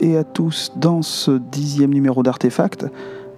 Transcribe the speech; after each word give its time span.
Et 0.00 0.16
à 0.16 0.24
tous 0.24 0.72
dans 0.76 1.02
ce 1.02 1.32
dixième 1.32 1.92
numéro 1.92 2.22
d'Artefact, 2.22 2.86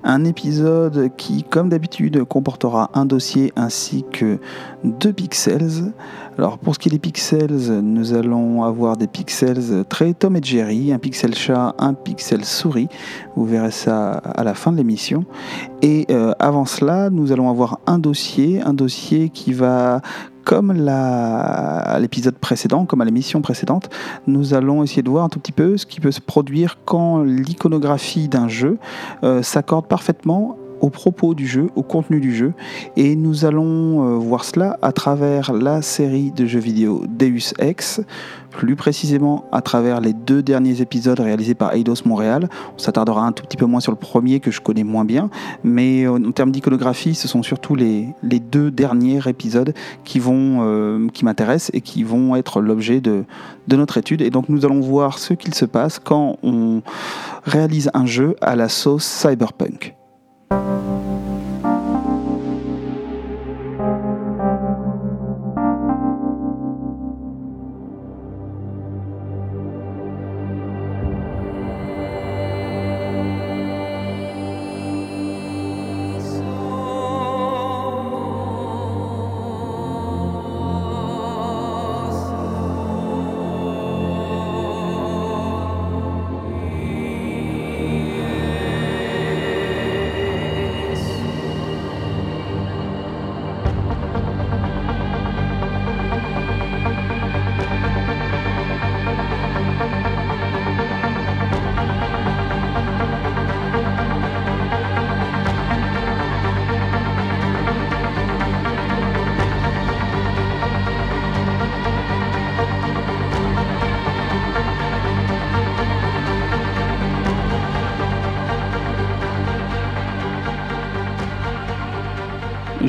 un 0.04 0.24
épisode 0.24 1.10
qui, 1.16 1.44
comme 1.44 1.70
d'habitude, 1.70 2.24
comportera 2.24 2.90
un 2.92 3.06
dossier 3.06 3.52
ainsi 3.56 4.04
que 4.12 4.38
deux 4.84 5.14
pixels. 5.14 5.92
Alors 6.36 6.58
pour 6.58 6.74
ce 6.74 6.78
qui 6.78 6.88
est 6.88 6.92
des 6.92 6.98
pixels, 6.98 7.56
nous 7.82 8.12
allons 8.12 8.64
avoir 8.64 8.98
des 8.98 9.06
pixels 9.06 9.84
très 9.88 10.12
Tom 10.12 10.36
et 10.36 10.42
Jerry, 10.42 10.92
un 10.92 10.98
pixel 10.98 11.34
chat, 11.34 11.74
un 11.78 11.94
pixel 11.94 12.44
souris. 12.44 12.88
Vous 13.34 13.46
verrez 13.46 13.70
ça 13.70 14.12
à 14.12 14.44
la 14.44 14.52
fin 14.52 14.72
de 14.72 14.76
l'émission. 14.76 15.24
Et 15.80 16.06
euh, 16.10 16.32
avant 16.38 16.66
cela, 16.66 17.08
nous 17.08 17.32
allons 17.32 17.48
avoir 17.48 17.80
un 17.86 17.98
dossier, 17.98 18.60
un 18.60 18.74
dossier 18.74 19.30
qui 19.30 19.54
va 19.54 20.02
comme 20.44 20.86
à 20.88 21.98
l'épisode 22.00 22.36
précédent, 22.36 22.84
comme 22.84 23.00
à 23.00 23.04
l'émission 23.04 23.40
précédente, 23.42 23.90
nous 24.26 24.54
allons 24.54 24.82
essayer 24.82 25.02
de 25.02 25.10
voir 25.10 25.24
un 25.24 25.28
tout 25.28 25.40
petit 25.40 25.52
peu 25.52 25.76
ce 25.76 25.86
qui 25.86 26.00
peut 26.00 26.12
se 26.12 26.20
produire 26.20 26.78
quand 26.84 27.22
l'iconographie 27.22 28.28
d'un 28.28 28.48
jeu 28.48 28.78
euh, 29.22 29.42
s'accorde 29.42 29.86
parfaitement 29.86 30.56
au 30.80 30.90
propos 30.90 31.34
du 31.34 31.46
jeu, 31.46 31.68
au 31.76 31.82
contenu 31.82 32.20
du 32.20 32.34
jeu. 32.34 32.52
Et 32.96 33.16
nous 33.16 33.46
allons 33.46 34.06
euh, 34.06 34.18
voir 34.18 34.44
cela 34.44 34.78
à 34.82 34.92
travers 34.92 35.52
la 35.52 35.80
série 35.80 36.30
de 36.30 36.44
jeux 36.44 36.60
vidéo 36.60 37.04
Deus 37.08 37.54
Ex, 37.58 38.02
plus 38.54 38.76
précisément 38.76 39.44
à 39.52 39.60
travers 39.60 40.00
les 40.00 40.12
deux 40.12 40.42
derniers 40.42 40.80
épisodes 40.80 41.18
réalisés 41.18 41.54
par 41.54 41.74
Eidos 41.74 42.06
Montréal. 42.06 42.48
On 42.74 42.78
s'attardera 42.78 43.26
un 43.26 43.32
tout 43.32 43.42
petit 43.42 43.56
peu 43.56 43.66
moins 43.66 43.80
sur 43.80 43.92
le 43.92 43.98
premier 43.98 44.38
que 44.38 44.50
je 44.50 44.60
connais 44.60 44.84
moins 44.84 45.04
bien, 45.04 45.28
mais 45.64 46.06
euh, 46.06 46.12
en 46.12 46.32
termes 46.32 46.52
d'iconographie, 46.52 47.14
ce 47.14 47.26
sont 47.26 47.42
surtout 47.42 47.74
les, 47.74 48.14
deux 48.22 48.70
derniers 48.70 49.20
épisodes 49.26 49.74
euh, 50.16 51.08
qui 51.08 51.24
m'intéressent 51.24 51.70
et 51.74 51.80
qui 51.80 52.04
vont 52.04 52.36
être 52.36 52.60
l'objet 52.60 53.00
de 53.00 53.24
notre 53.68 53.98
étude. 53.98 54.22
Et 54.22 54.30
donc 54.30 54.48
nous 54.48 54.64
allons 54.64 54.80
voir 54.80 55.18
ce 55.18 55.34
qu'il 55.34 55.54
se 55.54 55.64
passe 55.64 55.98
quand 55.98 56.38
on 56.42 56.82
réalise 57.44 57.90
un 57.92 58.06
jeu 58.06 58.36
à 58.40 58.54
la 58.54 58.68
sauce 58.68 59.04
cyberpunk. 59.04 59.94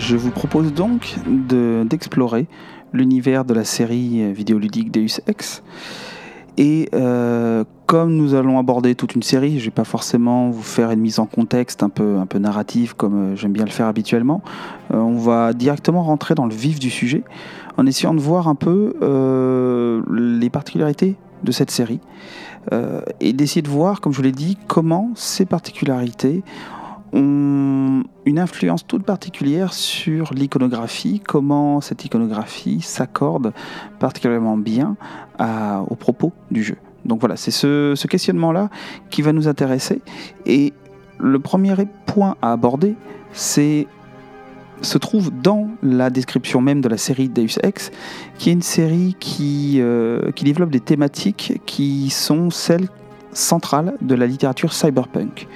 Je 0.07 0.17
vous 0.17 0.29
propose 0.29 0.71
donc 0.71 1.15
d'explorer 1.25 2.45
l'univers 2.93 3.43
de 3.43 3.55
la 3.55 3.63
série 3.63 4.31
vidéoludique 4.33 4.91
Deus 4.91 5.19
Ex. 5.25 5.63
Et 6.57 6.89
euh, 6.93 7.63
comme 7.87 8.15
nous 8.15 8.35
allons 8.35 8.59
aborder 8.59 8.93
toute 8.93 9.15
une 9.15 9.23
série, 9.23 9.53
je 9.53 9.63
ne 9.63 9.65
vais 9.65 9.71
pas 9.71 9.83
forcément 9.83 10.51
vous 10.51 10.61
faire 10.61 10.91
une 10.91 10.99
mise 10.99 11.17
en 11.17 11.25
contexte 11.25 11.81
un 11.81 11.89
peu, 11.89 12.17
un 12.19 12.39
narrative 12.39 12.95
comme 12.95 13.33
euh, 13.33 13.35
j'aime 13.35 13.51
bien 13.51 13.65
le 13.65 13.71
faire 13.71 13.87
habituellement. 13.87 14.43
Euh, 14.93 14.97
on 14.97 15.17
va 15.17 15.53
directement 15.53 16.03
rentrer 16.03 16.35
dans 16.35 16.45
le 16.45 16.53
vif 16.53 16.79
du 16.79 16.91
sujet 16.91 17.23
en 17.77 17.87
essayant 17.87 18.13
de 18.13 18.21
voir 18.21 18.47
un 18.47 18.53
peu 18.53 18.93
les 20.07 20.49
particularités 20.51 21.15
de 21.43 21.51
cette 21.51 21.71
série 21.71 21.99
et 23.19 23.33
d'essayer 23.33 23.63
de 23.63 23.69
voir, 23.69 24.01
comme 24.01 24.13
je 24.13 24.21
l'ai 24.21 24.31
dit, 24.31 24.55
comment 24.67 25.09
ces 25.15 25.45
particularités 25.45 26.43
une 27.15 28.39
influence 28.39 28.85
toute 28.85 29.03
particulière 29.03 29.73
sur 29.73 30.33
l'iconographie, 30.33 31.21
comment 31.25 31.81
cette 31.81 32.03
iconographie 32.03 32.81
s'accorde 32.81 33.53
particulièrement 33.99 34.57
bien 34.57 34.97
à, 35.39 35.83
au 35.87 35.95
propos 35.95 36.33
du 36.51 36.63
jeu. 36.63 36.75
Donc 37.05 37.19
voilà, 37.19 37.37
c'est 37.37 37.51
ce, 37.51 38.07
questionnement-là 38.07 38.69
qui 39.09 39.21
va 39.21 39.31
nous 39.31 39.47
intéresser. 39.47 40.01
Et 40.45 40.73
le 41.19 41.39
premier 41.39 41.73
point 42.05 42.35
à 42.41 42.51
aborder, 42.51 42.95
c'est 43.31 43.87
se 44.81 44.97
trouve 44.97 45.31
dans 45.31 45.69
la 45.81 46.09
description 46.09 46.59
même 46.59 46.81
de 46.81 46.89
la 46.89 46.97
série 46.97 47.29
Deus 47.29 47.59
Ex, 47.63 47.91
qui 48.37 48.49
est 48.49 48.53
une 48.53 48.61
série 48.61 49.15
qui, 49.19 49.77
euh, 49.79 50.31
qui 50.31 50.43
développe 50.43 50.69
des 50.69 50.81
thématiques 50.81 51.61
qui 51.65 52.09
sont 52.09 52.49
celles 52.49 52.89
centrales 53.31 53.95
de 54.01 54.15
la 54.15 54.27
littérature 54.27 54.73
cyberpunk. 54.73 55.47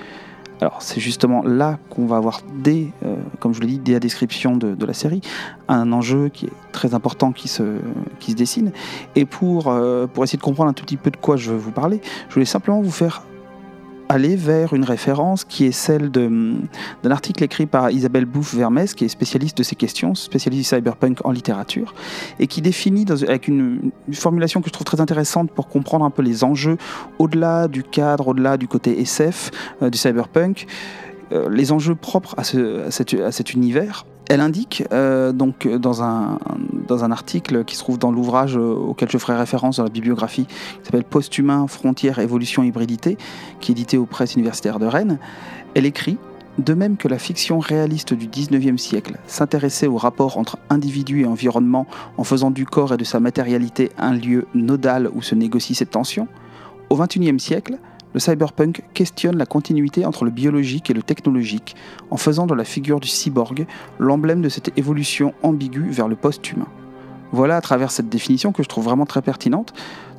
Alors 0.62 0.82
c'est 0.82 1.00
justement 1.00 1.42
là 1.44 1.80
qu'on 1.90 2.06
va 2.06 2.18
avoir 2.18 2.42
dès, 2.62 2.88
euh, 3.06 3.16
comme 3.40 3.54
je 3.54 3.62
l'ai 3.62 3.68
dit, 3.68 3.80
dès 3.80 3.94
la 3.94 4.00
description 4.00 4.58
de, 4.58 4.86
la 4.86 4.94
série, 4.94 5.22
un 5.68 5.92
enjeu 5.94 6.30
qui 6.30 6.48
est 6.48 6.54
très 6.72 6.94
important 6.94 7.32
qui 7.32 7.48
se, 7.48 7.80
dessine. 8.30 8.72
Et 9.16 9.26
pour, 9.26 9.68
euh, 9.68 10.06
pour 10.08 10.24
essayer 10.24 10.38
de 10.38 10.44
comprendre 10.44 10.70
un 10.70 10.74
tout 10.74 10.84
petit 10.84 10.98
peu 10.98 11.12
de 11.12 11.18
quoi 11.18 11.38
je 11.38 11.52
veux 11.52 11.58
vous 11.58 11.72
parler, 11.72 12.02
je 12.28 12.34
voulais 12.34 12.46
simplement 12.46 12.82
vous 12.82 12.92
faire 12.92 13.24
aller 14.10 14.36
vers 14.36 14.74
une 14.74 14.84
référence 14.84 15.46
qui 15.46 15.66
est 15.66 15.72
celle 15.72 16.10
d'un 16.10 16.58
article 17.10 17.44
écrit 17.44 17.68
par 17.68 17.92
Isabelle 17.92 18.26
Bouffe-Vermès, 18.26 18.96
qui 18.96 19.06
est 19.06 19.10
spécialiste 19.10 19.58
de 19.58 19.64
ces 19.64 19.76
questions, 19.76 20.16
spécialiste 20.16 20.64
du 20.64 20.76
cyberpunk 20.76 21.26
en 21.26 21.32
littérature, 21.32 21.94
et 22.40 22.48
qui 22.48 22.62
définit 22.62 23.06
avec 23.10 23.48
une, 23.48 23.92
formulation 24.12 24.62
que 24.62 24.68
je 24.68 24.74
trouve 24.74 24.86
très 24.86 25.00
intéressante 25.00 25.52
pour 25.52 25.68
comprendre 25.68 26.04
un 26.04 26.10
peu 26.10 26.24
les 26.24 26.44
enjeux 26.44 26.78
au-delà 27.20 27.68
du 27.68 27.84
cadre, 27.84 28.30
au-delà 28.30 28.58
du 28.58 28.68
côté 28.68 29.00
SF 29.00 29.52
euh, 29.84 29.90
du 29.92 29.98
cyberpunk, 29.98 30.66
euh, 31.32 31.48
les 31.50 31.72
enjeux 31.72 31.96
propres 31.96 32.34
à, 32.38 32.44
ce, 32.44 32.88
à 33.22 33.32
cet 33.32 33.54
univers 33.54 34.06
elle 34.30 34.42
indique 34.42 34.84
euh, 34.94 35.34
donc 35.34 35.68
dans 35.68 36.04
un, 36.04 36.40
dans 36.88 37.04
un 37.04 37.12
article 37.12 37.66
qui 37.66 37.76
se 37.76 37.80
trouve 37.80 37.98
dans 37.98 38.12
l'ouvrage 38.12 38.56
euh, 38.56 38.74
auquel 38.74 39.10
je 39.10 39.18
ferai 39.18 39.36
référence 39.36 39.78
dans 39.78 39.84
la 39.84 39.90
bibliographie, 39.90 40.46
qui 40.46 40.56
s'appelle 40.84 41.04
Post-humain, 41.04 41.68
frontières, 41.68 42.20
évolution, 42.20 42.64
hybridité, 42.64 43.18
qui 43.60 43.72
est 43.72 43.74
édité 43.74 43.98
aux 43.98 44.06
presses 44.06 44.36
universitaires 44.36 44.80
de 44.80 44.86
Rennes, 44.86 45.18
elle 45.74 45.86
écrit 45.86 46.18
de 46.60 46.74
même 46.74 46.98
que 46.98 47.08
la 47.08 47.18
fiction 47.18 47.60
réaliste 47.60 48.14
du 48.14 48.28
19e 48.28 48.78
siècle 48.78 49.18
s'intéressait 49.26 49.88
au 49.88 49.98
rapport 49.98 50.38
entre 50.38 50.58
individu 50.70 51.22
et 51.22 51.26
environnement 51.26 51.88
en 52.18 52.24
faisant 52.24 52.52
du 52.52 52.66
corps 52.66 52.94
et 52.94 52.98
de 52.98 53.04
sa 53.04 53.20
matérialité 53.20 53.92
un 53.98 54.14
lieu 54.14 54.46
nodal 54.54 55.10
où 55.14 55.22
se 55.22 55.36
négocie 55.36 55.74
cette 55.74 55.92
tension, 55.92 56.28
au 56.90 56.98
21e 56.98 57.40
siècle, 57.40 57.80
le 58.14 58.20
cyberpunk 58.20 58.84
questionne 58.94 59.38
la 59.38 59.46
continuité 59.46 60.06
entre 60.06 60.26
le 60.26 60.32
biologique 60.32 60.90
et 60.90 60.94
le 60.94 61.04
technologique 61.04 61.76
en 62.10 62.18
faisant 62.18 62.48
de 62.48 62.54
la 62.56 62.64
figure 62.64 63.00
du 63.00 63.08
cyborg 63.08 63.68
l'emblème 64.00 64.42
de 64.42 64.50
cette 64.50 64.78
évolution 64.78 65.34
ambiguë 65.44 65.90
vers 65.90 66.08
le 66.08 66.16
post-humain. 66.16 66.68
Voilà 67.32 67.58
à 67.58 67.62
travers 67.62 67.92
cette 67.92 68.10
définition 68.10 68.52
que 68.52 68.64
je 68.64 68.68
trouve 68.68 68.86
vraiment 68.86 69.06
très 69.06 69.22
pertinente 69.22 69.74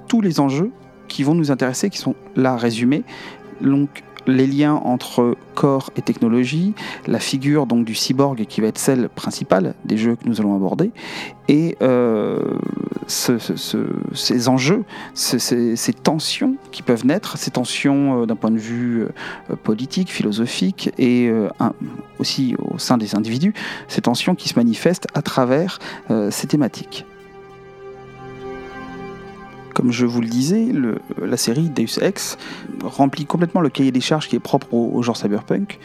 tous 0.06 0.20
les 0.20 0.40
enjeux 0.40 0.70
qui 1.08 1.24
vont 1.24 1.34
nous 1.34 1.50
intéresser, 1.50 1.90
qui 1.90 1.98
sont 1.98 2.14
là 2.36 2.56
résumés. 2.56 3.02
Donc 3.60 4.02
les 4.26 4.46
liens 4.46 4.74
entre 4.74 5.36
corps 5.54 5.90
et 5.96 6.02
technologie, 6.02 6.74
la 7.06 7.18
figure 7.18 7.66
donc 7.66 7.84
du 7.84 7.94
cyborg 7.94 8.44
qui 8.46 8.60
va 8.60 8.68
être 8.68 8.78
celle 8.78 9.08
principale 9.08 9.74
des 9.84 9.96
jeux 9.96 10.16
que 10.16 10.28
nous 10.28 10.40
allons 10.40 10.54
aborder, 10.54 10.92
et 11.48 11.76
euh, 11.82 12.58
ces 13.06 14.48
enjeux, 14.48 14.84
ces, 15.14 15.92
tensions 15.92 16.54
qui 16.70 16.82
peuvent 16.82 17.04
naître, 17.04 17.36
ces 17.38 17.50
tensions 17.50 18.22
euh, 18.22 18.26
d'un 18.26 18.36
point 18.36 18.52
de 18.52 18.58
vue 18.58 19.02
euh, 19.02 19.56
politique, 19.56 20.10
philosophique 20.10 20.92
et 20.98 21.30
aussi 22.18 22.54
au 22.58 22.78
sein 22.78 22.98
des 22.98 23.14
individus, 23.14 23.52
ces 23.88 24.00
tensions 24.00 24.34
qui 24.34 24.48
se 24.48 24.54
manifestent 24.54 25.08
à 25.14 25.22
travers 25.22 25.78
ces 26.30 26.46
thématiques. 26.46 27.04
Comme 29.74 29.92
je 29.92 30.06
vous 30.06 30.20
le 30.20 30.28
disais, 30.28 30.68
la 31.20 31.36
série 31.36 31.68
Deus 31.68 32.02
Ex 32.02 32.38
remplit 32.82 33.24
complètement 33.24 33.60
le 33.60 33.68
cahier 33.68 33.92
des 33.92 34.00
charges 34.00 34.28
qui 34.28 34.36
est 34.36 34.40
propre 34.40 34.72
au, 34.72 35.02
genre 35.02 35.16
cyberpunk, 35.16 35.78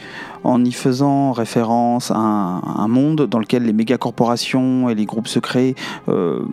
en 0.44 0.64
y 0.64 0.72
faisant 0.72 1.32
référence 1.32 2.10
à 2.10 2.16
un, 2.16 2.88
monde 2.88 3.26
dans 3.26 3.38
lequel 3.38 3.64
les 3.64 3.72
mégacorporations 3.72 4.88
et 4.88 4.94
les 4.94 5.06
groupes 5.06 5.28
secrets 5.28 5.74
euh, 6.08 6.44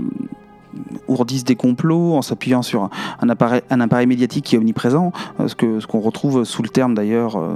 ourdissent 1.07 1.43
des 1.43 1.55
complots 1.55 2.15
en 2.15 2.21
s'appuyant 2.21 2.61
sur 2.61 2.89
un 3.21 3.29
appareil, 3.29 3.61
un 3.69 3.79
appareil 3.81 4.07
médiatique 4.07 4.45
qui 4.45 4.55
est 4.55 4.57
omniprésent, 4.57 5.11
euh, 5.39 5.47
ce 5.47 5.55
qu'on 5.55 5.79
ce 5.79 5.87
retrouve 5.97 6.43
sous 6.43 6.63
le 6.63 6.69
terme 6.69 6.93
d'ailleurs 6.93 7.37
euh, 7.37 7.55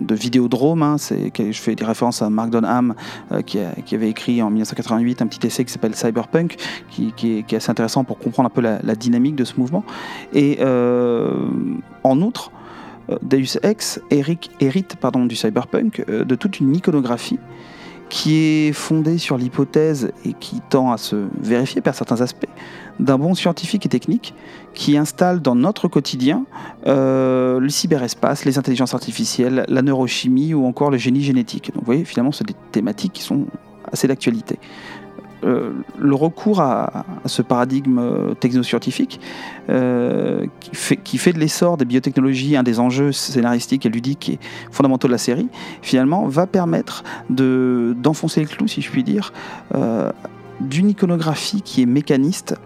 de 0.00 0.14
vidéodrome. 0.14 0.82
Hein, 0.82 0.96
je 0.98 1.52
fais 1.52 1.74
des 1.74 1.84
références 1.84 2.22
à 2.22 2.30
Mark 2.30 2.50
Donham 2.50 2.94
euh, 3.32 3.42
qui, 3.42 3.58
avait 3.58 4.10
écrit 4.10 4.42
en 4.42 4.50
1988 4.50 5.22
un 5.22 5.26
petit 5.26 5.46
essai 5.46 5.64
qui 5.64 5.72
s'appelle 5.72 5.94
Cyberpunk, 5.94 6.56
qui, 6.90 7.12
est, 7.24 7.54
assez 7.54 7.70
intéressant 7.70 8.04
pour 8.04 8.18
comprendre 8.18 8.48
un 8.48 8.50
peu 8.50 8.60
la, 8.60 8.94
dynamique 8.94 9.36
de 9.36 9.44
ce 9.44 9.58
mouvement. 9.58 9.84
Et 10.32 10.58
en 10.62 12.20
outre, 12.20 12.50
Deus 13.22 13.58
Ex 13.62 14.00
hérite 14.10 14.96
pardon, 14.96 15.26
du 15.26 15.36
cyberpunk 15.36 16.04
de 16.08 16.34
toute 16.34 16.60
une 16.60 16.74
iconographie 16.74 17.38
qui 18.08 18.36
est 18.36 18.72
fondée 18.72 19.18
sur 19.18 19.36
l'hypothèse 19.36 20.12
et 20.24 20.32
qui 20.32 20.60
tend 20.68 20.92
à 20.92 20.98
se 20.98 21.26
vérifier 21.40 21.80
par 21.80 21.94
certains 21.94 22.20
aspects 22.20 22.46
d'un 23.00 23.18
bon 23.18 23.34
scientifique 23.34 23.84
et 23.86 23.88
technique 23.88 24.34
qui 24.74 24.96
installe 24.96 25.40
dans 25.40 25.54
notre 25.54 25.88
quotidien 25.88 26.44
euh, 26.86 27.58
le 27.60 27.68
cyberespace, 27.68 28.44
les 28.44 28.58
intelligences 28.58 28.94
artificielles, 28.94 29.64
la 29.68 29.82
neurochimie 29.82 30.54
ou 30.54 30.64
encore 30.64 30.90
le 30.90 30.98
génie 30.98 31.22
génétique. 31.22 31.72
Donc 31.74 31.82
vous 31.82 31.86
voyez, 31.86 32.04
finalement, 32.04 32.32
c'est 32.32 32.46
des 32.46 32.56
thématiques 32.72 33.12
qui 33.14 33.22
sont 33.22 33.46
assez 33.92 34.08
d'actualité. 34.08 34.58
Euh, 35.46 35.72
le 35.98 36.14
recours 36.14 36.60
à, 36.60 37.04
ce 37.26 37.40
paradigme 37.40 37.98
euh, 37.98 38.34
technoscientifique 38.34 39.20
euh, 39.68 40.46
qui, 41.04 41.18
fait, 41.18 41.32
de 41.32 41.38
l'essor 41.38 41.76
des 41.76 41.84
biotechnologies 41.84 42.56
un 42.56 42.62
des 42.62 42.80
enjeux 42.80 43.12
scénaristiques 43.12 43.86
et 43.86 43.88
ludiques 43.88 44.28
et 44.28 44.38
fondamentaux 44.72 45.06
de 45.06 45.12
la 45.12 45.18
série, 45.18 45.48
finalement, 45.82 46.26
va 46.26 46.46
permettre 46.46 47.04
d'enfoncer 47.30 48.40
le 48.40 48.46
clou, 48.46 48.66
si 48.66 48.80
je 48.80 48.90
puis 48.90 49.04
dire, 49.04 49.32
d'une 50.60 50.90
iconographie 50.90 51.62
qui 51.62 51.82
est 51.82 51.86
mécaniste 51.86 52.56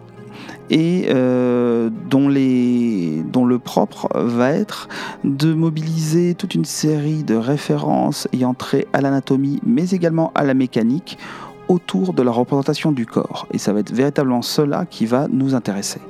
et 0.71 1.09
dont, 1.11 2.29
le 2.29 3.59
propre 3.59 4.09
va 4.15 4.51
être 4.51 4.89
de 5.25 5.53
mobiliser 5.53 6.35
toute 6.35 6.55
une 6.55 6.65
série 6.65 7.25
de 7.25 7.35
références 7.35 8.29
ayant 8.33 8.55
trait 8.55 8.87
à 8.93 9.01
l'anatomie, 9.01 9.61
mais 9.67 9.91
également 9.91 10.33
à 10.35 10.45
la 10.45 10.55
mécanique, 10.55 11.19
autour 11.71 12.13
de 12.13 12.23
la 12.23 12.33
représentation 12.33 12.91
du 12.91 13.07
corps. 13.07 13.47
Et 13.53 13.59
ça 13.59 13.73
va 13.73 13.79
être 13.79 13.93
véritablement 13.93 14.43
cela 14.43 14.87
qui 14.87 15.07
va 15.07 15.29
nous 15.31 15.55
intéresser. 15.55 16.01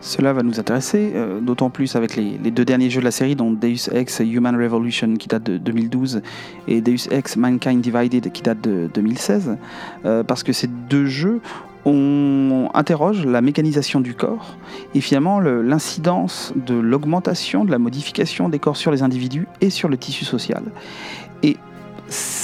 Cela 0.00 0.32
va 0.32 0.44
nous 0.44 0.60
intéresser, 0.60 1.12
euh, 1.16 1.40
d'autant 1.40 1.70
plus 1.70 1.96
avec 1.96 2.14
les, 2.16 2.38
deux 2.38 2.64
derniers 2.64 2.88
jeux 2.88 3.00
de 3.00 3.04
la 3.04 3.10
série, 3.10 3.34
dont 3.34 3.50
Deus 3.50 3.90
Ex 3.92 4.20
Human 4.20 4.56
Revolution 4.56 5.14
qui 5.16 5.26
date 5.26 5.42
de 5.42 5.58
2012 5.58 6.22
et 6.68 6.80
Deus 6.80 7.08
Ex 7.10 7.36
Mankind 7.36 7.80
Divided 7.80 8.30
qui 8.32 8.42
date 8.42 8.60
de 8.60 8.88
2016, 8.94 9.58
euh, 10.04 10.22
parce 10.22 10.44
que 10.44 10.52
ces 10.52 10.68
deux 10.68 11.06
jeux 11.06 11.40
on 11.84 12.68
interroge 12.74 13.24
la 13.24 13.40
mécanisation 13.40 14.00
du 14.00 14.14
corps 14.14 14.56
et 14.94 15.00
finalement 15.00 15.40
l'incidence 15.40 16.52
de 16.54 16.74
l'augmentation, 16.74 17.64
de 17.64 17.70
la 17.70 17.78
modification 17.78 18.48
des 18.48 18.58
corps 18.58 18.76
sur 18.76 18.90
les 18.90 19.02
individus 19.02 19.46
et 19.60 19.70
sur 19.70 19.88
le 19.88 19.96
tissu 19.96 20.24
social. 20.24 20.62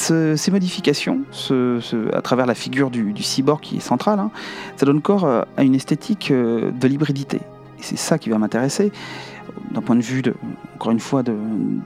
Ces 0.05 0.51
modifications, 0.51 1.21
à 2.13 2.23
travers 2.23 2.47
la 2.47 2.55
figure 2.55 2.91
du, 2.91 3.23
cyborg 3.23 3.61
qui 3.61 3.77
est 3.77 3.81
centrale, 3.81 4.19
hein, 4.19 4.31
ça 4.77 4.87
donne 4.87 5.01
corps 5.01 5.25
euh, 5.25 5.43
à 5.57 5.63
une 5.63 5.75
esthétique 5.75 6.31
euh, 6.31 6.71
de 6.71 6.89
l'hybridité. 6.89 7.39
Et 7.79 7.83
c'est 7.83 7.97
ça 7.97 8.19
qui 8.19 8.31
va 8.31 8.39
m'intéresser 8.39 8.93
d'un 9.71 9.83
point 9.83 9.97
de 9.97 10.01
vue, 10.01 10.23
encore 10.75 10.93
une 10.93 11.01
fois, 11.01 11.23
de, 11.23 11.35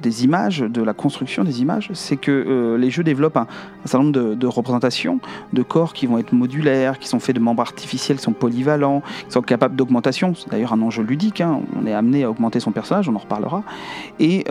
des 0.03 0.25
images, 0.25 0.61
de 0.61 0.83
la 0.83 0.95
construction 0.95 1.45
des 1.45 1.61
images, 1.61 1.91
c'est 1.93 2.17
que 2.17 2.31
euh, 2.31 2.79
les 2.79 2.91
jeux 2.91 3.03
développent 3.03 3.37
un, 3.37 3.47
certain 3.85 4.05
nombre 4.05 4.35
de, 4.35 4.47
représentations 4.47 5.21
de 5.53 5.63
corps 5.63 5.93
qui 5.93 6.07
vont 6.07 6.19
être 6.19 6.33
modulaires, 6.33 6.99
qui 6.99 7.09
sont 7.09 7.19
faits 7.21 7.35
de 7.35 7.41
membres 7.41 7.63
artificiels, 7.63 8.19
qui 8.19 8.25
sont 8.25 8.33
polyvalents, 8.33 9.03
qui 9.27 9.33
sont 9.33 9.43
capables 9.43 9.77
d'augmentation. 9.77 10.35
C'est 10.35 10.51
d'ailleurs 10.51 10.73
un 10.73 10.83
enjeu 10.83 11.03
ludique. 11.03 11.41
Hein. 11.41 11.61
On 11.81 11.87
est 11.87 11.95
amené 11.95 12.25
à 12.25 12.31
augmenter 12.31 12.61
son 12.61 12.73
personnage, 12.73 13.09
on 13.09 13.15
en 13.17 13.19
reparlera. 13.19 13.63
Et 14.21 14.45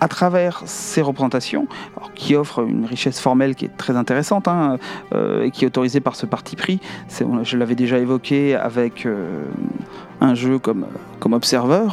à 0.00 0.08
travers 0.08 0.62
ces 0.66 1.02
représentations, 1.02 1.66
qui 2.14 2.34
offrent 2.34 2.66
une 2.66 2.86
richesse 2.86 3.20
formelle 3.20 3.54
qui 3.54 3.66
est 3.66 3.76
très 3.76 3.96
intéressante 3.96 4.48
hein, 4.48 4.78
euh, 5.14 5.44
et 5.44 5.50
qui 5.50 5.64
est 5.64 5.68
autorisée 5.68 6.00
par 6.00 6.16
ce 6.16 6.26
parti 6.26 6.56
pris. 6.56 6.80
Je 7.42 7.56
l'avais 7.56 7.74
déjà 7.74 7.98
évoqué 7.98 8.54
avec 8.54 9.06
euh, 9.06 9.44
un 10.20 10.34
jeu 10.34 10.58
comme, 10.58 10.86
comme 11.18 11.34
Observer, 11.34 11.86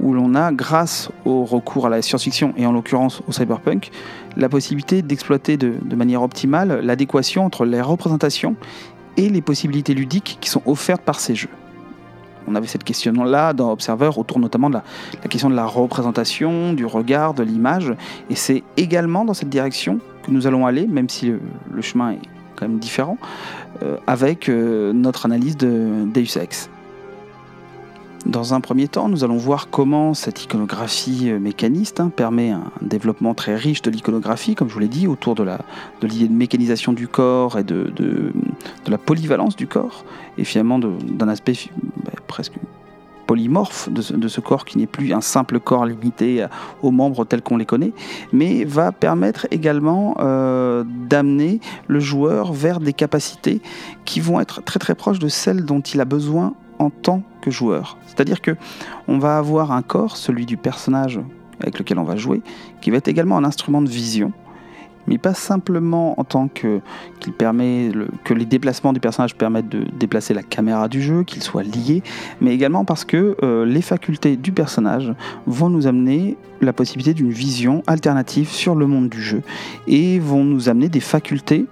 où 0.00 0.14
l'on 0.14 0.34
a, 0.34 0.52
grâce 0.52 1.10
au 1.24 1.44
recours 1.44 1.86
à 1.86 1.90
la 1.90 2.02
science-fiction 2.02 2.54
et 2.56 2.66
en 2.66 2.72
l'occurrence 2.72 3.22
au 3.28 3.32
cyberpunk, 3.32 3.90
la 4.36 4.48
possibilité 4.48 5.02
d'exploiter 5.02 5.56
de, 5.56 5.74
de 5.82 5.96
manière 5.96 6.22
optimale 6.22 6.80
l'adéquation 6.82 7.44
entre 7.44 7.64
les 7.64 7.80
représentations 7.80 8.56
et 9.16 9.28
les 9.28 9.42
possibilités 9.42 9.94
ludiques 9.94 10.38
qui 10.40 10.48
sont 10.48 10.62
offertes 10.66 11.02
par 11.02 11.20
ces 11.20 11.34
jeux 11.34 11.48
on 12.50 12.54
avait 12.54 12.66
cette 12.66 12.84
question-là 12.84 13.52
dans 13.52 13.70
Observer 13.72 14.10
autour 14.16 14.38
notamment 14.38 14.68
de 14.70 14.74
la, 14.74 15.28
question 15.28 15.48
de 15.48 15.54
la 15.54 15.66
représentation, 15.66 16.72
du 16.72 16.84
regard, 16.84 17.34
de 17.34 17.42
l'image. 17.42 17.94
Et 18.28 18.34
c'est 18.34 18.62
également 18.76 19.24
dans 19.24 19.34
cette 19.34 19.48
direction 19.48 20.00
que 20.22 20.30
nous 20.30 20.46
allons 20.46 20.66
aller, 20.66 20.86
même 20.86 21.08
si 21.08 21.30
le, 21.30 21.82
chemin 21.82 22.12
est 22.12 22.20
quand 22.56 22.68
même 22.68 22.78
différent, 22.78 23.18
euh, 23.82 23.96
avec 24.06 24.48
euh, 24.48 24.92
notre 24.92 25.26
analyse 25.26 25.56
de 25.56 26.04
Deus 26.12 26.36
Ex. 26.38 26.68
Dans 28.26 28.52
un 28.52 28.60
premier 28.60 28.86
temps, 28.86 29.08
nous 29.08 29.24
allons 29.24 29.38
voir 29.38 29.70
comment 29.70 30.12
cette 30.12 30.44
iconographie 30.44 31.30
euh, 31.30 31.38
mécaniste 31.38 32.00
hein, 32.00 32.12
permet 32.14 32.50
un 32.50 32.70
développement 32.82 33.34
très 33.34 33.56
riche 33.56 33.80
de 33.80 33.90
l'iconographie, 33.90 34.54
comme 34.54 34.68
je 34.68 34.74
vous 34.74 34.80
l'ai 34.80 34.88
dit, 34.88 35.06
autour 35.06 35.34
de 35.34 35.44
l'idée 36.02 36.28
de, 36.28 36.32
mécanisation 36.32 36.92
du 36.92 37.08
corps 37.08 37.58
et 37.58 37.64
de, 37.64 37.92
la 38.86 38.98
polyvalence 38.98 39.56
du 39.56 39.66
corps, 39.66 40.04
et 40.36 40.44
finalement 40.44 40.78
d'un 40.78 41.28
aspect 41.28 41.54
bah, 42.04 42.12
presque 42.26 42.52
polymorphe 43.26 43.88
de 43.88 44.02
ce, 44.02 44.40
corps 44.40 44.64
qui 44.64 44.76
n'est 44.76 44.88
plus 44.88 45.14
un 45.14 45.20
simple 45.20 45.58
corps 45.58 45.86
limité 45.86 46.44
aux 46.82 46.90
membres 46.90 47.24
tels 47.24 47.42
qu'on 47.42 47.56
les 47.56 47.64
connaît, 47.64 47.92
mais 48.32 48.64
va 48.64 48.92
permettre 48.92 49.46
également 49.50 50.16
euh, 50.18 50.84
d'amener 51.08 51.60
le 51.86 52.00
joueur 52.00 52.52
vers 52.52 52.80
des 52.80 52.92
capacités 52.92 53.62
qui 54.04 54.20
vont 54.20 54.40
être 54.40 54.62
très 54.62 54.78
très 54.78 54.94
proches 54.94 55.20
de 55.20 55.28
celles 55.28 55.64
dont 55.64 55.80
il 55.80 56.00
a 56.00 56.04
besoin 56.04 56.54
en 56.80 56.90
tant 56.90 57.22
que 57.42 57.50
joueur. 57.50 57.98
C'est-à-dire 58.06 58.40
que 58.40 58.56
on 59.06 59.18
va 59.18 59.38
avoir 59.38 59.70
un 59.70 59.82
corps, 59.82 60.16
celui 60.16 60.46
du 60.46 60.56
personnage 60.56 61.20
avec 61.60 61.78
lequel 61.78 61.98
on 61.98 62.04
va 62.04 62.16
jouer, 62.16 62.42
qui 62.80 62.90
va 62.90 62.96
être 62.96 63.08
également 63.08 63.36
un 63.36 63.44
instrument 63.44 63.82
de 63.82 63.88
vision, 63.88 64.32
mais 65.06 65.18
pas 65.18 65.34
simplement 65.34 66.18
en 66.18 66.24
tant 66.24 66.48
que 66.48 66.80
qu'il 67.20 67.32
permet 67.32 67.90
que 68.24 68.32
les 68.32 68.46
déplacements 68.46 68.92
du 68.92 69.00
personnage 69.00 69.36
permettent 69.36 69.68
de 69.68 69.84
déplacer 69.98 70.32
la 70.32 70.42
caméra 70.42 70.88
du 70.88 71.02
jeu, 71.02 71.22
qu'il 71.24 71.42
soit 71.42 71.62
lié, 71.62 72.02
mais 72.40 72.54
également 72.54 72.84
parce 72.84 73.04
que 73.04 73.36
euh, 73.42 73.66
les 73.66 73.82
facultés 73.82 74.36
du 74.36 74.52
personnage 74.52 75.12
vont 75.46 75.68
nous 75.68 75.86
amener 75.86 76.36
la 76.62 76.72
possibilité 76.72 77.12
d'une 77.12 77.30
vision 77.30 77.82
alternative 77.86 78.48
sur 78.48 78.74
le 78.74 78.86
monde 78.86 79.08
du 79.08 79.22
jeu 79.22 79.42
et 79.86 80.18
vont 80.18 80.44
nous 80.44 80.68
amener 80.68 80.88
des 80.88 81.00
facultés 81.00 81.66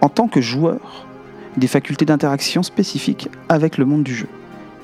en 0.00 0.08
tant 0.08 0.28
que 0.28 0.40
joueur 0.40 1.05
des 1.56 1.66
facultés 1.66 2.04
d'interaction 2.04 2.62
spécifiques 2.62 3.28
avec 3.48 3.78
le 3.78 3.84
monde 3.84 4.02
du 4.02 4.14
jeu. 4.14 4.28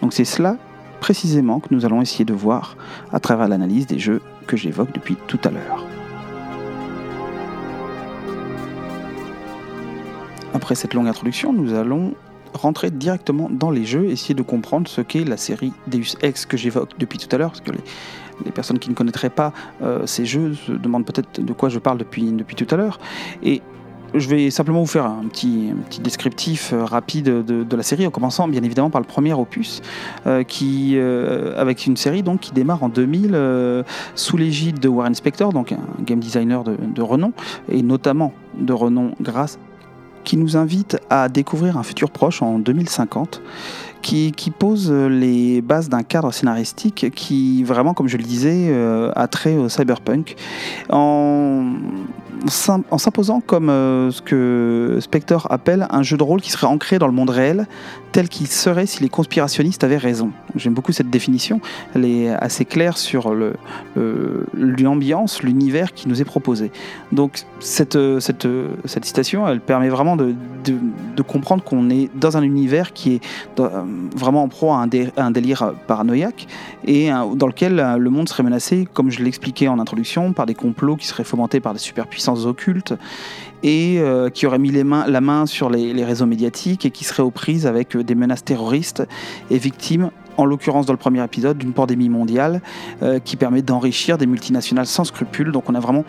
Donc 0.00 0.12
c'est 0.12 0.24
cela 0.24 0.56
précisément 1.00 1.60
que 1.60 1.68
nous 1.74 1.84
allons 1.84 2.00
essayer 2.00 2.24
de 2.24 2.32
voir 2.32 2.76
à 3.12 3.20
travers 3.20 3.48
l'analyse 3.48 3.86
des 3.86 3.98
jeux 3.98 4.22
que 4.46 4.56
j'évoque 4.56 4.92
depuis 4.92 5.16
tout 5.26 5.40
à 5.44 5.50
l'heure. 5.50 5.84
Après 10.54 10.74
cette 10.74 10.94
longue 10.94 11.08
introduction, 11.08 11.52
nous 11.52 11.74
allons 11.74 12.14
rentrer 12.52 12.90
directement 12.90 13.48
dans 13.50 13.70
les 13.70 13.84
jeux, 13.84 14.10
essayer 14.10 14.34
de 14.34 14.42
comprendre 14.42 14.86
ce 14.88 15.00
qu'est 15.00 15.24
la 15.24 15.36
série 15.36 15.72
Deus 15.86 16.16
Ex 16.20 16.44
que 16.46 16.56
j'évoque 16.56 16.90
depuis 16.98 17.18
tout 17.18 17.34
à 17.34 17.38
l'heure, 17.38 17.50
parce 17.50 17.62
que 17.62 17.72
les, 18.44 18.52
personnes 18.52 18.78
qui 18.78 18.90
ne 18.90 18.94
connaîtraient 18.94 19.30
pas 19.30 19.52
euh, 19.82 20.06
ces 20.06 20.26
jeux 20.26 20.54
se 20.54 20.72
demandent 20.72 21.06
peut-être 21.06 21.40
de 21.40 21.52
quoi 21.52 21.68
je 21.68 21.78
parle 21.78 21.98
depuis, 21.98 22.32
tout 22.56 22.66
à 22.74 22.76
l'heure. 22.76 22.98
Je 24.14 24.28
vais 24.28 24.50
simplement 24.50 24.80
vous 24.80 24.86
faire 24.86 25.06
un 25.06 25.24
petit, 25.28 25.72
petit 25.88 26.00
descriptif 26.00 26.72
euh, 26.72 26.84
rapide 26.84 27.44
de, 27.44 27.76
la 27.76 27.82
série, 27.82 28.06
en 28.06 28.10
commençant 28.10 28.48
bien 28.48 28.62
évidemment 28.62 28.90
par 28.90 29.00
le 29.00 29.06
premier 29.06 29.32
opus, 29.32 29.80
euh, 30.26 30.42
qui, 30.42 30.92
euh, 30.96 31.54
avec 31.60 31.86
une 31.86 31.96
série 31.96 32.22
donc, 32.22 32.40
qui 32.40 32.52
démarre 32.52 32.82
en 32.82 32.88
2000 32.88 33.84
sous 34.14 34.36
l'égide 34.36 34.78
de 34.78 34.88
Warren 34.88 35.14
Spector, 35.14 35.52
donc 35.52 35.72
un 35.72 36.02
game 36.02 36.20
designer 36.20 36.64
de, 36.64 36.76
de 36.76 37.02
renom, 37.02 37.32
et 37.70 37.82
notamment 37.82 38.32
de 38.58 38.72
renom 38.72 39.12
grâce 39.20 39.58
qui 40.24 40.36
nous 40.36 40.56
invite 40.56 40.98
à 41.10 41.28
découvrir 41.28 41.76
un 41.76 41.82
futur 41.82 42.10
proche 42.10 42.42
en 42.42 42.60
2050 42.60 43.42
qui, 44.02 44.32
pose 44.56 44.90
les 44.92 45.62
bases 45.62 45.88
d'un 45.88 46.02
cadre 46.02 46.32
scénaristique 46.32 47.10
qui, 47.14 47.64
vraiment, 47.64 47.94
comme 47.94 48.08
je 48.08 48.16
le 48.16 48.24
disais, 48.24 48.72
a 49.14 49.28
trait 49.28 49.56
au 49.56 49.68
cyberpunk. 49.68 50.36
En 50.90 51.72
en 52.90 52.98
s'imposant 52.98 53.40
comme 53.40 53.68
euh, 53.68 54.10
ce 54.10 54.22
que 54.22 54.98
Spector 55.00 55.46
appelle 55.50 55.86
un 55.90 56.02
jeu 56.02 56.16
de 56.16 56.22
rôle 56.22 56.40
qui 56.40 56.50
serait 56.50 56.66
ancré 56.66 56.98
dans 56.98 57.06
le 57.06 57.12
monde 57.12 57.30
réel, 57.30 57.66
tel 58.12 58.28
qu'il 58.28 58.46
serait 58.46 58.86
si 58.86 59.02
les 59.02 59.08
conspirationnistes 59.08 59.84
avaient 59.84 59.96
raison. 59.96 60.30
J'aime 60.56 60.74
beaucoup 60.74 60.92
cette 60.92 61.10
définition, 61.10 61.60
elle 61.94 62.04
est 62.04 62.30
assez 62.30 62.64
claire 62.64 62.98
sur 62.98 63.34
l'ambiance, 64.54 65.42
l'univers 65.42 65.92
qui 65.92 66.08
nous 66.08 66.20
est 66.20 66.24
proposé. 66.24 66.70
Donc 67.10 67.44
cette, 67.60 67.98
cette, 68.20 68.46
cette 68.84 69.04
citation, 69.04 69.48
elle 69.48 69.60
permet 69.60 69.88
vraiment 69.88 70.16
de, 70.16 70.34
comprendre 71.26 71.62
qu'on 71.64 71.88
est 71.90 72.10
dans 72.14 72.36
un 72.36 72.42
univers 72.42 72.92
qui 72.92 73.14
est 73.14 73.20
vraiment 74.14 74.42
en 74.42 74.48
proie 74.48 74.76
à 74.76 74.80
un, 74.80 74.88
un 75.16 75.30
délire 75.30 75.72
paranoïaque 75.86 76.46
et 76.84 77.10
dans 77.10 77.46
lequel 77.46 77.96
le 77.98 78.10
monde 78.10 78.28
serait 78.28 78.42
menacé, 78.42 78.86
comme 78.92 79.10
je 79.10 79.22
l'expliquais 79.22 79.68
en 79.68 79.78
introduction, 79.78 80.32
par 80.32 80.46
des 80.46 80.54
complots 80.54 80.96
qui 80.96 81.06
seraient 81.06 81.24
fomentés 81.24 81.60
par 81.60 81.72
des 81.72 81.78
superpuissances 81.78 82.21
occultes 82.28 82.94
et 83.62 83.98
euh, 84.00 84.28
qui 84.28 84.46
aurait 84.46 84.58
mis 84.58 84.70
les 84.70 84.84
mains, 84.84 85.06
la 85.06 85.20
main 85.20 85.46
sur 85.46 85.70
les, 85.70 86.04
réseaux 86.04 86.26
médiatiques 86.26 86.84
et 86.84 86.90
qui 86.90 87.04
serait 87.04 87.22
aux 87.22 87.30
prises 87.30 87.66
avec 87.66 87.96
euh, 87.96 88.02
des 88.02 88.14
menaces 88.14 88.44
terroristes 88.44 89.04
et 89.50 89.58
victimes 89.58 90.10
en 90.36 90.46
l'occurrence 90.46 90.86
dans 90.86 90.92
le 90.92 90.98
premier 90.98 91.22
épisode, 91.22 91.58
d'une 91.58 91.72
pandémie 91.72 92.08
mondiale 92.08 92.62
euh, 93.02 93.18
qui 93.18 93.36
permet 93.36 93.62
d'enrichir 93.62 94.18
des 94.18 94.26
multinationales 94.26 94.86
sans 94.86 95.04
scrupules. 95.04 95.52
Donc 95.52 95.68
on 95.68 95.74
a 95.74 95.80
vraiment 95.80 96.04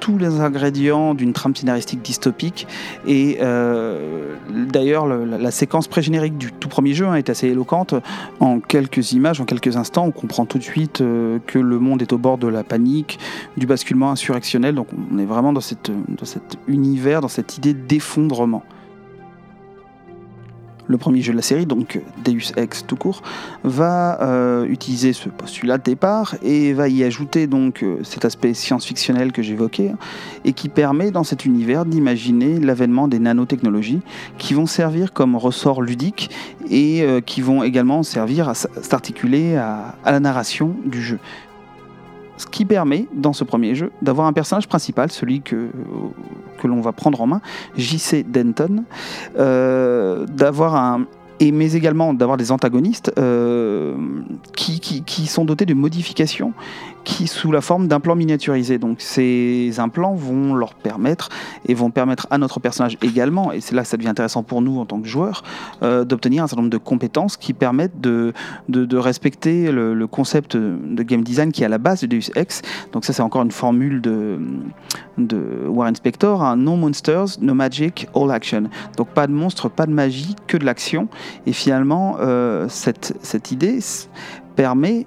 tous 0.00 0.18
les 0.18 0.40
ingrédients 0.40 1.14
d'une 1.14 1.32
trame 1.32 1.54
scénaristique 1.54 2.02
dystopique. 2.02 2.66
Et 3.06 3.38
euh, 3.40 4.34
d'ailleurs, 4.50 5.06
la, 5.06 5.50
séquence 5.50 5.88
pré-générique 5.88 6.36
du 6.36 6.52
tout 6.52 6.68
premier 6.68 6.94
jeu 6.94 7.06
hein, 7.06 7.14
est 7.14 7.30
assez 7.30 7.48
éloquente. 7.48 7.94
En 8.40 8.60
quelques 8.60 9.12
images, 9.12 9.40
en 9.40 9.44
quelques 9.44 9.76
instants, 9.76 10.04
on 10.06 10.10
comprend 10.10 10.46
tout 10.46 10.58
de 10.58 10.62
suite 10.62 11.00
euh, 11.00 11.38
que 11.46 11.58
le 11.58 11.78
monde 11.78 12.02
est 12.02 12.12
au 12.12 12.18
bord 12.18 12.38
de 12.38 12.48
la 12.48 12.64
panique, 12.64 13.18
du 13.56 13.66
basculement 13.66 14.10
insurrectionnel. 14.10 14.74
Donc 14.74 14.88
on 15.12 15.18
est 15.18 15.24
vraiment 15.24 15.52
dans, 15.52 15.60
cet 15.60 15.90
univers, 16.68 17.20
dans 17.20 17.28
cette 17.28 17.56
idée 17.56 17.74
d'effondrement 17.74 18.62
le 20.88 20.96
premier 20.96 21.22
jeu 21.22 21.32
de 21.32 21.36
la 21.36 21.42
série, 21.42 21.66
donc 21.66 22.00
Deus 22.24 22.52
Ex 22.56 22.84
tout 22.86 22.96
court, 22.96 23.22
va 23.64 24.20
euh, 24.22 24.66
utiliser 24.66 25.12
ce 25.12 25.28
postulat 25.28 25.78
de 25.78 25.82
départ 25.82 26.36
et 26.42 26.72
va 26.72 26.88
y 26.88 27.04
ajouter 27.04 27.46
donc 27.46 27.82
euh, 27.82 27.98
cet 28.02 28.24
aspect 28.24 28.54
science-fictionnel 28.54 29.32
que 29.32 29.42
j'évoquais 29.42 29.92
et 30.44 30.52
qui 30.52 30.68
permet 30.68 31.10
dans 31.10 31.24
cet 31.24 31.44
univers 31.44 31.84
d'imaginer 31.84 32.60
l'avènement 32.60 33.08
des 33.08 33.18
nanotechnologies 33.18 34.00
qui 34.38 34.54
vont 34.54 34.66
servir 34.66 35.12
comme 35.12 35.36
ressort 35.36 35.82
ludique 35.82 36.30
et 36.70 37.02
euh, 37.02 37.20
qui 37.20 37.40
vont 37.40 37.62
également 37.62 38.02
servir 38.02 38.48
à 38.48 38.54
s'articuler 38.54 39.56
à 39.56 39.94
la 40.04 40.20
narration 40.20 40.74
du 40.84 41.02
jeu 41.02 41.18
ce 42.36 42.46
qui 42.46 42.64
permet, 42.64 43.06
dans 43.14 43.32
ce 43.32 43.44
premier 43.44 43.74
jeu, 43.74 43.90
d'avoir 44.02 44.26
un 44.26 44.32
personnage 44.32 44.68
principal, 44.68 45.10
celui 45.10 45.40
que, 45.40 45.68
l'on 46.64 46.80
va 46.80 46.92
prendre 46.92 47.20
en 47.20 47.26
main, 47.26 47.40
JC 47.76 48.24
Denton, 48.28 48.84
euh, 49.38 50.26
d'avoir 50.26 50.74
un, 50.74 51.06
mais 51.40 51.72
également 51.72 52.14
d'avoir 52.14 52.36
des 52.36 52.50
antagonistes 52.50 53.12
euh, 53.18 53.94
qui, 54.54 55.26
sont 55.26 55.44
dotés 55.44 55.66
de 55.66 55.74
modifications 55.74 56.52
qui 57.06 57.28
sous 57.28 57.52
la 57.52 57.60
forme 57.60 57.86
d'implants 57.86 58.16
miniaturisés. 58.16 58.78
Donc 58.78 59.00
ces 59.00 59.78
implants 59.78 60.14
vont 60.14 60.54
leur 60.54 60.74
permettre 60.74 61.28
et 61.66 61.72
vont 61.72 61.90
permettre 61.90 62.26
à 62.30 62.36
notre 62.36 62.58
personnage 62.58 62.98
également, 63.00 63.52
et 63.52 63.60
c'est 63.60 63.76
là 63.76 63.82
que 63.82 63.88
ça 63.88 63.96
devient 63.96 64.08
intéressant 64.08 64.42
pour 64.42 64.60
nous 64.60 64.80
en 64.80 64.86
tant 64.86 65.00
que 65.00 65.06
joueurs, 65.06 65.44
euh, 65.82 66.04
d'obtenir 66.04 66.42
un 66.42 66.48
certain 66.48 66.62
nombre 66.62 66.72
de 66.72 66.78
compétences 66.78 67.36
qui 67.36 67.54
permettent 67.54 68.00
de, 68.00 68.34
respecter 68.96 69.70
le, 69.70 70.06
concept 70.06 70.56
de 70.56 71.02
game 71.02 71.22
design 71.22 71.52
qui 71.52 71.62
est 71.62 71.66
à 71.66 71.68
la 71.68 71.78
base 71.78 72.00
de 72.00 72.06
Deus 72.06 72.30
Ex. 72.34 72.62
Donc 72.92 73.04
ça 73.04 73.12
c'est 73.12 73.22
encore 73.22 73.42
une 73.42 73.52
formule 73.52 74.00
de, 74.00 74.38
Warren 75.68 75.94
Spector, 75.94 76.42
hein. 76.42 76.56
no 76.56 76.74
monsters, 76.74 77.40
no 77.40 77.54
magic, 77.54 78.08
all 78.16 78.32
action. 78.32 78.64
Donc 78.96 79.08
pas 79.08 79.28
de 79.28 79.32
monstres, 79.32 79.70
pas 79.70 79.86
de 79.86 79.92
magie, 79.92 80.34
que 80.48 80.56
de 80.56 80.64
l'action. 80.64 81.08
Et 81.46 81.52
finalement, 81.52 82.16
euh, 82.20 82.66
cette 82.68 83.52
idée 83.52 83.78
permet 84.56 85.06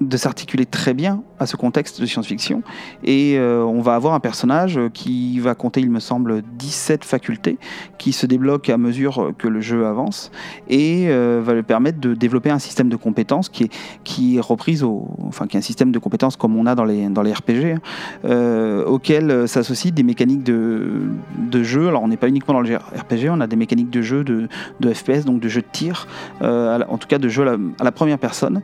de 0.00 0.16
s'articuler 0.16 0.66
très 0.66 0.94
bien 0.94 1.22
à 1.38 1.46
ce 1.46 1.56
contexte 1.56 2.00
de 2.00 2.06
science-fiction. 2.06 2.62
Et 3.04 3.36
euh, 3.36 3.62
on 3.62 3.80
va 3.80 3.94
avoir 3.94 4.14
un 4.14 4.20
personnage 4.20 4.80
qui 4.92 5.38
va 5.40 5.54
compter, 5.54 5.80
il 5.80 5.90
me 5.90 6.00
semble, 6.00 6.42
17 6.58 7.04
facultés 7.04 7.58
qui 7.98 8.12
se 8.12 8.26
débloquent 8.26 8.72
à 8.72 8.78
mesure 8.78 9.32
que 9.38 9.48
le 9.48 9.60
jeu 9.60 9.86
avance 9.86 10.30
et 10.68 11.06
euh, 11.08 11.40
va 11.44 11.54
lui 11.54 11.62
permettre 11.62 12.00
de 12.00 12.14
développer 12.14 12.50
un 12.50 12.58
système 12.58 12.88
de 12.88 12.96
compétences 12.96 13.48
qui 13.48 13.64
est, 13.64 13.72
qui 14.04 14.40
reprise 14.40 14.82
au, 14.82 15.08
enfin, 15.26 15.46
qui 15.46 15.56
est 15.56 15.58
un 15.58 15.62
système 15.62 15.92
de 15.92 15.98
compétences 15.98 16.36
comme 16.36 16.56
on 16.56 16.66
a 16.66 16.74
dans 16.74 16.84
les, 16.84 17.08
dans 17.08 17.22
les 17.22 17.32
RPG, 17.32 17.74
hein, 17.74 17.80
euh, 18.24 18.84
auquel 18.84 19.48
s'associent 19.48 19.92
des 19.92 20.02
mécaniques 20.02 20.42
de, 20.42 21.02
de 21.38 21.62
jeu. 21.62 21.88
Alors 21.88 22.02
on 22.02 22.08
n'est 22.08 22.16
pas 22.16 22.28
uniquement 22.28 22.54
dans 22.54 22.60
le 22.60 22.76
RPG, 22.76 23.28
on 23.30 23.40
a 23.40 23.46
des 23.46 23.56
mécaniques 23.56 23.90
de 23.90 24.02
jeu 24.02 24.24
de, 24.24 24.48
de 24.80 24.92
FPS, 24.92 25.24
donc 25.24 25.40
de 25.40 25.48
jeu 25.48 25.60
de 25.60 25.66
tir, 25.70 26.06
en 26.40 26.98
tout 26.98 27.08
cas 27.08 27.18
de 27.18 27.28
jeu 27.28 27.42
à 27.42 27.44
la, 27.44 27.56
à 27.80 27.84
la 27.84 27.92
première 27.92 28.18
personne, 28.18 28.62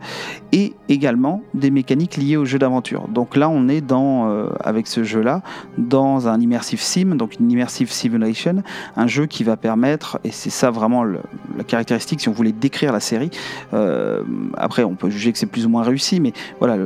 et 0.53 0.75
également 0.89 1.43
des 1.55 1.71
mécaniques 1.71 2.17
liées 2.17 2.37
au 2.37 2.45
jeu 2.45 2.59
Donc 3.09 3.37
là, 3.37 3.49
on 3.49 3.69
est 3.69 3.81
dans, 3.81 4.31
euh, 4.31 4.49
avec 4.61 4.87
ce 4.87 5.05
jeu-là, 5.05 5.43
dans 5.79 6.29
un 6.29 6.41
immersive 6.41 6.81
sim, 6.81 7.17
donc 7.17 7.39
une 7.41 7.51
immersive 7.51 7.91
simulation, 7.91 8.63
un 8.97 9.07
jeu 9.07 9.27
qui 9.27 9.45
va 9.45 9.57
permettre, 9.57 10.19
et 10.25 10.31
c'est 10.31 10.51
ça 10.51 10.71
vraiment 10.71 11.05
la 11.05 11.65
caractéristique, 11.67 12.21
si 12.21 12.29
on 12.29 12.33
voulait 12.33 12.53
décrire 12.53 12.93
la 12.93 13.01
série, 13.01 13.31
euh, 13.73 14.23
après 14.57 14.85
on 14.85 14.95
peut 14.95 15.11
juger 15.11 15.33
que 15.33 15.39
c'est 15.39 15.47
plus 15.47 15.67
ou 15.67 15.69
moins 15.69 15.83
réussi, 15.83 16.21
mais 16.21 16.33
voilà, 16.59 16.77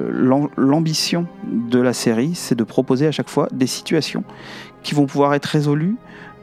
l'ambition 0.57 1.27
de 1.47 1.81
la 1.81 1.93
série, 1.93 2.35
c'est 2.35 2.55
de 2.55 2.65
proposer 2.65 3.07
à 3.07 3.13
chaque 3.13 3.29
fois 3.29 3.49
des 3.53 3.67
situations 3.67 4.25
qui 4.83 4.95
vont 4.95 5.07
pouvoir 5.07 5.35
être 5.35 5.47
résolues 5.47 5.97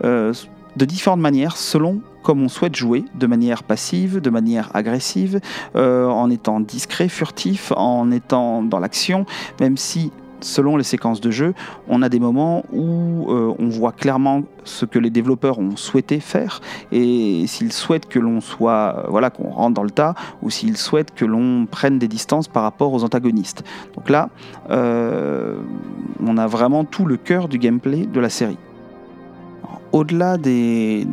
euh, 0.03 0.33
de 0.75 0.85
différentes 0.85 1.21
manières 1.21 1.57
selon 1.57 2.01
comme 2.23 2.41
on 2.41 2.49
souhaite 2.49 2.75
jouer, 2.75 3.05
de 3.13 3.27
manière 3.27 3.63
passive, 3.63 4.19
de 4.19 4.29
manière 4.29 4.71
agressive, 4.73 5.39
euh, 5.75 6.07
en 6.07 6.29
étant 6.29 6.59
discret, 6.59 7.09
furtif, 7.09 7.71
en 7.75 8.09
étant 8.11 8.63
dans 8.63 8.79
l'action, 8.79 9.25
même 9.59 9.77
si 9.77 10.11
selon 10.43 10.77
les 10.77 10.83
séquences 10.83 11.21
de 11.21 11.31
jeu, 11.31 11.53
on 11.87 12.01
a 12.01 12.09
des 12.09 12.19
moments 12.19 12.63
où 12.71 13.27
euh, 13.29 13.53
on 13.57 13.69
voit 13.69 13.91
clairement 13.91 14.43
ce 14.63 14.85
que 14.85 14.99
les 14.99 15.09
développeurs 15.09 15.59
ont 15.59 15.75
souhaité 15.75 16.19
faire 16.19 16.61
et 16.91 17.45
s'ils 17.47 17.71
souhaitent 17.71 18.07
que 18.07 18.19
l'on 18.19 18.41
soit, 18.41 19.05
voilà, 19.09 19.29
qu'on 19.29 19.49
rentre 19.49 19.73
dans 19.73 19.83
le 19.83 19.91
tas 19.91 20.15
ou 20.41 20.49
s'ils 20.49 20.77
souhaitent 20.77 21.13
que 21.13 21.25
l'on 21.25 21.65
prenne 21.65 21.99
des 21.99 22.07
distances 22.07 22.47
par 22.47 22.63
rapport 22.63 22.93
aux 22.93 23.03
antagonistes. 23.03 23.63
Donc 23.95 24.09
là, 24.09 24.29
euh, 24.69 25.57
on 26.25 26.37
a 26.37 26.47
vraiment 26.47 26.83
tout 26.83 27.05
le 27.05 27.17
cœur 27.17 27.47
du 27.47 27.57
gameplay 27.57 28.05
de 28.05 28.19
la 28.19 28.29
série 28.29 28.57
au-delà 29.93 30.37
des, 30.37 31.07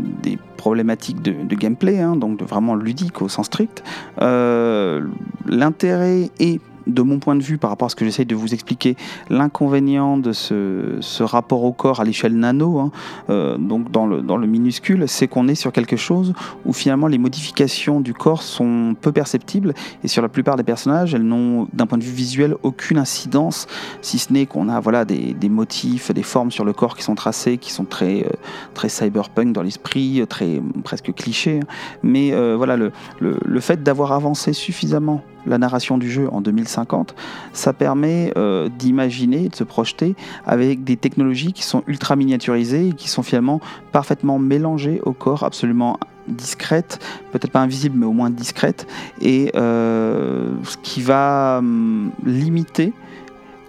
problématiques 0.56 1.22
de, 1.22 1.54
gameplay, 1.54 2.00
hein, 2.00 2.16
donc 2.16 2.38
de 2.38 2.44
vraiment 2.44 2.74
ludique 2.74 3.22
au 3.22 3.28
sens 3.28 3.46
strict, 3.46 3.82
euh, 4.20 5.06
l'intérêt 5.46 6.30
est 6.38 6.60
de 6.92 7.02
mon 7.02 7.18
point 7.18 7.36
de 7.36 7.42
vue, 7.42 7.58
par 7.58 7.70
rapport 7.70 7.86
à 7.86 7.88
ce 7.88 7.96
que 7.96 8.04
j'essaye 8.04 8.26
de 8.26 8.34
vous 8.34 8.54
expliquer, 8.54 8.96
l'inconvénient 9.28 10.16
de 10.16 10.32
ce, 10.32 11.22
rapport 11.22 11.64
au 11.64 11.72
corps 11.72 12.00
à 12.00 12.04
l'échelle 12.04 12.36
nano, 12.36 12.78
hein, 12.78 12.90
euh, 13.28 13.56
donc 13.58 13.90
dans 13.90 14.06
le, 14.06 14.46
minuscule, 14.46 15.04
c'est 15.06 15.28
qu'on 15.28 15.48
est 15.48 15.54
sur 15.54 15.72
quelque 15.72 15.96
chose 15.96 16.32
où 16.64 16.72
finalement 16.72 17.06
les 17.06 17.18
modifications 17.18 18.00
du 18.00 18.14
corps 18.14 18.42
sont 18.42 18.96
peu 19.00 19.12
perceptibles 19.12 19.74
et 20.02 20.08
sur 20.08 20.22
la 20.22 20.28
plupart 20.28 20.56
des 20.56 20.62
personnages, 20.62 21.14
elles 21.14 21.22
n'ont 21.22 21.68
d'un 21.72 21.86
point 21.86 21.98
de 21.98 22.04
vue 22.04 22.12
visuel 22.12 22.56
aucune 22.62 22.98
incidence, 22.98 23.66
si 24.02 24.18
ce 24.18 24.32
n'est 24.32 24.46
qu'on 24.46 24.68
a 24.68 24.80
voilà, 24.80 25.04
des, 25.04 25.48
motifs, 25.48 26.12
des 26.12 26.22
formes 26.22 26.50
sur 26.50 26.64
le 26.64 26.72
corps 26.72 26.96
qui 26.96 27.02
sont 27.02 27.14
tracées, 27.14 27.58
qui 27.58 27.72
sont 27.72 27.84
très, 27.84 28.24
euh, 28.24 28.30
très 28.74 28.88
cyberpunk 28.88 29.52
dans 29.52 29.62
l'esprit, 29.62 30.22
très 30.28 30.60
presque 30.84 31.12
clichés. 31.14 31.60
Hein. 31.62 31.66
Mais 32.02 32.32
euh, 32.32 32.54
voilà, 32.56 32.76
le, 32.76 32.92
le 33.20 33.60
fait 33.60 33.82
d'avoir 33.82 34.12
avancé 34.12 34.52
suffisamment 34.52 35.22
la 35.46 35.58
narration 35.58 35.98
du 35.98 36.10
jeu 36.10 36.28
en 36.32 36.40
2050, 36.40 37.14
ça 37.52 37.72
permet 37.72 38.32
euh, 38.36 38.68
d'imaginer, 38.78 39.48
de 39.48 39.54
se 39.54 39.64
projeter 39.64 40.14
avec 40.46 40.84
des 40.84 40.96
technologies 40.96 41.52
qui 41.52 41.62
sont 41.62 41.82
ultra 41.86 42.16
miniaturisées 42.16 42.88
et 42.88 42.92
qui 42.92 43.08
sont 43.08 43.22
finalement 43.22 43.60
parfaitement 43.92 44.38
mélangées 44.38 45.00
au 45.04 45.12
corps, 45.12 45.44
absolument 45.44 45.98
discrètes, 46.28 47.00
peut-être 47.32 47.50
pas 47.50 47.60
invisibles 47.60 47.98
mais 47.98 48.06
au 48.06 48.12
moins 48.12 48.30
discrètes, 48.30 48.86
et 49.20 49.50
euh, 49.56 50.52
ce 50.62 50.76
qui 50.76 51.02
va 51.02 51.56
hum, 51.58 52.10
limiter 52.24 52.92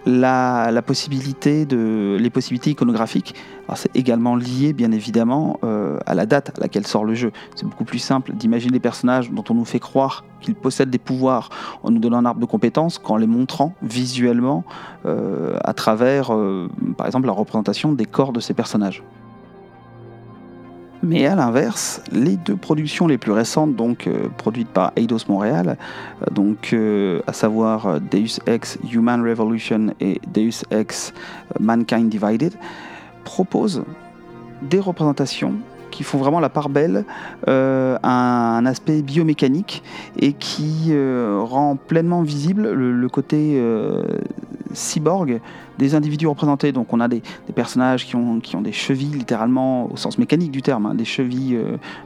la, 0.06 0.82
possibilité 0.82 1.66
de, 1.66 2.18
les 2.20 2.30
possibilités 2.30 2.72
iconographiques, 2.72 3.36
c'est 3.76 3.96
également 3.96 4.36
lié 4.36 4.74
bien 4.74 4.92
évidemment 4.92 5.60
euh, 5.64 5.98
à 6.06 6.14
la 6.14 6.26
date 6.26 6.50
à 6.58 6.62
laquelle 6.62 6.86
sort 6.86 7.06
le 7.06 7.14
jeu. 7.14 7.32
C'est 7.56 7.66
beaucoup 7.66 7.86
plus 7.86 8.00
simple 8.00 8.34
d'imaginer 8.34 8.72
des 8.72 8.80
personnages 8.80 9.32
dont 9.32 9.44
on 9.50 9.54
nous 9.54 9.66
fait 9.66 9.80
croire 9.80 10.26
qu'ils 10.42 10.56
possèdent 10.56 10.90
des 10.90 10.98
pouvoirs 10.98 11.50
en 11.84 11.92
nous 11.92 12.00
donnant 12.00 12.18
un 12.18 12.26
arbre 12.26 12.42
de 12.42 12.46
compétences 12.46 12.98
qu'en 12.98 13.18
les 13.18 13.28
montrant 13.28 13.74
visuellement 13.82 14.64
euh, 15.06 15.58
à 15.64 15.74
travers, 15.74 16.34
euh, 16.34 16.68
par 16.98 17.08
exemple, 17.08 17.28
la 17.28 17.34
représentation 17.34 17.94
des 17.94 18.06
corps 18.06 18.34
de 18.34 18.40
ces 18.40 18.54
personnages. 18.54 19.04
Mais 21.04 21.26
à 21.26 21.36
l'inverse, 21.36 22.02
les 22.12 22.38
deux 22.38 22.56
productions 22.56 23.08
les 23.08 23.18
plus 23.18 23.32
récentes, 23.32 23.76
donc 23.76 24.06
euh, 24.06 24.28
produites 24.38 24.70
par 24.70 24.92
Eidos 24.96 25.26
Montréal, 25.28 25.78
euh, 26.22 26.26
donc 26.32 26.74
euh, 26.74 27.22
à 27.26 27.34
savoir 27.34 28.00
Deus 28.00 28.40
Ex 28.46 28.78
Human 28.92 29.28
Revolution 29.28 29.94
et 30.00 30.22
Deus 30.32 30.64
Ex 30.70 31.12
Mankind 31.60 32.08
Divided, 32.08 32.54
proposent 33.24 33.84
des 34.62 34.80
représentations 34.80 35.56
qui 35.90 36.04
font 36.04 36.20
vraiment 36.20 36.40
la 36.40 36.50
part 36.50 36.70
belle 36.70 37.04
euh, 37.48 37.98
un, 38.04 38.64
aspect 38.68 39.02
biomécanique 39.02 39.84
et 40.20 40.34
qui 40.34 40.94
rend 40.94 41.76
pleinement 41.76 42.22
visible 42.22 42.72
le, 42.72 43.10
côté 43.10 43.62
cyborg 44.74 45.40
des 45.78 45.96
individus 45.96 46.28
représentés. 46.28 46.72
Donc 46.72 46.94
on 46.94 47.00
a 47.00 47.08
des, 47.08 47.22
personnages 47.56 48.06
qui 48.06 48.16
ont, 48.16 48.40
des 48.62 48.72
chevilles, 48.72 49.14
littéralement 49.14 49.92
au 49.92 49.98
sens 49.98 50.18
mécanique 50.18 50.52
du 50.52 50.62
terme, 50.62 50.86
hein, 50.86 50.96
des 50.96 51.06
chevilles 51.06 51.60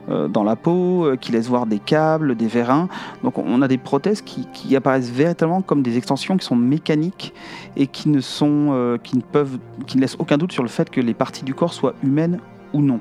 dans 0.08 0.44
la 0.44 0.56
peau, 0.56 1.10
qui 1.20 1.32
laissent 1.32 1.48
voir 1.48 1.66
des 1.66 1.78
câbles, 1.78 2.36
des 2.36 2.46
vérins. 2.46 2.88
Donc 3.22 3.38
on 3.38 3.62
a 3.62 3.68
des 3.68 3.78
prothèses 3.78 4.22
qui, 4.22 4.74
apparaissent 4.76 5.10
véritablement 5.10 5.62
comme 5.62 5.82
des 5.82 5.96
extensions 5.96 6.36
qui 6.36 6.44
sont 6.44 6.56
mécaniques 6.56 7.32
et 7.76 7.86
qui 7.86 8.08
ne, 8.08 8.20
sont, 8.20 8.98
qui 9.02 9.16
ne 9.16 10.00
laissent 10.00 10.16
aucun 10.18 10.38
doute 10.38 10.52
sur 10.52 10.62
le 10.62 10.68
fait 10.68 10.90
que 10.90 11.00
les 11.00 11.14
parties 11.14 11.44
du 11.44 11.54
corps 11.54 11.72
soient 11.72 11.94
humaines 12.02 12.40
ou 12.72 12.82
non. 12.82 13.00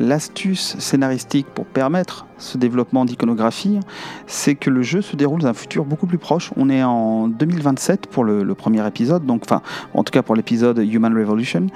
L'astuce 0.00 0.76
scénaristique 0.78 1.46
pour 1.54 1.66
permettre 1.66 2.24
ce 2.38 2.56
développement 2.56 3.04
d'iconographie, 3.04 3.80
c'est 4.26 4.54
que 4.54 4.70
le 4.70 4.80
jeu 4.80 5.02
se 5.02 5.14
déroule 5.14 5.42
dans 5.42 5.48
un 5.48 5.52
futur 5.52 5.84
beaucoup 5.84 6.06
plus 6.06 6.16
proche. 6.16 6.52
On 6.56 6.70
est 6.70 6.82
en 6.82 7.28
2027 7.28 8.06
pour 8.06 8.24
le, 8.24 8.54
premier 8.54 8.86
épisode, 8.86 9.26
donc 9.26 9.42
enfin, 9.44 9.60
en 9.92 10.02
tout 10.02 10.10
cas 10.10 10.22
pour 10.22 10.36
l'épisode 10.36 10.78
Human 10.78 11.14
Revolution. 11.14 11.66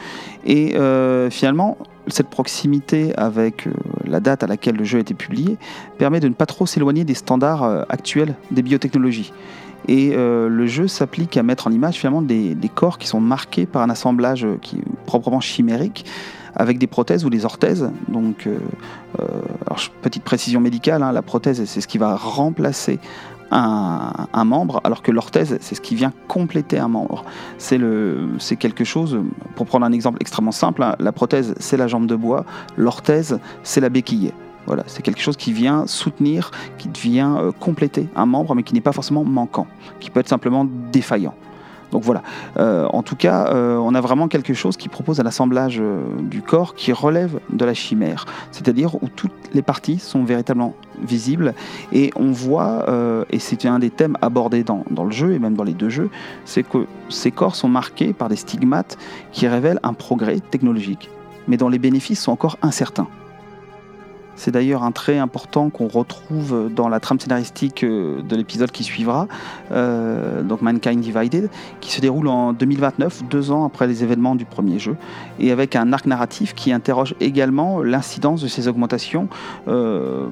Et 0.46 0.74
euh, 0.74 1.28
finalement, 1.28 1.76
cette 2.06 2.28
proximité 2.28 3.14
avec 3.18 3.66
euh, 3.66 3.72
la 4.06 4.20
date 4.20 4.42
à 4.42 4.46
laquelle 4.46 4.76
le 4.76 4.84
jeu 4.84 4.96
a 4.96 5.00
été 5.02 5.12
publié 5.12 5.58
permet 5.98 6.20
de 6.20 6.28
ne 6.28 6.34
pas 6.34 6.46
trop 6.46 6.64
s'éloigner 6.64 7.04
des 7.04 7.12
standards 7.12 7.62
euh, 7.62 7.82
actuels 7.90 8.36
des 8.50 8.62
biotechnologies. 8.62 9.34
Et 9.86 10.14
le 10.16 10.66
jeu 10.66 10.88
s'applique 10.88 11.36
à 11.36 11.42
mettre 11.42 11.66
en 11.66 11.70
image 11.70 11.96
finalement 11.96 12.22
des, 12.22 12.54
des, 12.54 12.70
corps 12.70 12.96
qui 12.96 13.06
sont 13.06 13.20
marqués 13.20 13.66
par 13.66 13.82
un 13.82 13.90
assemblage 13.90 14.46
qui 14.62 14.76
est 14.76 14.82
proprement 15.04 15.40
chimérique, 15.40 16.06
avec 16.56 16.78
des 16.78 16.86
prothèses 16.86 17.24
ou 17.24 17.30
des 17.30 17.44
orthèses. 17.44 17.90
Donc, 18.08 18.46
euh, 18.46 18.58
euh, 19.20 19.76
petite 20.02 20.24
précision 20.24 20.60
médicale, 20.60 21.02
hein, 21.02 21.12
la 21.12 21.22
prothèse, 21.22 21.64
c'est 21.64 21.80
ce 21.80 21.88
qui 21.88 21.98
va 21.98 22.16
remplacer 22.16 22.98
un, 23.50 24.44
membre, 24.44 24.80
alors 24.84 25.02
que 25.02 25.12
l'orthèse, 25.12 25.58
c'est 25.60 25.74
ce 25.74 25.80
qui 25.80 25.94
vient 25.94 26.12
compléter 26.26 26.78
un 26.78 26.88
membre. 26.88 27.24
C'est 27.58 28.56
quelque 28.56 28.84
chose, 28.84 29.20
pour 29.54 29.66
prendre 29.66 29.86
un 29.86 29.92
exemple 29.92 30.18
extrêmement 30.20 30.52
simple, 30.52 30.82
hein, 30.82 30.96
la 30.98 31.12
prothèse, 31.12 31.54
c'est 31.58 31.76
la 31.76 31.86
jambe 31.86 32.06
de 32.06 32.16
bois, 32.16 32.44
l'orthèse, 32.76 33.38
c'est 33.62 33.80
la 33.80 33.90
béquille. 33.90 34.32
Voilà, 34.66 34.82
c'est 34.86 35.02
quelque 35.02 35.20
chose 35.20 35.36
qui 35.36 35.52
vient 35.52 35.86
soutenir, 35.86 36.50
qui 36.78 36.88
vient 36.88 37.36
euh, 37.36 37.52
compléter 37.52 38.08
un 38.16 38.24
membre, 38.24 38.54
mais 38.54 38.62
qui 38.62 38.72
n'est 38.72 38.80
pas 38.80 38.92
forcément 38.92 39.22
manquant, 39.22 39.66
qui 40.00 40.10
peut 40.10 40.20
être 40.20 40.28
simplement 40.28 40.66
défaillant. 40.90 41.34
Donc 41.94 42.02
voilà. 42.02 42.24
Euh, 42.58 42.88
en 42.92 43.04
tout 43.04 43.14
cas, 43.14 43.46
euh, 43.54 43.76
on 43.76 43.94
a 43.94 44.00
vraiment 44.00 44.26
quelque 44.26 44.52
chose 44.52 44.76
qui 44.76 44.88
propose 44.88 45.20
un 45.20 45.26
assemblage 45.26 45.78
euh, 45.80 46.02
du 46.22 46.42
corps 46.42 46.74
qui 46.74 46.92
relève 46.92 47.38
de 47.50 47.64
la 47.64 47.72
chimère, 47.72 48.26
c'est-à-dire 48.50 48.96
où 48.96 49.08
toutes 49.08 49.30
les 49.52 49.62
parties 49.62 50.00
sont 50.00 50.24
véritablement 50.24 50.74
visibles 51.00 51.54
et 51.92 52.10
on 52.16 52.32
voit, 52.32 52.86
et 53.30 53.38
c'est 53.38 53.64
un 53.66 53.78
des 53.78 53.90
thèmes 53.90 54.16
abordés 54.22 54.64
dans, 54.64 54.84
dans, 54.90 55.04
le 55.04 55.12
jeu 55.12 55.32
et 55.32 55.38
même 55.38 55.54
dans 55.54 55.62
les 55.62 55.72
deux 55.72 55.88
jeux, 55.88 56.10
c'est 56.44 56.64
que 56.64 56.86
ces 57.08 57.30
corps 57.30 57.54
sont 57.54 57.68
marqués 57.68 58.12
par 58.12 58.28
des 58.28 58.36
stigmates 58.36 58.98
qui 59.30 59.46
révèlent 59.46 59.80
un 59.82 59.92
progrès 59.92 60.40
technologique, 60.40 61.10
mais 61.46 61.56
dont 61.56 61.68
les 61.68 61.78
bénéfices 61.78 62.20
sont 62.20 62.32
encore 62.32 62.58
incertains. 62.62 63.08
C'est 64.36 64.50
d'ailleurs 64.50 64.82
un 64.82 64.92
trait 64.92 65.18
important 65.18 65.70
qu'on 65.70 65.88
retrouve 65.88 66.70
dans 66.74 66.88
la 66.88 67.00
trame 67.00 67.20
scénaristique 67.20 67.84
euh, 67.84 68.22
de 68.22 68.36
l'épisode 68.36 68.70
qui 68.70 68.84
suivra, 68.84 69.28
euh, 69.72 70.42
donc 70.42 70.62
Mankind 70.62 71.00
Divided, 71.00 71.48
qui 71.80 71.92
se 71.92 72.00
déroule 72.00 72.28
en 72.28 72.52
2029, 72.52 73.24
deux 73.30 73.50
ans 73.50 73.64
après 73.64 73.86
les 73.86 74.02
événements 74.02 74.34
du 74.34 74.44
premier 74.44 74.78
jeu, 74.78 74.96
et 75.38 75.52
avec 75.52 75.76
un 75.76 75.92
arc 75.92 76.06
narratif 76.06 76.54
qui 76.54 76.72
interroge 76.72 77.14
également 77.20 77.82
l'incidence 77.82 78.42
de 78.42 78.48
ces 78.48 78.66
augmentations 78.68 79.28
euh, 79.68 80.26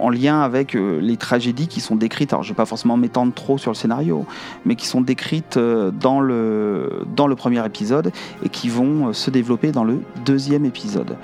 en, 0.00 0.10
lien 0.10 0.40
avec 0.42 0.74
les 0.74 1.16
tragédies 1.16 1.66
qui 1.66 1.80
sont 1.80 1.96
décrites, 1.96 2.32
alors 2.32 2.42
je 2.42 2.50
ne 2.50 2.52
vais 2.54 2.56
pas 2.56 2.66
forcément 2.66 2.96
m'étendre 2.96 3.32
trop 3.32 3.58
sur 3.58 3.70
le 3.70 3.74
scénario, 3.74 4.26
mais 4.64 4.76
qui 4.76 4.86
sont 4.86 5.00
décrites 5.00 5.58
dans 5.58 6.20
le, 6.20 7.04
dans 7.16 7.26
le 7.26 7.34
premier 7.34 7.64
épisode 7.64 8.12
et 8.44 8.48
qui 8.48 8.68
vont 8.68 9.12
se 9.12 9.30
développer 9.30 9.72
dans 9.72 9.84
le 9.84 10.00
deuxième 10.24 10.64
épisode 10.64 11.16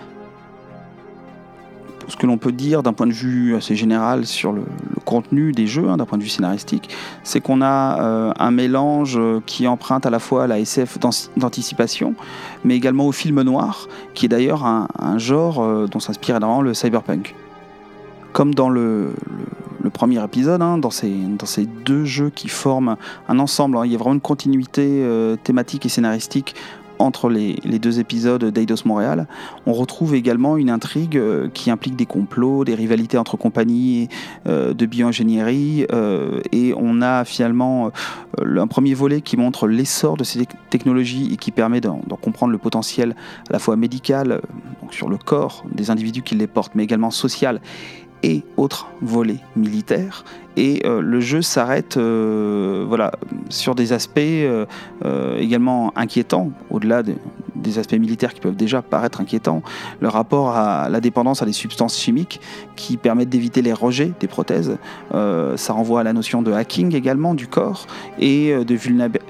ce 2.11 2.17
que 2.17 2.27
l'on 2.27 2.39
peut 2.39 2.53
dire 2.53 2.83
d'un 2.83 2.93
point 2.93 3.07
de 3.07 3.13
vue 3.13 3.57
assez 3.57 3.77
général 3.77 4.27
sur 4.27 4.53
le, 4.53 4.63
contenu 5.11 5.53
des 5.53 5.67
jeux, 5.67 5.89
hein, 5.89 5.97
d'un 5.97 6.05
point 6.05 6.19
de 6.19 6.23
vue 6.23 6.29
scénaristique, 6.29 6.89
c'est 7.25 7.41
qu'on 7.41 7.63
a 7.63 8.01
euh, 8.01 8.33
un 8.39 8.51
mélange 8.51 9.19
qui 9.47 9.67
emprunte 9.67 10.07
à 10.07 10.11
la 10.11 10.19
fois 10.19 10.47
la 10.47 10.61
SF 10.61 10.99
d'anticipation, 11.37 12.15
mais 12.65 12.77
également 12.77 13.07
au 13.07 13.13
film 13.13 13.43
noir, 13.43 13.89
qui 14.15 14.27
est 14.27 14.29
d'ailleurs 14.29 14.65
un, 14.65 15.19
genre 15.19 15.61
euh, 15.61 15.87
dont 15.87 16.01
s'inspire 16.01 16.37
énormément 16.37 16.63
le 16.63 16.75
cyberpunk. 16.75 17.35
Comme 18.33 18.55
dans 18.55 18.69
le, 18.69 19.13
premier 19.93 20.23
épisode, 20.23 20.63
hein, 20.63 20.79
dans, 20.79 20.91
ces, 20.91 21.11
deux 21.85 22.05
jeux 22.05 22.31
qui 22.31 22.49
forment 22.49 22.97
un 23.29 23.39
ensemble, 23.41 23.77
hein, 23.77 23.83
il 23.85 23.91
y 23.91 23.95
a 23.97 23.99
vraiment 23.99 24.15
une 24.15 24.21
continuité 24.21 25.03
euh, 25.03 25.35
thématique 25.37 25.87
et 25.87 25.89
scénaristique 25.89 26.55
entre 27.01 27.31
les, 27.31 27.55
deux 27.79 27.99
épisodes 27.99 28.45
d'Eidos 28.45 28.85
Montréal, 28.85 29.27
on 29.67 29.73
retrouve 29.73 30.15
également 30.15 30.57
une 30.57 30.71
intrigue 30.71 31.17
euh, 31.17 31.49
qui 31.53 31.71
implique 31.71 31.97
des 31.97 32.07
complots, 32.07 32.65
des 32.65 32.75
rivalités 32.75 33.17
entre 33.17 33.37
compagnies 33.37 34.09
euh, 34.47 34.75
de 34.75 34.87
bioingénierie, 34.87 35.87
euh, 35.93 36.41
et 36.53 36.75
on 36.77 37.01
a 37.01 37.25
finalement 37.25 37.91
un 38.39 38.67
premier 38.67 38.95
volet 38.95 39.21
qui 39.21 39.37
montre 39.37 39.67
l'essor 39.67 40.17
de 40.17 40.25
ces 40.25 40.47
technologies 40.69 41.31
et 41.33 41.37
qui 41.37 41.51
permet 41.51 41.81
d'en 41.81 42.01
comprendre 42.21 42.53
le 42.53 42.59
potentiel 42.59 43.17
à 43.49 43.55
la 43.55 43.59
fois 43.59 43.77
médical, 43.77 44.41
sur 44.91 45.09
le 45.09 45.17
corps 45.17 45.65
des 45.73 45.91
individus 45.91 46.23
qui 46.23 46.35
les 46.35 46.47
portent, 46.47 46.75
mais 46.75 46.85
également 46.85 47.11
social 47.11 47.61
et 48.23 48.43
autres 48.57 48.89
volets 49.01 49.41
militaires. 49.57 50.25
Et 50.57 50.83
euh, 50.85 51.01
le 51.01 51.21
jeu 51.21 51.43
s'arrête 51.43 51.97
euh, 51.97 52.87
sur 53.49 53.75
des 53.75 53.93
aspects 53.93 54.19
euh, 54.19 54.67
également 55.39 55.93
inquiétants, 55.97 56.51
au-delà 56.71 57.03
des 57.03 57.79
aspects 57.79 57.95
militaires 57.95 58.35
qui 58.35 58.41
peuvent 58.41 58.57
déjà 58.57 58.83
paraître 58.83 59.21
inquiétants, 59.21 59.63
le 60.01 60.09
rapport 60.09 60.51
à 60.51 60.89
la 60.89 61.01
dépendance 61.01 61.43
à 61.43 61.47
des 61.47 61.53
substances 61.53 61.99
chimiques 61.99 62.41
qui 62.75 62.97
permettent 62.97 63.29
d'éviter 63.29 63.63
les 63.63 63.73
rejets 63.73 64.13
des 64.19 64.29
prothèses. 64.29 64.77
ça 65.13 65.73
renvoie 65.73 66.01
à 66.01 66.03
la 66.03 66.13
notion 66.13 66.43
de 66.43 66.53
hacking 66.53 66.95
également 66.95 67.35
du 67.35 67.47
corps 67.47 67.87
et 68.19 68.55
de 68.65 68.75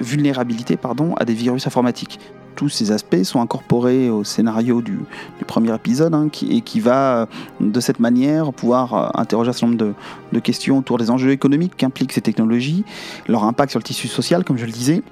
vulnérabilité 0.01 0.79
à 1.17 1.25
des 1.25 1.35
virus 1.35 1.67
informatiques 1.67 2.21
tous 2.61 2.69
ces 2.69 2.93
aspects 2.93 3.23
sont 3.23 3.41
incorporés 3.41 4.11
au 4.11 4.23
scénario 4.23 4.83
du, 4.83 4.99
premier 5.47 5.75
épisode 5.75 6.15
hein, 6.15 6.29
et 6.47 6.61
qui 6.61 6.79
va 6.79 7.27
de 7.59 7.81
cette 7.81 8.01
manière 8.01 8.53
pouvoir 8.53 8.93
euh, 8.93 9.09
interroger 9.15 9.49
un 9.49 9.53
certain 9.55 9.69
nombre 9.69 9.95
de, 10.31 10.41
questions 10.41 10.77
autour 10.77 10.99
des 10.99 11.11
enjeux 11.11 11.31
économiques 11.31 11.73
qu'impliquent 11.75 12.13
ces 12.13 12.21
technologies, 12.21 12.85
leur 13.29 13.45
impact 13.45 13.71
sur 13.71 13.79
le 13.79 13.85
tissu 13.85 14.09
social, 14.09 14.45
comme 14.45 14.59
je 14.59 14.67
le 14.67 14.73
disais, 14.73 15.03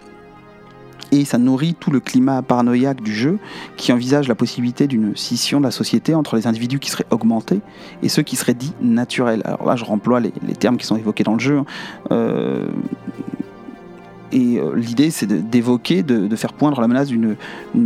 et 1.10 1.24
ça 1.24 1.38
nourrit 1.38 1.74
tout 1.74 1.90
le 1.90 2.00
climat 2.00 2.42
paranoïaque 2.42 3.00
du 3.00 3.14
jeu 3.14 3.38
qui 3.78 3.92
envisage 3.92 4.28
la 4.28 4.34
possibilité 4.34 4.86
d'une 4.86 5.16
scission 5.16 5.58
de 5.58 5.64
la 5.64 5.70
société 5.70 6.14
entre 6.14 6.36
les 6.36 6.46
individus 6.46 6.78
qui 6.78 6.90
seraient 6.90 7.06
augmentés 7.10 7.60
et 8.02 8.10
ceux 8.10 8.22
qui 8.22 8.36
seraient 8.36 8.52
dits 8.52 8.74
naturels. 8.82 9.40
Alors 9.46 9.64
là, 9.64 9.76
je 9.76 9.86
remploie 9.86 10.20
les, 10.20 10.32
termes 10.58 10.76
qui 10.76 10.84
sont 10.84 10.96
évoqués 10.96 11.24
dans 11.24 11.32
le 11.32 11.38
jeu. 11.38 11.58
Hein. 11.58 11.64
Euh, 12.10 12.68
et 14.32 14.58
euh, 14.58 14.74
l'idée, 14.74 15.10
c'est 15.10 15.26
d'évoquer, 15.26 16.02
de, 16.02 16.34
faire 16.36 16.52
poindre 16.52 16.80
la 16.80 16.88
menace 16.88 17.08
d'une 17.08 17.36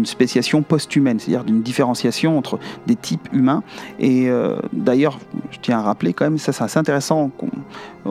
spéciation 0.04 0.62
post-humaine, 0.62 1.18
c'est-à-dire 1.18 1.44
d'une 1.44 1.62
différenciation 1.62 2.36
entre 2.36 2.58
des 2.86 2.96
types 2.96 3.28
humains. 3.32 3.62
Et 3.98 4.28
euh, 4.28 4.56
d'ailleurs, 4.72 5.18
je 5.50 5.58
tiens 5.60 5.78
à 5.78 5.82
rappeler 5.82 6.12
quand 6.12 6.24
même, 6.24 6.38
ça 6.38 6.52
c'est 6.52 6.64
assez 6.64 6.78
intéressant, 6.78 7.30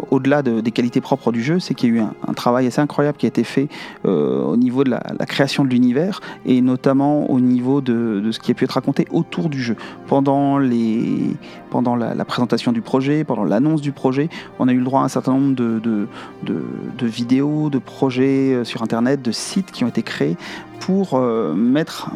au-delà 0.09 0.41
des 0.41 0.71
qualités 0.71 1.01
propres 1.01 1.31
du 1.31 1.43
jeu, 1.43 1.59
c'est 1.59 1.73
qu'il 1.73 1.95
y 1.95 1.99
a 1.99 2.01
eu 2.01 2.05
un, 2.27 2.33
travail 2.33 2.67
assez 2.67 2.81
incroyable 2.81 3.17
qui 3.17 3.25
a 3.25 3.29
été 3.29 3.43
fait 3.43 3.67
euh, 4.05 4.41
au 4.43 4.57
niveau 4.57 4.83
de 4.83 4.89
la, 4.89 5.01
création 5.25 5.63
de 5.63 5.69
l'univers 5.69 6.21
et 6.45 6.61
notamment 6.61 7.29
au 7.29 7.39
niveau 7.39 7.81
de, 7.81 8.29
ce 8.31 8.39
qui 8.39 8.51
a 8.51 8.53
pu 8.53 8.65
être 8.65 8.71
raconté 8.71 9.07
autour 9.11 9.49
du 9.49 9.61
jeu. 9.61 9.75
Pendant, 10.07 10.57
la, 10.57 12.25
présentation 12.25 12.71
du 12.71 12.81
projet, 12.81 13.23
pendant 13.23 13.43
l'annonce 13.43 13.81
du 13.81 13.91
projet, 13.91 14.29
on 14.59 14.67
a 14.67 14.73
eu 14.73 14.77
le 14.77 14.83
droit 14.83 15.01
à 15.01 15.03
un 15.05 15.09
certain 15.09 15.33
nombre 15.33 15.55
de, 15.55 16.07
vidéos, 17.01 17.69
de 17.69 17.77
projets 17.77 18.01
projets 18.01 18.65
sur 18.65 18.81
Internet, 18.81 19.21
de 19.21 19.31
sites 19.31 19.71
qui 19.71 19.83
ont 19.83 19.87
été 19.87 20.01
créés 20.01 20.35
pour 20.79 21.19
mettre 21.19 22.09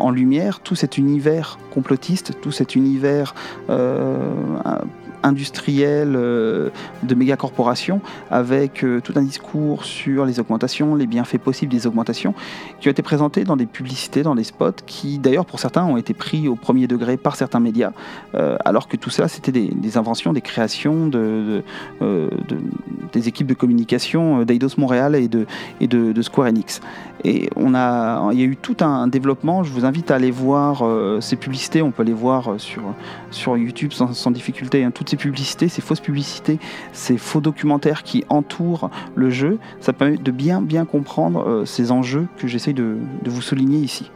en 0.00 0.10
lumière 0.10 0.58
tout 0.58 0.74
cet 0.74 0.98
univers 0.98 1.56
complotiste, 1.72 2.40
tout 2.40 2.50
cet 2.50 2.74
univers 2.74 3.34
industriels 5.22 6.14
euh, 6.16 6.70
de 7.02 7.14
méga-corporations 7.14 8.00
avec 8.30 8.84
euh, 8.84 9.00
tout 9.00 9.12
un 9.16 9.22
discours 9.22 9.84
sur 9.84 10.24
les 10.24 10.40
augmentations, 10.40 10.94
les 10.94 11.06
bienfaits 11.06 11.38
possibles 11.38 11.72
des 11.72 11.86
augmentations, 11.86 12.34
qui 12.80 12.88
ont 12.88 12.90
été 12.90 13.02
présentés 13.02 13.44
dans 13.44 13.56
des 13.56 13.66
publicités, 13.66 14.22
dans 14.22 14.34
des 14.34 14.44
spots, 14.44 14.72
qui 14.86 15.18
d'ailleurs 15.18 15.46
pour 15.46 15.60
certains 15.60 15.84
ont 15.84 15.96
été 15.96 16.14
pris 16.14 16.48
au 16.48 16.56
premier 16.56 16.86
degré 16.86 17.16
par 17.16 17.36
certains 17.36 17.60
médias, 17.60 17.92
euh, 18.34 18.56
alors 18.64 18.88
que 18.88 18.96
tout 18.96 19.10
ça 19.10 19.28
c'était 19.28 19.52
des, 19.52 19.96
inventions, 19.96 20.32
des 20.32 20.40
créations 20.40 21.06
de, 21.08 21.62
des 23.12 23.28
équipes 23.28 23.46
de 23.46 23.54
communication 23.54 24.42
d'Eidos 24.44 24.76
Montréal 24.78 25.14
et 25.14 25.28
de, 25.28 25.46
et 25.80 25.86
de, 25.86 26.20
Square 26.22 26.48
Enix. 26.48 26.80
Et 27.24 27.50
on 27.56 27.74
a, 27.74 28.30
il 28.32 28.40
y 28.40 28.42
a 28.42 28.46
eu 28.46 28.56
tout 28.56 28.76
un 28.80 29.06
développement. 29.06 29.62
Je 29.62 29.72
vous 29.72 29.84
invite 29.84 30.10
à 30.10 30.16
aller 30.16 30.30
voir 30.30 30.84
ces 31.20 31.36
publicités. 31.36 31.82
On 31.82 31.90
peut 31.90 32.02
les 32.02 32.12
voir 32.12 32.54
sur, 32.58 32.82
sur 33.30 33.56
YouTube 33.56 33.92
sans, 33.92 34.30
difficulté. 34.30 34.84
Hein. 34.84 34.90
Toutes 34.90 35.10
ces 35.10 35.16
publicités, 35.16 35.68
ces 35.68 35.82
fausses 35.82 36.00
publicités, 36.00 36.58
ces 36.92 37.18
faux 37.18 37.40
documentaires 37.40 38.02
qui 38.02 38.24
entourent 38.28 38.90
le 39.14 39.30
jeu, 39.30 39.58
ça 39.80 39.92
permet 39.92 40.16
de 40.16 40.30
bien 40.30 40.62
bien 40.62 40.84
comprendre 40.84 41.46
euh, 41.46 41.64
ces 41.64 41.90
enjeux 41.90 42.26
que 42.36 42.46
j'essaye 42.46 42.74
de 42.74 42.98
vous 43.26 43.42
souligner 43.42 43.78
ici 43.78 44.10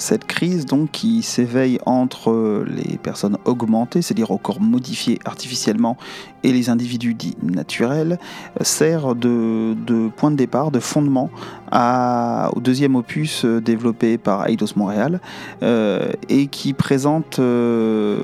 cette 0.00 0.24
crise 0.24 0.64
donc 0.64 0.90
qui 0.90 1.22
s'éveille 1.22 1.78
entre 1.84 2.64
les 2.66 2.96
personnes 2.96 3.36
augmentées, 3.44 4.00
c'est-à-dire 4.00 4.30
au 4.30 4.38
corps 4.38 4.60
modifié 4.60 5.18
artificiellement, 5.24 5.96
et 6.42 6.52
les 6.52 6.70
individus 6.70 7.14
dits 7.14 7.36
naturels, 7.42 8.18
sert 8.62 9.14
de, 9.14 9.74
point 10.16 10.30
de 10.30 10.36
départ, 10.36 10.70
de 10.70 10.80
fondement 10.80 11.30
au 11.72 12.60
deuxième 12.60 12.96
opus 12.96 13.44
développé 13.44 14.18
par 14.18 14.48
Eidos 14.48 14.74
Montréal 14.76 15.20
euh, 15.62 16.12
et 16.28 16.46
qui 16.46 16.72
présente 16.72 17.38
euh, 17.38 18.20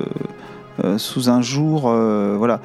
sous 0.97 1.29
un 1.29 1.41
jour 1.41 1.81
voilà, 2.37 2.61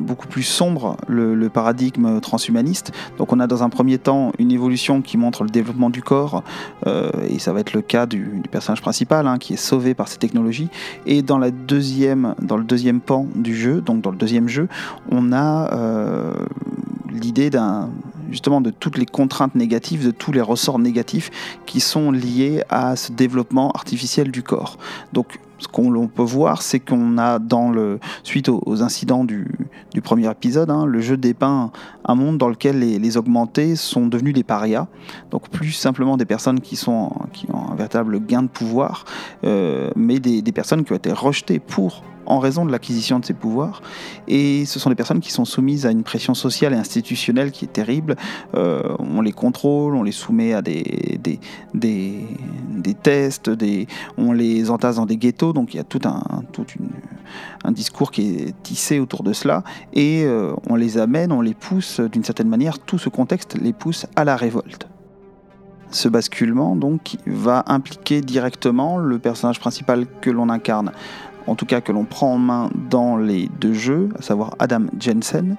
beaucoup 0.00 0.26
plus 0.26 0.42
sombre 0.42 0.96
le, 1.06 1.48
paradigme 1.50 2.20
transhumaniste. 2.20 2.92
Donc 3.18 3.32
on 3.32 3.40
a 3.40 3.46
dans 3.46 3.62
un 3.62 3.68
premier 3.68 3.98
temps 3.98 4.32
une 4.38 4.52
évolution 4.52 5.02
qui 5.02 5.16
montre 5.16 5.44
le 5.44 5.50
développement 5.50 5.90
du 5.90 6.02
corps, 6.02 6.42
euh, 6.86 7.10
et 7.28 7.38
ça 7.38 7.52
va 7.52 7.60
être 7.60 7.72
le 7.72 7.82
cas 7.82 8.06
du, 8.06 8.42
personnage 8.50 8.80
principal 8.80 9.26
hein, 9.26 9.38
qui 9.38 9.54
est 9.54 9.56
sauvé 9.56 9.94
par 9.94 10.08
ces 10.08 10.18
technologies. 10.18 10.68
Et 11.06 11.22
dans, 11.22 11.38
la 11.38 11.50
deuxième, 11.50 12.34
dans 12.40 12.56
le 12.56 12.64
deuxième 12.64 13.00
pan 13.00 13.26
du 13.34 13.54
jeu, 13.54 13.80
donc 13.80 14.00
dans 14.00 14.10
le 14.10 14.16
deuxième 14.16 14.48
jeu, 14.48 14.68
on 15.10 15.32
a 15.32 15.72
euh, 15.74 16.32
l'idée 17.10 17.50
d'un 17.50 17.90
justement 18.30 18.60
de 18.60 18.70
toutes 18.70 18.96
les 18.96 19.06
contraintes 19.06 19.56
négatives, 19.56 20.06
de 20.06 20.12
tous 20.12 20.30
les 20.30 20.40
ressorts 20.40 20.78
négatifs 20.78 21.32
qui 21.66 21.80
sont 21.80 22.12
liés 22.12 22.62
à 22.68 22.94
ce 22.94 23.10
développement 23.10 23.72
artificiel 23.72 24.30
du 24.30 24.44
corps. 24.44 24.78
Donc 25.12 25.40
ce 25.60 25.68
qu'on 25.68 26.08
peut 26.08 26.22
voir, 26.22 26.62
c'est 26.62 26.80
qu'on 26.80 27.18
a 27.18 27.38
dans 27.38 27.70
le 27.70 28.00
suite 28.24 28.48
aux, 28.48 28.82
incidents 28.82 29.24
du, 29.24 29.46
premier 30.02 30.30
épisode, 30.30 30.70
hein, 30.70 30.86
le 30.86 31.00
jeu 31.00 31.16
dépeint 31.16 31.70
un 32.04 32.14
monde 32.14 32.38
dans 32.38 32.48
lequel 32.48 32.78
les, 32.78 33.16
augmentés 33.16 33.76
sont 33.76 34.06
devenus 34.06 34.34
des 34.34 34.42
parias, 34.42 34.86
donc 35.30 35.48
plus 35.50 35.72
simplement 35.72 36.16
des 36.16 36.24
personnes 36.24 36.60
qui 36.60 36.80
ont 36.88 37.12
un 37.52 37.74
véritable 37.74 38.24
gain 38.24 38.42
de 38.42 38.48
pouvoir, 38.48 39.04
euh, 39.44 39.90
mais 39.96 40.18
des 40.18 40.52
personnes 40.52 40.84
qui 40.84 40.92
ont 40.92 40.96
été 40.96 41.12
rejetées 41.12 41.58
pour 41.58 42.02
en 42.26 42.38
raison 42.38 42.64
de 42.64 42.72
l'acquisition 42.72 43.18
de 43.18 43.24
ces 43.24 43.34
pouvoirs. 43.34 43.82
Et 44.28 44.64
ce 44.66 44.78
sont 44.78 44.90
des 44.90 44.96
personnes 44.96 45.20
qui 45.20 45.32
sont 45.32 45.44
soumises 45.44 45.86
à 45.86 45.90
une 45.90 46.02
pression 46.02 46.34
sociale 46.34 46.72
et 46.72 46.76
institutionnelle 46.76 47.50
qui 47.50 47.64
est 47.64 47.72
terrible. 47.72 48.16
Euh, 48.54 48.82
on 48.98 49.20
les 49.20 49.32
contrôle, 49.32 49.94
on 49.94 50.02
les 50.02 50.12
soumet 50.12 50.54
à 50.54 50.62
des, 50.62 51.40
tests, 53.02 53.50
on 54.16 54.32
les 54.32 54.70
entasse 54.70 54.96
dans 54.96 55.06
des 55.06 55.16
ghettos. 55.16 55.52
Donc 55.52 55.74
il 55.74 55.78
y 55.78 55.80
a 55.80 55.84
tout 55.84 56.00
un, 56.04 56.22
tout 56.52 56.66
un 57.64 57.72
discours 57.72 58.10
qui 58.10 58.34
est 58.36 58.62
tissé 58.62 58.98
autour 58.98 59.22
de 59.22 59.32
cela. 59.32 59.62
Et 59.92 60.24
euh, 60.24 60.52
on 60.68 60.76
les 60.76 60.98
amène, 60.98 61.32
on 61.32 61.40
les 61.40 61.54
pousse 61.54 62.00
d'une 62.00 62.24
certaine 62.24 62.48
manière, 62.48 62.78
tout 62.78 62.98
ce 62.98 63.08
contexte 63.08 63.56
les 63.60 63.72
pousse 63.72 64.06
à 64.16 64.24
la 64.24 64.36
révolte. 64.36 64.86
Ce 65.92 66.08
basculement 66.08 66.76
donc 66.76 67.16
va 67.26 67.64
impliquer 67.66 68.20
directement 68.20 68.96
le 68.96 69.18
personnage 69.18 69.58
principal 69.58 70.06
que 70.20 70.30
l'on 70.30 70.48
incarne 70.48 70.92
en 71.50 71.56
tout 71.56 71.66
cas 71.66 71.80
que 71.80 71.90
l'on 71.90 72.04
prend 72.04 72.34
en 72.34 72.38
main 72.38 72.70
dans 72.88 73.16
les 73.16 73.50
deux 73.60 73.72
jeux, 73.72 74.08
à 74.16 74.22
savoir 74.22 74.54
Adam 74.60 74.84
Jensen, 75.00 75.56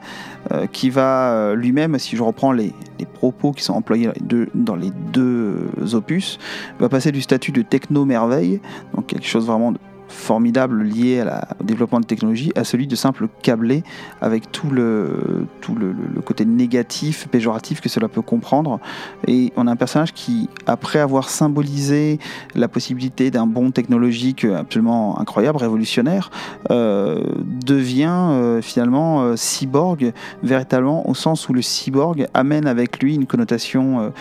euh, 0.52 0.66
qui 0.66 0.90
va 0.90 1.34
euh, 1.34 1.56
lui-même, 1.56 2.00
si 2.00 2.16
je 2.16 2.24
reprends 2.24 2.54
les, 2.54 2.74
propos 3.14 3.52
qui 3.52 3.62
sont 3.64 3.74
employés 3.74 4.10
dans 4.56 4.76
les 4.76 4.92
deux, 5.12 5.70
opus, 5.94 6.40
va 6.80 6.88
passer 6.88 7.12
du 7.12 7.22
statut 7.22 7.52
de 7.52 7.62
techno-merveille, 7.62 8.62
donc 8.96 9.08
quelque 9.08 9.28
chose 9.28 9.48
vraiment 9.48 9.74
de 9.74 9.80
formidable 10.12 10.84
lié 10.84 11.24
au 11.60 11.64
développement 11.64 12.00
de 12.00 12.06
technologie 12.06 12.52
à 12.56 12.64
celui 12.64 12.88
de 12.88 12.96
simple 12.96 13.28
câblé 13.42 13.84
avec 14.22 14.52
tout 14.52 14.70
le, 14.70 15.48
tout 15.62 15.76
le, 15.76 15.94
côté 16.22 16.46
négatif, 16.46 17.28
péjoratif 17.28 17.82
que 17.82 17.90
cela 17.90 18.08
peut 18.08 18.22
comprendre. 18.22 18.80
Et 19.28 19.52
on 19.56 19.68
a 19.68 19.72
un 19.72 19.76
personnage 19.76 20.14
qui, 20.14 20.50
après 20.68 21.00
avoir 21.00 21.30
symbolisé 21.30 22.20
la 22.56 22.68
possibilité 22.68 23.32
d'un 23.32 23.48
bond 23.48 23.72
technologique 23.72 24.46
absolument 24.46 25.20
incroyable, 25.20 25.58
révolutionnaire, 25.58 26.30
euh, 26.70 27.24
devient 27.66 28.10
euh, 28.10 28.62
finalement 28.62 29.22
euh, 29.22 29.36
cyborg 29.36 30.14
véritablement 30.44 31.10
au 31.10 31.16
sens 31.16 31.50
où 31.50 31.54
le 31.54 31.62
cyborg 31.62 32.28
amène 32.34 32.68
avec 32.68 33.02
lui 33.02 33.16
une 33.16 33.26
connotation 33.26 34.12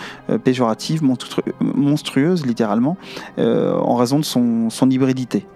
péjorative, 0.45 1.03
monstrueuse 1.61 2.47
littéralement, 2.47 2.97
en 3.39 3.95
raison 3.97 4.19
de 4.19 4.25
son, 4.25 4.71
son 4.71 4.91
hybridité 4.91 5.47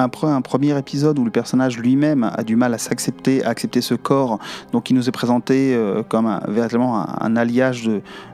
un 0.00 0.40
premier 0.40 0.78
épisode 0.78 1.18
où 1.18 1.24
le 1.24 1.30
personnage 1.30 1.78
lui-même 1.78 2.30
a 2.34 2.42
du 2.42 2.56
mal 2.56 2.74
à 2.74 2.78
s'accepter, 2.78 3.44
à 3.44 3.50
accepter 3.50 3.80
ce 3.80 3.94
corps, 3.94 4.38
donc 4.72 4.90
il 4.90 4.96
nous 4.96 5.08
est 5.08 5.12
présenté 5.12 5.74
euh, 5.74 6.02
comme 6.02 6.26
un, 6.26 6.40
véritablement 6.48 7.06
un, 7.22 7.36
alliage 7.36 7.90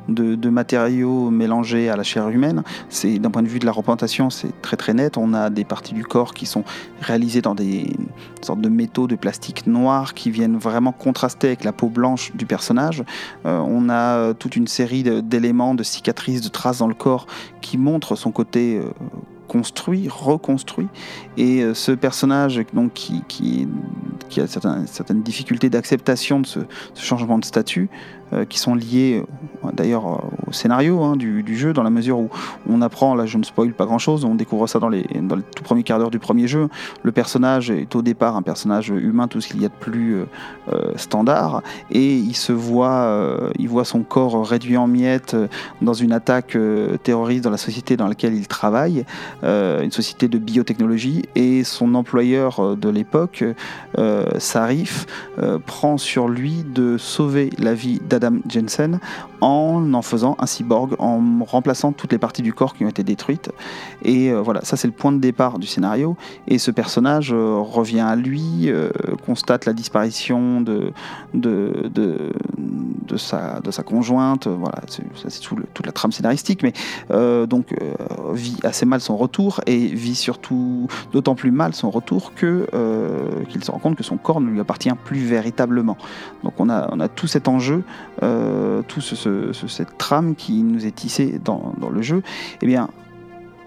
de, 0.08 0.50
matériaux 0.50 1.30
mélangés 1.30 1.90
à 1.90 1.96
la 1.96 2.02
chair 2.02 2.28
humaine. 2.28 2.62
C'est 2.88 3.18
d'un 3.18 3.30
point 3.30 3.42
de 3.42 3.48
vue 3.48 3.58
de 3.58 3.66
la 3.66 3.72
représentation, 3.72 4.30
c'est 4.30 4.60
très 4.62 4.76
très 4.76 4.94
net. 4.94 5.18
On 5.18 5.34
a 5.34 5.50
des 5.50 5.64
parties 5.64 5.94
du 5.94 6.04
corps 6.04 6.32
qui 6.32 6.46
sont 6.46 6.64
réalisées 7.00 7.42
dans 7.42 7.54
des 7.54 7.96
sortes 8.42 8.60
de 8.60 8.68
métaux, 8.68 9.06
de 9.06 9.16
plastique 9.16 9.66
noir 9.66 10.14
qui 10.14 10.30
viennent 10.30 10.56
vraiment 10.56 10.92
contraster 10.92 11.48
avec 11.48 11.64
la 11.64 11.72
peau 11.72 11.88
blanche 11.88 12.32
du 12.34 12.46
personnage. 12.46 13.02
Euh, 13.44 13.58
on 13.58 13.88
a 13.90 14.34
toute 14.34 14.56
une 14.56 14.68
série 14.68 15.02
d'éléments, 15.02 15.74
de 15.74 15.82
cicatrices, 15.82 16.40
de 16.40 16.48
traces 16.48 16.78
dans 16.78 16.88
le 16.88 16.94
corps 16.94 17.26
qui 17.60 17.78
montrent 17.78 18.16
son 18.16 18.30
côté 18.30 18.78
euh, 18.78 18.90
construit, 19.46 20.08
reconstruit. 20.08 20.88
Et 21.36 21.62
euh, 21.62 21.74
ce 21.74 21.92
personnage 21.92 22.60
donc, 22.72 22.92
qui, 22.94 23.22
qui, 23.28 24.40
a 24.40 24.46
certaines, 24.46 25.22
difficultés 25.22 25.70
d'acceptation 25.70 26.40
de 26.40 26.46
ce, 26.46 26.60
changement 26.94 27.38
de 27.38 27.44
statut, 27.44 27.88
qui 28.48 28.58
sont 28.58 28.74
liées 28.74 29.22
euh, 29.64 29.70
d'ailleurs 29.72 30.06
au 30.46 30.52
scénario 30.52 31.02
hein, 31.02 31.16
du, 31.16 31.56
jeu, 31.56 31.72
dans 31.72 31.82
la 31.82 31.90
mesure 31.90 32.18
où 32.18 32.30
on 32.68 32.82
apprend, 32.82 33.14
là 33.14 33.26
je 33.26 33.38
ne 33.38 33.44
spoil 33.44 33.72
pas 33.72 33.86
grand 33.86 33.98
chose, 33.98 34.24
on 34.24 34.34
découvre 34.34 34.66
ça 34.66 34.78
dans, 34.78 34.88
les, 34.88 35.04
le 35.12 35.42
tout 35.42 35.62
premier 35.62 35.82
quart 35.82 35.98
d'heure 35.98 36.10
du 36.10 36.18
premier 36.18 36.48
jeu. 36.48 36.68
Le 37.02 37.12
personnage 37.12 37.70
est 37.70 37.94
au 37.94 38.02
départ 38.02 38.36
un 38.36 38.42
personnage 38.42 38.88
humain, 38.90 39.28
tout 39.28 39.40
ce 39.40 39.48
qu'il 39.48 39.62
y 39.62 39.64
a 39.64 39.68
de 39.68 39.74
plus 39.74 40.24
standard, 40.96 41.62
et 41.90 42.16
il 42.16 42.34
se 42.34 42.52
voit, 42.52 43.50
il 43.58 43.68
voit 43.68 43.84
son 43.84 44.02
corps 44.02 44.46
réduit 44.46 44.76
en 44.76 44.86
miettes 44.86 45.36
dans 45.82 45.94
une 45.94 46.12
attaque 46.12 46.56
terroriste 47.02 47.44
dans 47.44 47.50
la 47.50 47.56
société 47.56 47.96
dans 47.96 48.08
laquelle 48.08 48.34
il 48.34 48.46
travaille. 48.46 49.04
Euh, 49.44 49.82
une 49.82 49.92
société 49.92 50.28
de 50.28 50.38
biotechnologie, 50.38 51.24
et 51.34 51.64
son 51.64 51.94
employeur 51.94 52.60
euh, 52.60 52.76
de 52.76 52.88
l'époque, 52.88 53.44
euh, 53.98 54.24
Sarif, 54.38 55.06
prend 55.66 55.98
sur 55.98 56.28
lui 56.28 56.64
de 56.64 56.96
sauver 56.98 57.50
la 57.58 57.74
vie 57.74 58.00
d'Adam 58.18 58.38
Jensen 58.48 59.00
en 59.40 59.92
en 59.94 60.02
faisant 60.02 60.36
un 60.38 60.46
cyborg, 60.46 60.94
en 60.98 61.20
remplaçant 61.44 61.92
toutes 61.92 62.12
les 62.12 62.18
parties 62.18 62.42
du 62.42 62.52
corps 62.52 62.74
qui 62.74 62.84
ont 62.84 62.88
été 62.88 63.02
détruites. 63.02 63.50
Et 64.02 64.32
voilà, 64.32 64.64
ça 64.64 64.76
c'est 64.76 64.88
le 64.88 64.92
point 64.92 65.12
de 65.12 65.18
départ 65.18 65.58
du 65.58 65.66
scénario. 65.66 66.16
Et 66.48 66.58
ce 66.58 66.70
personnage 66.70 67.32
revient 67.32 68.00
à 68.00 68.16
lui, 68.16 68.70
constate 69.24 69.64
la 69.64 69.72
disparition 69.72 70.60
de, 70.60 70.92
de, 71.34 71.90
de, 71.92 73.16
sa, 73.16 73.60
de 73.60 73.70
sa 73.70 73.82
conjointe. 73.82 74.46
Voilà, 74.46 74.78
c'est 74.88 75.40
toute 75.40 75.86
la 75.86 75.92
trame 75.92 76.12
scénaristique, 76.12 76.62
mais 76.62 76.72
donc 77.46 77.74
vit 78.32 78.58
assez 78.64 78.86
mal 78.86 79.00
son 79.00 79.16
retour 79.16 79.60
et 79.66 79.86
vit 79.86 80.14
surtout 80.14 80.88
d'autant 81.12 81.34
plus 81.34 81.50
mal 81.50 81.74
son 81.74 81.90
retour 81.90 82.32
que 82.34 82.66
euh, 82.74 83.44
qu'il 83.48 83.62
se 83.64 83.70
rend 83.70 83.78
compte 83.78 83.96
que 83.96 84.02
son 84.02 84.16
corps 84.16 84.40
ne 84.40 84.50
lui 84.50 84.60
appartient 84.60 84.90
plus 85.04 85.20
véritablement. 85.20 85.96
Donc 86.42 86.54
on 86.58 86.68
a, 86.68 86.88
on 86.92 87.00
a 87.00 87.08
tout 87.08 87.26
cet 87.26 87.48
enjeu, 87.48 87.82
euh, 88.22 88.82
tout 88.86 89.00
ce, 89.00 89.52
cette 89.52 89.98
trame 89.98 90.34
qui 90.34 90.62
nous 90.62 90.86
est 90.86 90.94
tissée 90.94 91.40
dans, 91.44 91.74
dans 91.78 91.90
le 91.90 92.02
jeu. 92.02 92.22
Eh 92.62 92.66
bien, 92.66 92.88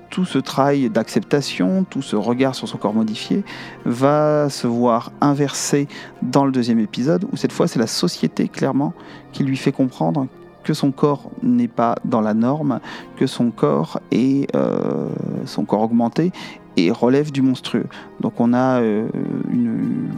tout 0.10 0.26
ce 0.26 0.40
travail 0.40 0.90
d'acceptation, 0.90 1.84
tout 1.84 2.02
ce 2.02 2.16
regard 2.16 2.56
sur 2.56 2.68
son 2.68 2.78
corps 2.78 2.94
modifié 2.94 3.44
va 3.86 4.50
se 4.50 4.68
voir 4.68 5.12
inversé 5.22 5.88
dans 6.22 6.46
le 6.46 6.52
deuxième 6.52 6.80
épisode, 6.80 7.26
où 7.32 7.38
cette 7.38 7.52
fois 7.52 7.68
c'est 7.68 7.80
la 7.80 7.88
société 7.88 8.48
clairement 8.48 8.94
qui 9.32 9.44
lui 9.44 9.58
fait 9.58 9.72
comprendre 9.72 10.28
que 10.64 10.74
son 10.74 10.92
corps 10.92 11.30
n'est 11.42 11.68
pas 11.68 11.96
dans 12.06 12.22
la 12.22 12.34
norme, 12.34 12.80
que 13.18 13.28
son 13.28 13.52
corps 13.52 14.00
est 14.12 14.54
euh, 14.56 15.10
son 15.46 15.66
corps 15.66 15.82
augmenté 15.82 16.32
et 16.78 16.92
relève 16.92 17.32
du 17.32 17.42
monstrueux. 17.42 17.88
Donc 18.20 18.40
on 18.40 18.54
a 18.54 18.82
euh, 18.82 19.08
une, 19.52 20.10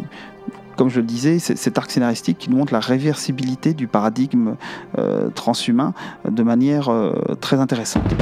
comme 0.75 0.89
je 0.89 0.99
le 0.99 1.05
disais, 1.05 1.39
cet 1.39 1.77
arc 1.77 1.91
scénaristique 1.91 2.38
qui 2.38 2.49
nous 2.49 2.57
montre 2.57 2.73
la 2.73 2.79
réversibilité 2.79 3.73
du 3.73 3.88
paradigme 3.88 4.55
euh, 4.97 5.29
transhumain 5.29 5.93
de 6.29 6.43
manière 6.43 6.89
très 7.39 7.57
intéressante. 7.60 8.13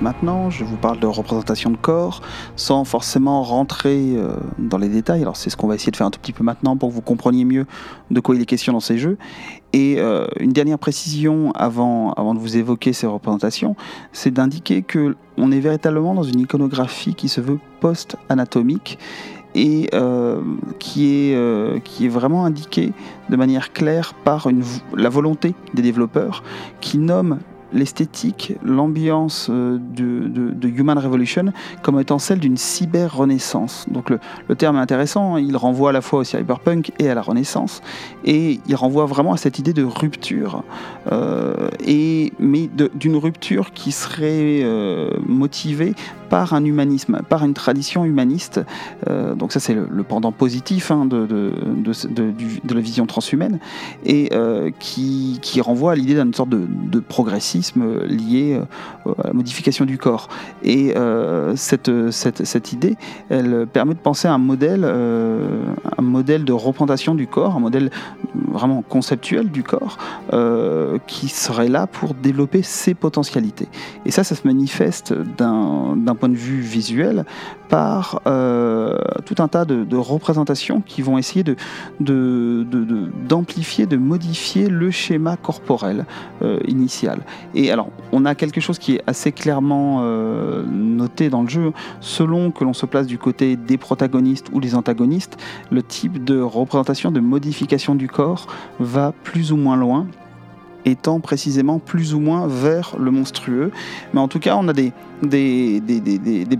Maintenant, 0.00 0.50
je 0.50 0.64
vous 0.64 0.76
parle 0.76 0.98
de 0.98 1.06
représentation 1.06 1.70
de 1.70 1.76
corps 1.76 2.22
sans 2.56 2.84
forcément 2.84 3.42
rentrer 3.42 4.14
euh, 4.16 4.36
dans 4.58 4.78
les 4.78 4.88
détails. 4.88 5.22
Alors 5.22 5.36
c'est 5.36 5.50
ce 5.50 5.56
qu'on 5.56 5.66
va 5.66 5.74
essayer 5.74 5.92
de 5.92 5.96
faire 5.96 6.06
un 6.06 6.10
tout 6.10 6.20
petit 6.20 6.32
peu 6.32 6.44
maintenant 6.44 6.76
pour 6.76 6.90
que 6.90 6.94
vous 6.94 7.00
compreniez 7.00 7.44
mieux 7.44 7.66
de 8.10 8.20
quoi 8.20 8.34
il 8.34 8.42
est 8.42 8.46
question 8.46 8.72
dans 8.72 8.80
ces 8.80 8.98
jeux. 8.98 9.18
Et 9.72 9.96
euh, 9.98 10.26
une 10.38 10.52
dernière 10.52 10.78
précision 10.78 11.52
avant, 11.52 12.12
avant 12.12 12.34
de 12.34 12.38
vous 12.38 12.56
évoquer 12.56 12.92
ces 12.92 13.06
représentations, 13.06 13.76
c'est 14.12 14.30
d'indiquer 14.30 14.82
que 14.82 15.16
on 15.36 15.50
est 15.50 15.60
véritablement 15.60 16.14
dans 16.14 16.22
une 16.22 16.40
iconographie 16.40 17.14
qui 17.14 17.28
se 17.28 17.40
veut 17.40 17.58
post-anatomique 17.80 18.98
et 19.56 19.88
euh, 19.94 20.40
qui, 20.78 21.14
est, 21.14 21.84
qui 21.84 22.06
est 22.06 22.08
vraiment 22.08 22.44
indiquée 22.44 22.92
de 23.30 23.36
manière 23.36 23.72
claire 23.72 24.14
par 24.14 24.48
la 24.96 25.08
volonté 25.08 25.54
des 25.74 25.82
développeurs 25.82 26.42
qui 26.80 26.98
nomment 26.98 27.38
l'esthétique, 27.74 28.54
l'ambiance 28.62 29.48
euh, 29.50 29.78
de, 29.78 30.68
Human 30.68 30.98
Revolution 30.98 31.52
comme 31.82 32.00
étant 32.00 32.18
celle 32.18 32.38
d'une 32.38 32.56
cyber-renaissance. 32.56 33.86
Donc 33.90 34.10
le, 34.10 34.18
terme 34.56 34.76
est 34.76 34.80
intéressant, 34.80 35.36
hein. 35.36 35.40
il 35.40 35.56
renvoie 35.56 35.90
à 35.90 35.92
la 35.92 36.00
fois 36.00 36.20
au 36.20 36.24
cyberpunk 36.24 36.92
et 36.98 37.10
à 37.10 37.14
la 37.14 37.22
renaissance, 37.22 37.82
et 38.24 38.60
il 38.66 38.74
renvoie 38.76 39.06
vraiment 39.06 39.32
à 39.32 39.36
cette 39.36 39.58
idée 39.58 39.72
de 39.72 39.84
rupture, 39.84 40.62
euh, 41.12 41.68
et, 41.84 42.32
mais 42.38 42.70
d'une 42.94 43.16
rupture 43.16 43.72
qui 43.72 43.92
serait 43.92 44.60
euh, 44.62 45.10
motivée 45.26 45.94
par 46.34 46.52
un 46.52 46.64
humanisme, 46.64 47.20
par 47.28 47.44
une 47.44 47.54
tradition 47.54 48.04
humaniste. 48.04 48.60
Euh, 49.08 49.36
donc 49.36 49.52
ça 49.52 49.60
c'est 49.60 49.72
le, 49.72 50.02
pendant 50.02 50.32
positif 50.32 50.90
hein, 50.90 51.06
de, 51.06 51.52
la 52.68 52.80
vision 52.80 53.06
transhumaine 53.06 53.60
et 54.04 54.30
euh, 54.32 54.72
qui, 54.80 55.38
renvoie 55.60 55.92
à 55.92 55.94
l'idée 55.94 56.14
d'une 56.14 56.34
sorte 56.34 56.48
de, 56.48 56.98
progressisme 56.98 58.02
lié 58.06 58.58
euh, 59.06 59.12
à 59.22 59.28
la 59.28 59.32
modification 59.32 59.84
du 59.84 59.96
corps. 59.96 60.28
Et 60.64 60.92
cette, 61.54 62.72
idée, 62.72 62.96
elle 63.28 63.68
permet 63.72 63.94
de 63.94 64.00
penser 64.00 64.26
à 64.26 64.34
un 64.34 64.38
modèle, 64.38 64.84
un 64.84 66.02
modèle 66.02 66.44
de 66.44 66.52
représentation 66.52 67.14
du 67.14 67.28
corps, 67.28 67.54
un 67.54 67.60
modèle 67.60 67.90
vraiment 68.50 68.82
conceptuel 68.82 69.50
du 69.50 69.62
corps, 69.62 69.98
qui 71.06 71.28
serait 71.28 71.68
là 71.68 71.86
pour 71.86 72.14
développer 72.14 72.62
ses 72.62 72.94
potentialités. 72.94 73.68
Et 74.04 74.10
ça, 74.10 74.24
ça 74.24 74.34
se 74.34 74.46
manifeste 74.46 75.12
d'un 75.12 76.14
point 76.18 76.28
de 76.28 76.36
vue 76.36 76.60
visuel 76.60 77.24
par 77.68 78.20
euh, 78.26 78.73
tout 79.24 79.36
un 79.38 79.48
tas 79.48 79.64
de, 79.64 79.96
représentations 79.96 80.82
qui 80.84 81.02
vont 81.02 81.18
essayer 81.18 81.44
de, 81.44 81.56
d'amplifier, 83.28 83.86
de, 83.86 83.96
modifier 83.96 84.68
le 84.68 84.90
schéma 84.90 85.36
corporel 85.36 86.04
euh, 86.42 86.58
initial. 86.66 87.20
Et 87.54 87.70
alors, 87.70 87.88
on 88.12 88.24
a 88.24 88.34
quelque 88.34 88.60
chose 88.60 88.78
qui 88.78 88.96
est 88.96 89.02
assez 89.06 89.32
clairement 89.32 90.00
euh, 90.02 90.64
noté 90.66 91.30
dans 91.30 91.42
le 91.42 91.48
jeu, 91.48 91.72
selon 92.00 92.50
que 92.50 92.64
l'on 92.64 92.72
se 92.72 92.86
place 92.86 93.06
du 93.06 93.18
côté 93.18 93.56
des 93.56 93.78
protagonistes 93.78 94.48
ou 94.52 94.60
des 94.60 94.74
antagonistes, 94.74 95.36
le 95.70 95.82
type 95.82 96.24
de 96.24 96.40
représentation, 96.40 97.10
de 97.10 97.20
modification 97.20 97.94
du 97.94 98.08
corps 98.08 98.46
va 98.80 99.12
plus 99.22 99.52
ou 99.52 99.56
moins 99.56 99.76
loin 99.76 100.06
étant 100.84 101.20
précisément 101.20 101.78
plus 101.78 102.14
ou 102.14 102.20
moins 102.20 102.46
vers 102.46 102.96
le 102.98 103.10
monstrueux. 103.10 103.70
Mais 104.12 104.20
en 104.20 104.28
tout 104.28 104.38
cas, 104.38 104.56
on 104.56 104.68
a 104.68 104.72
des, 104.72 104.92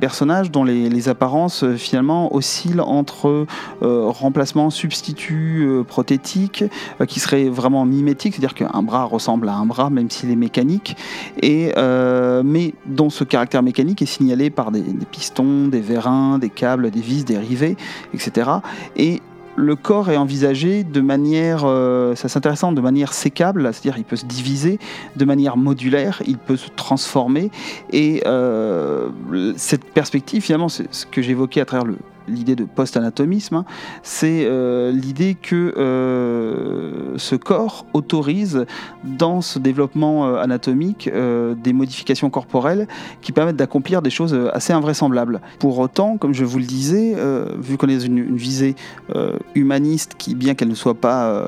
personnages 0.00 0.50
dont 0.50 0.64
les, 0.64 1.08
apparences 1.08 1.64
euh, 1.64 1.76
finalement 1.76 2.34
oscillent 2.34 2.80
entre 2.80 3.46
euh, 3.82 4.06
remplacement, 4.08 4.70
substitut 4.70 5.66
euh, 5.66 5.82
prothétique, 5.82 6.64
qui 7.06 7.20
serait 7.20 7.48
vraiment 7.48 7.84
mimétique, 7.84 8.34
c'est-à-dire 8.34 8.54
qu'un 8.54 8.82
bras 8.82 9.04
ressemble 9.04 9.48
à 9.48 9.54
un 9.54 9.66
bras, 9.66 9.90
même 9.90 10.10
s'il 10.10 10.30
est 10.30 10.36
mécanique, 10.36 10.96
et, 11.42 11.72
mais 12.44 12.74
dont 12.86 13.10
ce 13.10 13.24
caractère 13.24 13.62
mécanique 13.62 14.02
est 14.02 14.06
signalé 14.06 14.50
par 14.50 14.70
des, 14.70 14.82
pistons, 15.10 15.68
des 15.68 15.80
vérins, 15.80 16.38
des 16.38 16.50
câbles, 16.50 16.90
des 16.90 17.00
vis, 17.00 17.24
des 17.24 17.38
rivets, 17.38 17.76
etc. 18.14 18.50
Et 18.96 19.20
le 19.56 19.76
corps 19.76 20.10
est 20.10 20.16
envisagé 20.16 20.84
de 20.84 21.00
manière, 21.00 21.62
euh, 21.64 22.14
ça 22.14 22.28
c'est 22.28 22.38
intéressant, 22.38 22.72
de 22.72 22.80
manière 22.80 23.12
sécable, 23.12 23.70
c'est-à-dire 23.72 23.98
il 23.98 24.04
peut 24.04 24.16
se 24.16 24.26
diviser 24.26 24.78
de 25.16 25.24
manière 25.24 25.56
modulaire, 25.56 26.22
il 26.26 26.38
peut 26.38 26.56
se 26.56 26.68
transformer. 26.70 27.50
Et 27.92 28.22
euh, 28.26 29.08
cette 29.56 29.84
perspective, 29.84 30.42
finalement, 30.42 30.68
c'est 30.68 30.92
ce 30.92 31.06
que 31.06 31.22
j'évoquais 31.22 31.60
à 31.60 31.64
travers 31.64 31.86
le, 31.86 31.96
l'idée 32.28 32.56
de 32.56 32.64
post-anatomisme, 32.64 33.56
hein, 33.56 33.64
c'est 34.02 34.44
euh, 34.46 34.92
l'idée 34.92 35.36
que 35.40 35.74
euh, 35.76 37.16
ce 37.16 37.36
corps 37.36 37.86
autorise 37.92 38.66
dans 39.04 39.40
ce 39.40 39.58
développement 39.58 40.26
euh, 40.26 40.36
anatomique 40.36 41.10
des 41.10 41.72
modifications 41.72 42.30
corporelles 42.30 42.88
qui 43.20 43.32
permettent 43.32 43.56
d'accomplir 43.56 44.02
des 44.02 44.10
choses 44.10 44.34
assez 44.52 44.72
invraisemblables. 44.72 45.40
Pour 45.58 45.78
autant, 45.78 46.16
comme 46.16 46.34
je 46.34 46.44
vous 46.44 46.58
le 46.58 46.64
disais, 46.64 47.14
vu 47.58 47.76
qu'on 47.76 47.88
est 47.88 48.04
une, 48.04 48.18
une 48.18 48.36
visée 48.36 48.74
humaniste 49.54 50.14
qui, 50.18 50.34
bien 50.34 50.54
qu'elle 50.54 50.68
ne 50.68 50.74
soit 50.74 50.94
pas 50.94 51.42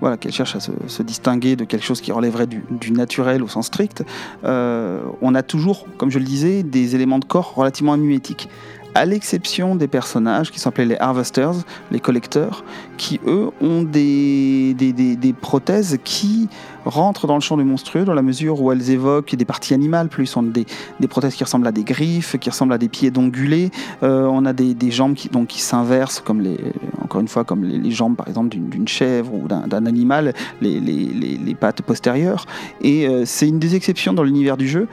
voilà, 0.00 0.16
qu'elle 0.16 0.32
cherche 0.32 0.56
à 0.56 0.60
se, 0.60 1.02
distinguer 1.02 1.56
de 1.56 1.64
quelque 1.64 1.84
chose 1.84 2.00
qui 2.00 2.12
relèverait 2.12 2.46
du, 2.46 2.64
du 2.70 2.92
naturel 2.92 3.42
au 3.42 3.48
sens 3.48 3.66
strict, 3.66 4.04
on 4.42 5.34
a 5.34 5.42
toujours, 5.42 5.86
comme 5.96 6.10
je 6.10 6.18
le 6.18 6.24
disais, 6.24 6.62
des 6.62 6.94
éléments 6.94 7.18
de 7.18 7.24
corps 7.24 7.54
relativement 7.54 7.96
mimétiques 7.96 8.48
à 8.94 9.04
l'exception 9.04 9.74
des 9.74 9.88
personnages 9.88 10.50
qui 10.50 10.66
appelés 10.66 10.86
les 10.86 10.98
harvesters, 10.98 11.54
les 11.90 12.00
collecteurs, 12.00 12.64
qui 12.96 13.20
eux 13.26 13.50
ont 13.60 13.82
des, 13.82 14.74
des, 14.74 15.32
prothèses 15.32 15.98
qui 16.04 16.48
rentrent 16.84 17.26
dans 17.26 17.34
le 17.34 17.40
champ 17.40 17.56
du 17.56 17.64
monstrueux 17.64 18.04
dans 18.04 18.14
la 18.14 18.22
mesure 18.22 18.60
où 18.60 18.70
elles 18.70 18.90
évoquent 18.90 19.34
des 19.34 19.44
parties 19.44 19.74
animales, 19.74 20.08
plus 20.08 20.26
sont 20.26 20.42
des, 20.42 20.66
des 21.00 21.08
prothèses 21.08 21.34
qui 21.34 21.42
ressemblent 21.42 21.66
à 21.66 21.72
des 21.72 21.84
griffes, 21.84 22.36
qui 22.38 22.50
ressemblent 22.50 22.72
à 22.72 22.78
des 22.78 22.88
pieds 22.88 23.10
d'ongulés, 23.10 23.70
euh, 24.02 24.26
on 24.26 24.44
a 24.44 24.52
des, 24.52 24.90
jambes 24.90 25.14
qui, 25.14 25.28
qui 25.48 25.60
s'inversent, 25.60 26.20
comme 26.20 26.40
les, 26.40 26.58
encore 27.02 27.20
une 27.20 27.28
fois, 27.28 27.44
comme 27.44 27.64
les, 27.64 27.90
jambes 27.90 28.16
par 28.16 28.28
exemple 28.28 28.48
d'une 28.56 28.88
chèvre 28.88 29.34
ou 29.34 29.48
d'un 29.48 29.86
animal, 29.86 30.34
les, 30.60 30.80
les, 30.80 31.54
pattes 31.54 31.82
postérieures, 31.82 32.46
et 32.80 33.06
euh, 33.06 33.24
c'est 33.24 33.48
une 33.48 33.58
des 33.58 33.74
exceptions 33.74 34.12
dans 34.12 34.22
l'univers 34.22 34.56
du 34.56 34.68
jeu, 34.68 34.88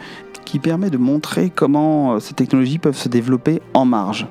qui 0.50 0.58
permet 0.58 0.90
de 0.90 0.98
montrer 0.98 1.52
comment 1.52 2.16
euh, 2.16 2.20
ces 2.20 2.34
technologies 2.34 2.80
peuvent 2.80 2.98
se 2.98 3.08
développer 3.08 3.62
en 3.76 3.86
marge. 3.86 4.26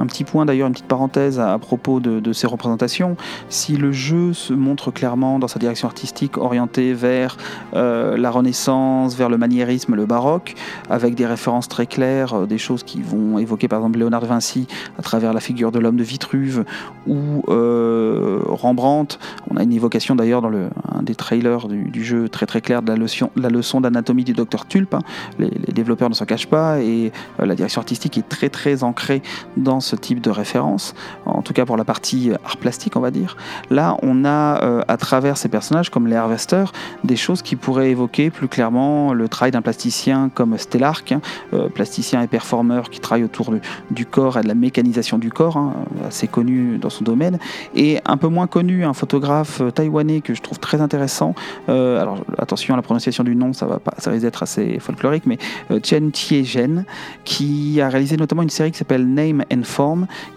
Un 0.00 0.06
petit 0.06 0.24
point 0.24 0.46
d'ailleurs, 0.46 0.66
une 0.66 0.72
petite 0.72 0.88
parenthèse 0.88 1.38
à, 1.38 1.58
propos 1.58 2.00
de, 2.00 2.32
ces 2.32 2.46
représentations. 2.46 3.16
Si 3.50 3.76
le 3.76 3.92
jeu 3.92 4.32
se 4.32 4.54
montre 4.54 4.90
clairement 4.90 5.38
dans 5.38 5.48
sa 5.48 5.58
direction 5.58 5.88
artistique 5.88 6.38
orientée 6.38 6.94
vers 6.94 7.36
euh, 7.74 8.16
la 8.16 8.30
Renaissance, 8.30 9.14
vers 9.14 9.28
le 9.28 9.36
maniérisme, 9.36 9.94
le 9.94 10.06
baroque, 10.06 10.54
avec 10.88 11.14
des 11.14 11.26
références 11.26 11.68
très 11.68 11.86
claires, 11.86 12.32
euh, 12.32 12.46
des 12.46 12.56
choses 12.56 12.82
qui 12.82 13.02
vont 13.02 13.38
évoquer 13.38 13.68
par 13.68 13.80
exemple 13.80 13.98
Léonard 13.98 14.22
de 14.22 14.26
Vinci 14.26 14.66
à 14.98 15.02
travers 15.02 15.34
la 15.34 15.40
figure 15.40 15.70
de 15.70 15.78
l'homme 15.78 15.96
de 15.96 16.02
Vitruve 16.02 16.64
ou 17.06 17.42
euh, 17.48 18.40
Rembrandt. 18.46 19.18
On 19.50 19.56
a 19.58 19.62
une 19.64 19.72
évocation 19.72 20.14
d'ailleurs 20.14 20.40
dans 20.40 20.50
un 20.50 21.02
des 21.02 21.14
trailers 21.14 21.68
du, 21.68 22.04
jeu 22.04 22.30
très 22.30 22.46
très 22.46 22.62
clair 22.62 22.80
de 22.80 22.88
la 22.88 22.96
leçon, 22.96 23.30
la 23.36 23.50
leçon 23.50 23.82
d'anatomie 23.82 24.24
du 24.24 24.32
docteur 24.32 24.64
Tulpe. 24.64 24.94
Hein. 24.94 25.02
Les, 25.38 25.50
développeurs 25.74 26.08
ne 26.08 26.14
s'en 26.14 26.24
cachent 26.24 26.48
pas 26.48 26.80
et 26.80 27.12
la 27.38 27.54
direction 27.54 27.80
artistique 27.80 28.18
est 28.18 28.28
très 28.28 28.48
très 28.48 28.82
ancrée 28.82 29.22
dans 29.56 29.80
ce 29.80 29.89
type 29.96 30.20
de 30.20 30.30
référence, 30.30 30.94
en 31.26 31.42
tout 31.42 31.52
cas 31.52 31.64
pour 31.64 31.76
la 31.76 31.84
partie 31.84 32.32
art 32.44 32.56
plastique 32.56 32.96
on 32.96 33.00
va 33.00 33.10
dire. 33.10 33.36
Là 33.70 33.96
on 34.02 34.24
a 34.24 34.82
à 34.88 34.96
travers 34.96 35.36
ces 35.36 35.48
personnages 35.48 35.90
comme 35.90 36.06
les 36.06 36.16
Harvester 36.16 36.64
des 37.04 37.16
choses 37.16 37.42
qui 37.42 37.56
pourraient 37.56 37.90
évoquer 37.90 38.30
plus 38.30 38.48
clairement 38.48 39.12
le 39.12 39.28
travail 39.28 39.50
d'un 39.50 39.62
plasticien 39.62 40.30
comme 40.34 40.56
Stellark, 40.58 41.12
hein, 41.12 41.20
euh, 41.52 41.68
plasticien 41.68 42.22
et 42.22 42.26
performeur 42.26 42.90
qui 42.90 43.00
travaille 43.00 43.24
autour 43.24 43.54
du 43.90 44.06
corps 44.06 44.38
et 44.38 44.42
de 44.42 44.48
la 44.48 44.54
mécanisation 44.54 45.18
du 45.18 45.30
corps, 45.30 45.56
hein, 45.56 45.74
assez 46.06 46.26
connu 46.26 46.78
dans 46.78 46.90
son 46.90 47.04
domaine, 47.04 47.38
et 47.74 47.98
un 48.04 48.16
peu 48.16 48.28
moins 48.28 48.46
connu, 48.46 48.84
un 48.84 48.92
photographe 48.92 49.60
euh, 49.60 49.70
taïwanais 49.70 50.20
que 50.20 50.34
je 50.34 50.42
trouve 50.42 50.58
très 50.58 50.80
intéressant. 50.80 51.34
Euh, 51.68 52.00
alors 52.00 52.18
attention 52.38 52.74
à 52.74 52.76
la 52.76 52.82
prononciation 52.82 53.24
du 53.24 53.36
nom, 53.36 53.52
ça 53.52 53.66
va 53.66 53.78
pas, 53.78 53.94
ça 53.98 54.10
risque 54.10 54.22
d'être 54.22 54.42
assez 54.42 54.78
folklorique, 54.80 55.24
mais 55.26 55.38
Chen 55.82 56.10
Tie-Zhen, 56.10 56.84
qui 57.24 57.80
a 57.80 57.88
réalisé 57.88 58.16
notamment 58.16 58.42
une 58.42 58.50
série 58.50 58.72
qui 58.72 58.78
s'appelle 58.78 59.06
Name 59.06 59.44
and 59.52 59.62
Form, 59.64 59.79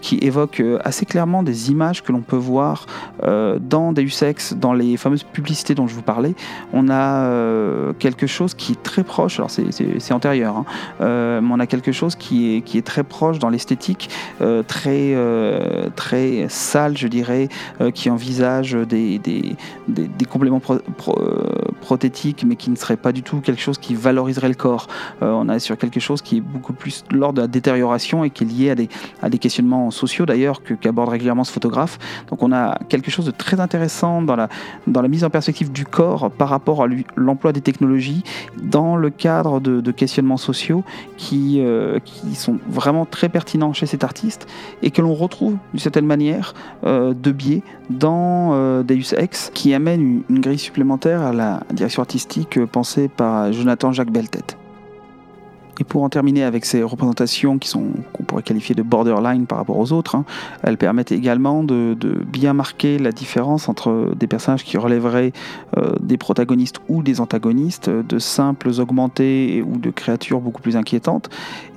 qui 0.00 0.18
évoque 0.18 0.62
assez 0.84 1.06
clairement 1.06 1.42
des 1.42 1.70
images 1.70 2.02
que 2.02 2.12
l'on 2.12 2.20
peut 2.20 2.36
voir 2.36 2.86
dans 3.22 3.92
Deus 3.92 4.22
Ex, 4.22 4.54
dans 4.54 4.72
les 4.72 4.96
fameuses 4.96 5.22
publicités 5.22 5.74
dont 5.74 5.86
je 5.86 5.94
vous 5.94 6.02
parlais. 6.02 6.34
On 6.72 6.88
a 6.88 7.92
quelque 7.98 8.26
chose 8.26 8.54
qui 8.54 8.72
est 8.72 8.82
très 8.82 9.04
proche, 9.04 9.38
alors 9.38 9.50
c'est 9.50 10.12
antérieur, 10.12 10.56
hein, 10.56 10.64
euh, 11.00 11.40
mais 11.40 11.50
on 11.52 11.60
a 11.60 11.66
quelque 11.66 11.92
chose 11.92 12.14
qui 12.16 12.56
est, 12.56 12.60
qui 12.62 12.78
est 12.78 12.82
très 12.82 13.04
proche 13.04 13.38
dans 13.38 13.50
l'esthétique, 13.50 14.10
euh, 14.40 14.62
très, 14.62 15.12
euh, 15.14 15.88
très 15.94 16.46
sale, 16.48 16.96
je 16.96 17.08
dirais, 17.08 17.48
qui 17.94 18.10
envisage 18.10 18.72
des, 18.72 19.18
des, 19.18 19.56
des, 19.88 20.24
compléments 20.24 20.60
prothétiques, 21.80 22.44
mais 22.46 22.56
qui 22.56 22.70
ne 22.70 22.76
serait 22.76 22.96
pas 22.96 23.12
du 23.12 23.22
tout 23.22 23.40
quelque 23.40 23.60
chose 23.60 23.78
qui 23.78 23.94
valoriserait 23.94 24.48
le 24.48 24.54
corps. 24.54 24.86
on 25.20 25.48
a 25.48 25.58
sur 25.58 25.76
quelque 25.76 26.00
chose 26.00 26.22
qui 26.22 26.38
est 26.38 26.40
beaucoup 26.40 26.72
plus 26.72 27.04
lors 27.10 27.32
de 27.32 27.40
la 27.40 27.46
détérioration 27.46 28.24
et 28.24 28.30
qui 28.30 28.44
est 28.44 28.46
lié 28.46 28.70
à 28.70 28.74
des, 28.74 28.88
des 29.28 29.38
questionnements 29.38 29.90
sociaux 29.90 30.26
d'ailleurs 30.26 30.62
qu'aborde 30.62 31.10
régulièrement 31.10 31.44
ce 31.44 31.52
photographe. 31.52 31.98
Donc 32.28 32.42
on 32.42 32.52
a 32.52 32.78
quelque 32.88 33.10
chose 33.10 33.26
de 33.26 33.30
très 33.30 33.60
intéressant 33.60 34.22
dans 34.22 34.36
la, 34.36 34.48
dans 34.86 35.02
la 35.02 35.08
mise 35.08 35.24
en 35.24 35.30
perspective 35.30 35.72
du 35.72 35.84
corps 35.84 36.30
par 36.30 36.48
rapport 36.48 36.82
à 36.82 36.86
l'emploi 37.16 37.52
des 37.52 37.60
technologies 37.60 38.22
dans 38.62 38.96
le 38.96 39.10
cadre 39.10 39.60
de, 39.60 39.90
questionnements 39.90 40.36
sociaux 40.36 40.82
qui, 41.16 41.60
euh, 41.60 41.98
qui 42.04 42.34
sont 42.34 42.58
vraiment 42.68 43.06
très 43.06 43.28
pertinents 43.28 43.72
chez 43.72 43.86
cet 43.86 44.02
artiste 44.02 44.46
et 44.82 44.90
que 44.90 45.02
l'on 45.02 45.14
retrouve 45.14 45.56
d'une 45.72 45.80
certaine 45.80 46.06
manière 46.06 46.54
euh, 46.84 47.14
de 47.14 47.30
biais 47.30 47.62
dans 47.90 48.50
euh, 48.52 48.82
Deus 48.82 49.14
Ex 49.16 49.50
qui 49.54 49.72
amène 49.74 50.22
une, 50.28 50.40
grille 50.40 50.58
supplémentaire 50.58 51.22
à 51.22 51.32
la 51.32 51.62
direction 51.72 52.02
artistique 52.02 52.64
pensée 52.66 53.08
par 53.08 53.52
Jonathan 53.52 53.92
Jacques 53.92 54.10
Beltet. 54.10 54.63
Et 55.80 55.84
pour 55.84 56.04
en 56.04 56.08
terminer 56.08 56.44
avec 56.44 56.64
ces 56.64 56.82
représentations 56.82 57.58
qui 57.58 57.68
sont 57.68 57.84
qu'on 58.12 58.22
pourrait 58.22 58.42
qualifier 58.42 58.74
de 58.74 58.82
borderline 58.82 59.46
par 59.46 59.58
rapport 59.58 59.78
aux 59.78 59.92
autres, 59.92 60.14
hein, 60.14 60.24
elles 60.62 60.76
permettent 60.76 61.12
également 61.12 61.64
de, 61.64 61.96
bien 62.26 62.52
marquer 62.52 62.98
la 62.98 63.12
différence 63.12 63.68
entre 63.68 64.12
des 64.16 64.26
personnages 64.26 64.64
qui 64.64 64.76
relèveraient 64.76 65.32
euh, 65.76 65.94
des 66.00 66.16
protagonistes 66.16 66.80
ou 66.88 67.02
des 67.02 67.20
antagonistes, 67.20 67.90
de 67.90 68.18
simples 68.18 68.70
augmentés 68.78 69.64
ou 69.66 69.78
de 69.78 69.90
créatures 69.90 70.40
beaucoup 70.40 70.62
plus 70.62 70.76
inquiétantes. 70.76 71.28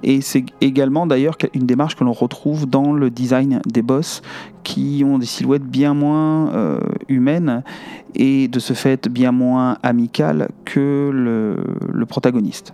Et 0.04 0.22
c'est 0.22 0.46
également 0.62 1.08
d'ailleurs 1.08 1.38
une 1.54 1.66
démarche 1.66 1.96
que 1.96 2.04
l'on 2.04 2.14
retrouve 2.14 2.68
dans 2.68 2.94
le 2.94 3.10
design 3.10 3.62
des 3.66 3.82
boss 3.82 4.22
qui 4.64 5.04
ont 5.06 5.18
des 5.18 5.26
silhouettes 5.26 5.64
bien 5.64 5.94
moins 5.94 6.54
euh, 6.54 6.80
humaines 7.08 7.64
et 8.16 8.48
de 8.48 8.60
ce 8.60 8.74
fait 8.74 9.08
bien 9.08 9.32
moins 9.32 9.78
amicales 9.82 10.50
que 10.66 11.10
le 11.14 12.06
protagoniste. 12.06 12.74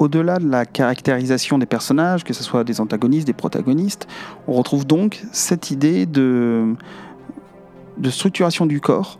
Au-delà 0.00 0.38
de 0.38 0.48
la 0.48 0.64
caractérisation 0.64 1.58
des 1.58 1.66
personnages, 1.66 2.24
que 2.24 2.32
ce 2.32 2.42
soit 2.42 2.64
des 2.64 2.80
antagonistes, 2.80 3.26
des 3.26 3.34
protagonistes, 3.34 4.08
on 4.48 4.54
retrouve 4.54 4.86
donc 4.86 5.22
cette 5.30 5.70
idée 5.70 6.06
de, 6.06 6.74
structuration 8.08 8.64
du 8.64 8.80
corps 8.80 9.19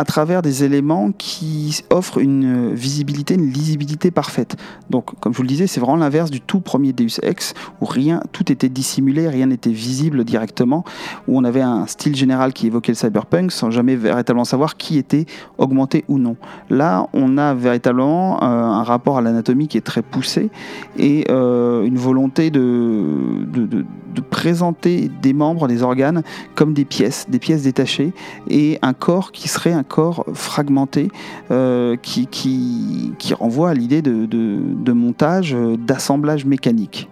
à 0.00 0.04
travers 0.04 0.40
des 0.40 0.64
éléments 0.64 1.12
qui 1.12 1.84
offrent 1.90 2.20
une 2.20 2.72
visibilité, 2.72 3.34
une 3.34 3.50
lisibilité 3.52 4.10
parfaite. 4.10 4.56
Donc, 4.88 5.10
comme 5.20 5.34
je 5.34 5.36
vous 5.36 5.42
le 5.42 5.48
disais, 5.48 5.66
c'est 5.66 5.78
vraiment 5.78 5.96
l'inverse 5.96 6.30
du 6.30 6.40
tout 6.40 6.60
premier 6.60 6.94
Deus 6.94 7.20
Ex, 7.22 7.52
où 7.82 7.84
rien, 7.84 8.22
tout 8.32 8.50
était 8.50 8.70
dissimulé, 8.70 9.28
rien 9.28 9.44
n'était 9.44 9.68
visible 9.68 10.24
directement, 10.24 10.84
où 11.28 11.36
on 11.36 11.44
avait 11.44 11.60
un 11.60 11.86
style 11.86 12.16
général 12.16 12.54
qui 12.54 12.66
évoquait 12.68 12.92
le 12.92 12.96
cyberpunk 12.96 13.52
sans 13.52 13.70
jamais 13.70 13.94
véritablement 13.94 14.46
savoir 14.46 14.78
qui 14.78 14.96
était 14.96 15.26
augmenté 15.58 16.06
ou 16.08 16.18
non. 16.18 16.36
Là, 16.70 17.06
on 17.12 17.36
a 17.36 17.52
véritablement 17.52 18.42
euh, 18.42 18.46
un 18.46 18.82
rapport 18.84 19.18
à 19.18 19.20
l'anatomie 19.20 19.68
qui 19.68 19.76
est 19.76 19.82
très 19.82 20.00
poussé 20.00 20.48
et 20.96 21.26
euh, 21.30 21.84
une 21.84 21.98
volonté 21.98 22.50
de, 22.50 23.04
de, 23.52 23.66
de, 23.66 23.84
de 24.14 24.20
présenter 24.22 25.10
des 25.20 25.34
membres, 25.34 25.68
des 25.68 25.82
organes, 25.82 26.22
comme 26.54 26.72
des 26.72 26.86
pièces, 26.86 27.26
des 27.28 27.38
pièces 27.38 27.64
détachées, 27.64 28.14
et 28.48 28.78
un 28.80 28.94
corps 28.94 29.30
qui 29.30 29.46
serait 29.46 29.74
un 29.74 29.84
corps 29.90 30.24
fragmenté 30.32 31.10
euh, 31.50 31.96
qui, 32.00 32.26
qui, 32.28 33.12
qui, 33.18 33.34
renvoie 33.34 33.70
à 33.70 33.74
l'idée 33.74 34.00
de, 34.00 34.24
de, 34.24 34.92
montage, 34.92 35.54
euh, 35.54 35.76
d'assemblage 35.76 36.46
mécanique. 36.46 37.10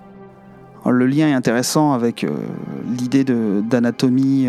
le 0.87 1.07
lien 1.07 1.29
est 1.29 1.35
intéressant 1.35 1.93
avec 1.93 2.25
euh, 2.25 2.31
l'idée 2.99 3.25
d'anatomie 3.25 4.49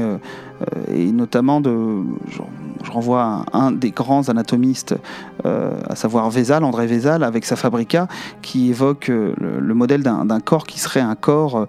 et 0.93 1.11
notamment 1.11 1.61
de, 1.61 2.03
je, 2.27 2.41
renvoie 2.91 3.45
à 3.51 3.57
un, 3.57 3.71
des 3.71 3.91
grands 3.91 4.29
anatomistes, 4.29 4.95
à 5.43 5.95
savoir 5.95 6.29
Vézal, 6.29 6.63
André 6.63 6.87
Vézal, 6.87 7.23
avec 7.23 7.45
sa 7.45 7.55
Fabrica, 7.55 8.07
qui 8.41 8.69
évoque 8.69 9.07
le, 9.07 9.33
le, 9.37 9.73
modèle 9.73 10.03
d'un 10.03 10.39
corps 10.39 10.65
qui 10.65 10.79
serait 10.79 10.99
un 10.99 11.15
corps 11.15 11.67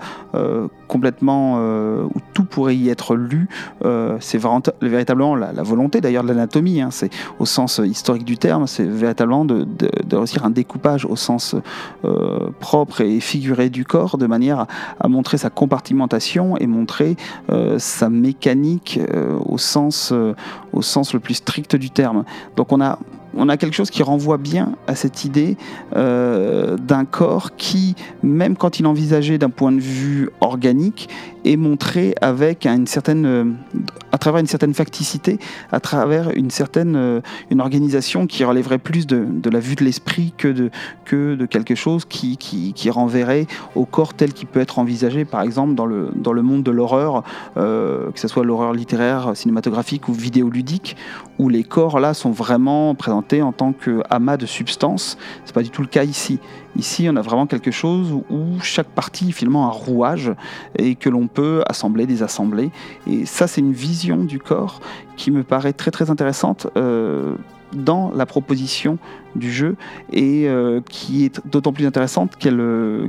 complètement 0.90 1.55
euh, 1.59 2.03
où 2.03 2.18
tout 2.35 2.42
pourrait 2.42 2.74
y 2.74 2.88
être 2.88 3.14
lu. 3.14 3.48
Euh, 3.85 4.16
c'est 4.18 4.40
véritablement 4.83 5.37
la, 5.37 5.62
volonté 5.62 6.00
d'ailleurs 6.00 6.24
de 6.24 6.29
l'anatomie. 6.29 6.81
Hein. 6.81 6.88
c'est 6.90 7.11
au 7.38 7.46
sens 7.46 7.81
historique 7.85 8.24
du 8.24 8.37
terme. 8.37 8.66
C'est 8.66 8.85
véritablement 8.85 9.44
de, 9.44 9.66
réussir 10.12 10.44
un 10.44 10.50
découpage 10.50 11.05
au 11.05 11.14
sens 11.14 11.55
euh, 12.05 12.50
propre 12.59 13.03
et 13.03 13.20
figuré 13.20 13.70
du 13.70 13.85
corps, 13.85 14.18
de 14.18 14.26
manière 14.26 14.66
à, 14.98 15.07
montrer 15.07 15.38
sa 15.38 15.48
compartimentation 15.48 16.57
et 16.57 16.66
montrer 16.66 17.16
sa 17.79 18.09
mécanique 18.09 18.80
au 19.45 19.59
sens 19.59 20.12
au 20.73 20.83
sens 20.83 21.14
le 21.14 21.21
plus 21.21 21.35
strict 21.35 21.77
du 21.77 21.90
terme. 21.90 22.25
Donc 22.57 22.73
on 22.73 22.81
a 23.49 23.57
quelque 23.57 23.75
chose 23.75 23.90
qui 23.90 24.03
renvoie 24.03 24.38
bien 24.38 24.73
à 24.87 24.95
cette 24.95 25.25
idée 25.25 25.57
euh, 25.97 26.77
d'un 26.77 27.05
corps 27.05 27.57
qui, 27.57 27.95
même 28.23 28.57
quand 28.57 28.81
il 28.81 28.87
envisagé 28.87 29.38
d'un 29.38 29.51
point 29.51 29.73
de 29.73 29.81
vue 29.81 30.31
organique, 30.40 31.09
est 31.44 31.57
montré 31.57 32.14
avec 32.20 32.66
une 32.66 32.87
certaine, 32.87 33.26
euh, 33.26 33.44
à 34.12 34.18
travers 34.18 34.40
une 34.40 34.46
certaine 34.46 34.74
facticité, 34.74 35.38
à 35.72 35.81
travers 35.81 36.31
une 36.31 36.50
certaine 36.50 36.96
euh, 36.96 37.20
une 37.50 37.61
organisation 37.61 38.26
qui 38.26 38.44
relèverait 38.44 38.79
plus 38.79 39.07
de, 39.07 39.26
de 39.29 39.50
la 39.50 39.61
vue 39.61 39.74
de 39.74 39.85
l'esprit 39.85 40.33
que 40.37 40.48
de, 40.48 40.70
que 41.05 41.35
de 41.35 41.46
quelque 41.46 41.74
chose 41.74 42.05
qui, 42.05 42.37
qui, 42.37 42.72
qui, 42.72 42.90
renverrait 42.90 43.46
au 43.74 43.85
corps 43.85 44.14
tel 44.14 44.33
qu'il 44.33 44.48
peut 44.48 44.61
être 44.61 44.79
envisagé, 44.79 45.24
par 45.24 45.42
exemple, 45.42 45.74
dans 45.74 45.87
le, 45.87 46.11
dans 46.14 46.33
le 46.33 46.42
monde 46.42 46.62
de 46.62 46.70
l'horreur, 46.70 47.22
que 47.55 48.11
ce 48.16 48.29
soit 48.29 48.44
l'horreur 48.44 48.72
littéraire, 48.72 49.33
cinématographique 49.35 50.09
ou 50.09 50.12
vidéoludique, 50.12 50.96
où 51.38 51.48
les 51.48 51.64
corps 51.64 52.00
là 52.00 52.14
sont 52.14 52.33
vraiment 52.33 52.94
présentés 52.94 53.42
en 53.42 53.53
tant 53.53 53.72
qu'amas 53.72 54.37
de 54.37 54.46
substances. 54.46 55.16
C'est 55.44 55.55
pas 55.55 55.62
du 55.62 55.70
tout 55.70 55.83
le 55.83 55.88
cas 55.88 56.05
ici. 56.05 56.38
Ici, 56.76 57.09
on 57.11 57.16
a 57.16 57.22
vraiment 57.22 57.46
quelque 57.46 57.70
chose 57.70 58.12
où 58.12 58.61
chaque 58.62 58.88
partie 58.88 59.31
est 59.31 59.33
finalement 59.33 59.66
un 59.66 59.70
rouage 59.70 60.33
et 60.79 60.94
que 60.94 61.09
l'on 61.09 61.26
peut 61.35 61.62
assembler, 61.66 62.07
désassembler. 62.07 62.71
Et 63.07 63.27
ça, 63.27 63.47
c'est 63.47 63.61
une 63.61 63.73
vision 63.73 64.25
du 64.25 64.38
corps 64.38 64.81
qui 65.16 65.31
me 65.31 65.43
paraît 65.43 65.73
très 65.73 65.90
très 65.90 66.11
intéressante. 66.11 66.66
Euh, 66.77 67.35
dans 67.73 68.11
la 68.11 68.27
proposition 68.27 68.99
du 69.37 69.53
jeu 69.53 69.77
et 70.12 70.49
euh, 70.49 70.81
qui 70.88 71.25
est 71.25 71.40
d'autant 71.47 71.73
plus 71.73 71.87
intéressante 71.87 72.35
qu'elle 72.35 72.59
euh, 72.59 73.09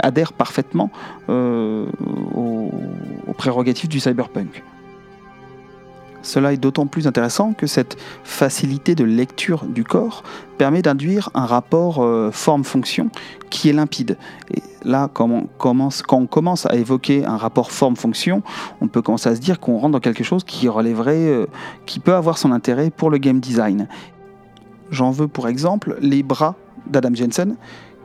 adhère 0.00 0.32
parfaitement 0.32 0.90
aux, 1.28 1.86
aux 2.34 3.32
prérogatives 3.34 3.88
du 3.88 4.00
cyberpunk. 4.00 4.64
Cela 6.26 6.52
est 6.52 6.56
d'autant 6.56 6.88
plus 6.88 7.06
intéressant 7.06 7.52
que 7.52 7.68
cette 7.68 7.96
facilité 8.24 8.96
de 8.96 9.04
lecture 9.04 9.64
du 9.64 9.84
corps 9.84 10.24
permet 10.58 10.82
d'induire 10.82 11.30
un 11.34 11.46
rapport 11.46 12.02
euh, 12.02 12.32
forme-fonction 12.32 13.10
qui 13.48 13.68
est 13.68 13.72
limpide. 13.72 14.18
Et 14.52 14.60
là, 14.82 15.08
quand 15.12 15.30
on, 15.30 15.46
commence, 15.46 16.66
à 16.66 16.74
évoquer 16.74 17.24
un 17.24 17.36
rapport 17.36 17.70
forme-fonction, 17.70 18.42
on 18.80 18.88
peut 18.88 19.02
commencer 19.02 19.28
à 19.28 19.36
se 19.36 19.40
dire 19.40 19.60
qu'on 19.60 19.78
rentre 19.78 19.92
dans 19.92 20.00
quelque 20.00 20.24
chose 20.24 20.42
qui 20.42 20.68
relèverait, 20.68 21.28
euh, 21.28 21.46
qui 21.86 22.00
peut 22.00 22.14
avoir 22.14 22.38
son 22.38 22.50
intérêt 22.50 22.90
pour 22.90 23.08
le 23.08 23.18
game 23.18 23.38
design. 23.38 23.86
J'en 24.90 25.12
veux 25.12 25.28
pour 25.28 25.46
exemple 25.46 25.96
les 26.00 26.24
bras 26.24 26.56
d'Adam 26.88 27.14
Jensen, 27.14 27.54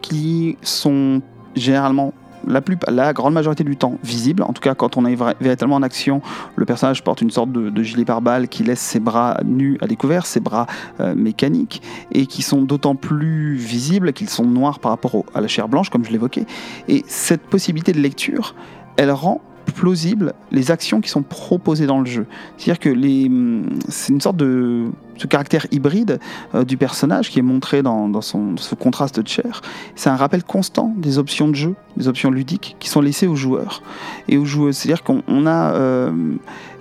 qui 0.02 0.58
sont 0.62 1.24
généralement 1.56 2.14
la, 2.48 2.62
plus, 2.62 2.78
la 2.88 3.14
grande 3.14 3.34
majorité 3.34 3.64
du 3.64 3.76
temps 3.76 3.98
visible. 4.04 4.44
En 4.44 4.54
tout 4.54 4.62
cas, 4.62 4.76
quand 4.76 4.98
on 4.98 5.06
est 5.06 5.16
véritablement 5.40 5.76
en 5.76 5.84
action, 5.84 6.22
le 6.56 6.66
personnage 6.66 7.04
porte 7.04 7.22
une 7.22 7.32
sorte 7.32 7.52
de, 7.52 7.84
gilet 7.84 8.06
pare-balles 8.06 8.48
qui 8.48 8.64
laisse 8.64 8.80
ses 8.80 9.00
bras 9.00 9.40
nus 9.44 9.78
à 9.82 9.88
découvert, 9.88 10.26
ses 10.26 10.40
bras 10.40 10.68
euh, 11.00 11.16
mécaniques, 11.16 11.82
et 12.12 12.26
qui 12.26 12.42
sont 12.42 12.62
d'autant 12.62 12.96
plus 12.96 13.56
visibles 13.56 14.14
qu'ils 14.14 14.30
sont 14.30 14.46
noirs 14.46 14.80
par 14.80 14.92
rapport 14.92 15.26
à 15.34 15.42
la 15.42 15.48
chair 15.48 15.68
blanche, 15.68 15.90
comme 15.90 16.06
je 16.06 16.12
l'évoquais. 16.12 16.46
Et 16.88 17.04
cette 17.08 17.42
possibilité 17.42 17.92
de 17.92 18.00
lecture, 18.00 18.56
elle 18.98 19.12
rend 19.12 19.42
plausible 19.66 20.34
les 20.52 20.72
actions 20.72 21.02
qui 21.02 21.10
sont 21.10 21.24
proposées 21.24 21.86
dans 21.86 22.00
le 22.00 22.06
jeu. 22.06 22.26
C'est-à-dire 22.58 22.80
que 22.80 22.90
hum, 23.28 23.66
c'est 23.88 24.14
une 24.14 24.22
sorte 24.22 24.38
de 24.38 24.90
ce 25.18 25.28
caractère 25.28 25.68
hybride 25.72 26.20
euh, 26.56 26.64
du 26.64 26.78
personnage 26.78 27.30
qui 27.30 27.40
est 27.40 27.44
montré 27.44 27.84
dans, 27.84 28.22
son, 28.22 28.58
ce 28.58 28.76
contraste 28.76 29.20
de 29.20 29.28
chair. 29.28 29.62
C'est 29.96 30.10
un 30.10 30.16
rappel 30.16 30.44
constant 30.44 30.94
des 30.98 31.18
options 31.18 31.48
de 31.48 31.56
jeu, 31.56 31.76
des 31.98 32.08
options 32.08 32.32
ludiques 32.32 32.76
qui 32.80 32.90
sont 32.90 33.02
laissées 33.02 33.28
aux 33.28 33.36
joueurs 33.36 33.84
et 34.28 34.38
aux 34.38 34.46
joueuses. 34.46 34.78
C'est-à-dire 34.78 35.04
qu'on 35.04 35.46
a 35.46 35.74
euh, 35.74 36.12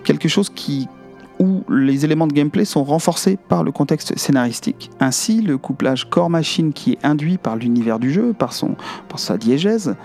quelque 0.05 0.29
chose 0.29 0.51
qui, 0.51 0.89
où 1.39 1.65
les 1.71 2.05
éléments 2.05 2.27
de 2.27 2.33
gameplay 2.33 2.65
sont 2.65 2.85
renforcés 2.85 3.39
par 3.49 3.65
le 3.65 3.73
contexte 3.73 4.17
scénaristique. 4.19 4.91
Ainsi, 5.01 5.41
le 5.41 5.59
couplage 5.59 6.09
corps-machine 6.09 6.73
qui 6.73 6.93
est 6.93 7.05
induit 7.05 7.39
par 7.39 7.57
l'univers 7.57 7.99
du 7.99 8.13
jeu, 8.13 8.33
par, 8.33 8.53
son, 8.53 8.77
par 9.09 9.19
sa 9.19 9.37
diégèse, 9.39 9.97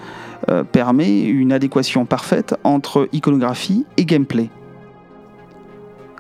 permet 0.72 1.22
une 1.22 1.52
adéquation 1.52 2.06
parfaite 2.06 2.56
entre 2.64 3.10
iconographie 3.12 3.86
et 3.98 4.06
gameplay 4.06 4.50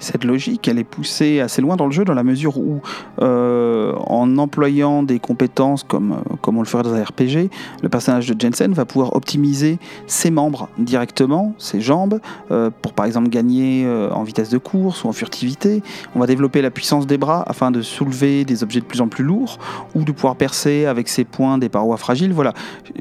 cette 0.05 0.23
logique, 0.23 0.67
elle 0.67 0.79
est 0.79 0.83
poussée 0.83 1.39
assez 1.39 1.61
loin 1.61 1.75
dans 1.75 1.85
le 1.85 1.91
jeu, 1.91 2.05
dans 2.05 2.13
la 2.13 2.23
mesure 2.23 2.57
où, 2.57 2.81
euh, 3.21 3.93
en 4.07 4.37
employant 4.37 5.03
des 5.03 5.19
compétences 5.19 5.83
comme, 5.83 6.13
euh, 6.13 6.35
comme 6.41 6.57
on 6.57 6.61
le 6.61 6.67
ferait 6.67 6.83
dans 6.83 6.93
un 6.93 7.03
RPG, 7.03 7.49
le 7.81 7.89
personnage 7.89 8.27
de 8.27 8.39
Jensen 8.39 8.73
va 8.73 8.85
pouvoir 8.85 9.15
optimiser 9.15 9.79
ses 10.07 10.31
membres 10.31 10.69
directement, 10.77 11.53
ses 11.57 11.81
jambes, 11.81 12.19
euh, 12.51 12.69
pour 12.81 12.93
par 12.93 13.05
exemple 13.05 13.29
gagner 13.29 13.85
en 14.11 14.23
vitesse 14.23 14.49
de 14.49 14.57
course 14.57 15.03
ou 15.03 15.07
en 15.07 15.11
furtivité. 15.11 15.81
On 16.15 16.19
va 16.19 16.27
développer 16.27 16.61
la 16.61 16.69
puissance 16.69 17.07
des 17.07 17.17
bras 17.17 17.43
afin 17.47 17.71
de 17.71 17.81
soulever 17.81 18.45
des 18.45 18.63
objets 18.63 18.79
de 18.79 18.85
plus 18.85 19.01
en 19.01 19.07
plus 19.07 19.23
lourds 19.23 19.57
ou 19.95 20.03
de 20.03 20.11
pouvoir 20.11 20.35
percer 20.35 20.85
avec 20.85 21.09
ses 21.09 21.23
poings 21.23 21.57
des 21.57 21.69
parois 21.69 21.97
fragiles. 21.97 22.33
Voilà, 22.33 22.53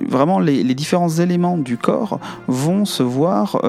vraiment 0.07 0.39
les, 0.39 0.63
les 0.63 0.75
différents 0.75 1.11
éléments 1.11 1.59
du 1.59 1.77
corps 1.77 2.19
vont 2.49 2.85
se 2.85 3.03
voir 3.03 3.61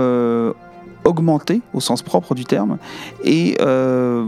augmenter 1.05 1.61
au 1.73 1.79
sens 1.79 2.01
propre 2.01 2.35
du 2.35 2.45
terme. 2.45 2.77
Et 3.23 3.57
euh, 3.61 4.25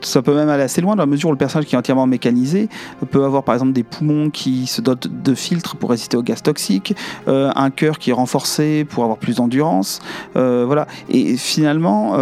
ça 0.00 0.22
peut 0.22 0.34
même 0.34 0.48
aller 0.48 0.62
assez 0.62 0.80
loin 0.80 0.96
dans 0.96 1.02
la 1.02 1.06
mesure 1.06 1.30
où 1.30 1.32
le 1.32 1.38
personnage 1.38 1.66
qui 1.66 1.74
est 1.74 1.78
entièrement 1.78 2.06
mécanisé 2.06 2.68
peut 3.10 3.24
avoir 3.24 3.42
par 3.42 3.54
exemple 3.54 3.72
des 3.72 3.82
poumons 3.82 4.30
qui 4.30 4.66
se 4.66 4.80
dotent 4.80 5.08
de 5.08 5.34
filtres 5.34 5.76
pour 5.76 5.90
résister 5.90 6.16
aux 6.16 6.22
gaz 6.22 6.42
toxiques, 6.42 6.94
euh, 7.28 7.50
un 7.56 7.70
cœur 7.70 7.98
qui 7.98 8.10
est 8.10 8.14
renforcé 8.14 8.84
pour 8.84 9.04
avoir 9.04 9.18
plus 9.18 9.36
d'endurance, 9.36 10.00
euh, 10.36 10.64
voilà. 10.66 10.86
Et 11.08 11.36
finalement, 11.36 12.16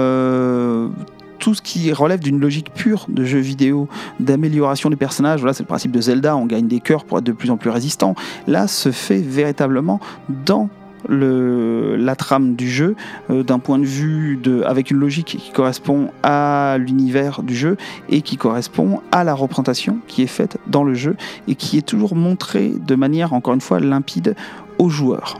tout 1.42 1.54
ce 1.54 1.60
qui 1.62 1.92
relève 1.92 2.20
d'une 2.20 2.38
logique 2.38 2.72
pure 2.72 3.06
de 3.08 3.24
jeu 3.24 3.40
vidéo, 3.40 3.88
d'amélioration 4.20 4.90
des 4.90 4.96
personnages, 4.96 5.40
voilà, 5.40 5.52
c'est 5.52 5.64
le 5.64 5.68
principe 5.68 5.90
de 5.90 6.00
Zelda, 6.00 6.36
on 6.36 6.46
gagne 6.46 6.68
des 6.68 6.78
cœurs 6.78 7.04
pour 7.04 7.18
être 7.18 7.24
de 7.24 7.32
plus 7.32 7.50
en 7.50 7.56
plus 7.56 7.68
résistant. 7.68 8.14
Là, 8.46 8.68
se 8.68 8.92
fait 8.92 9.18
véritablement 9.18 9.98
dans 10.46 10.68
la 11.08 12.16
trame 12.16 12.54
du 12.54 12.70
jeu 12.70 12.94
euh, 13.30 13.42
d'un 13.42 13.58
point 13.58 13.78
de 13.78 13.84
vue 13.84 14.38
de, 14.42 14.62
avec 14.62 14.90
une 14.90 14.98
logique 14.98 15.36
qui 15.38 15.50
correspond 15.52 16.10
à 16.22 16.76
l'univers 16.78 17.42
du 17.42 17.54
jeu 17.54 17.76
et 18.08 18.22
qui 18.22 18.36
correspond 18.36 19.00
à 19.10 19.24
la 19.24 19.34
représentation 19.34 19.98
qui 20.06 20.22
est 20.22 20.26
faite 20.28 20.58
dans 20.66 20.84
le 20.84 20.94
jeu 20.94 21.16
et 21.48 21.54
qui 21.54 21.78
est 21.78 21.86
toujours 21.86 22.14
montrée 22.14 22.72
de 22.78 22.94
manière 22.94 23.32
encore 23.32 23.54
une 23.54 23.60
fois 23.60 23.80
limpide 23.80 24.34
aux 24.78 24.88
joueurs. 24.88 25.38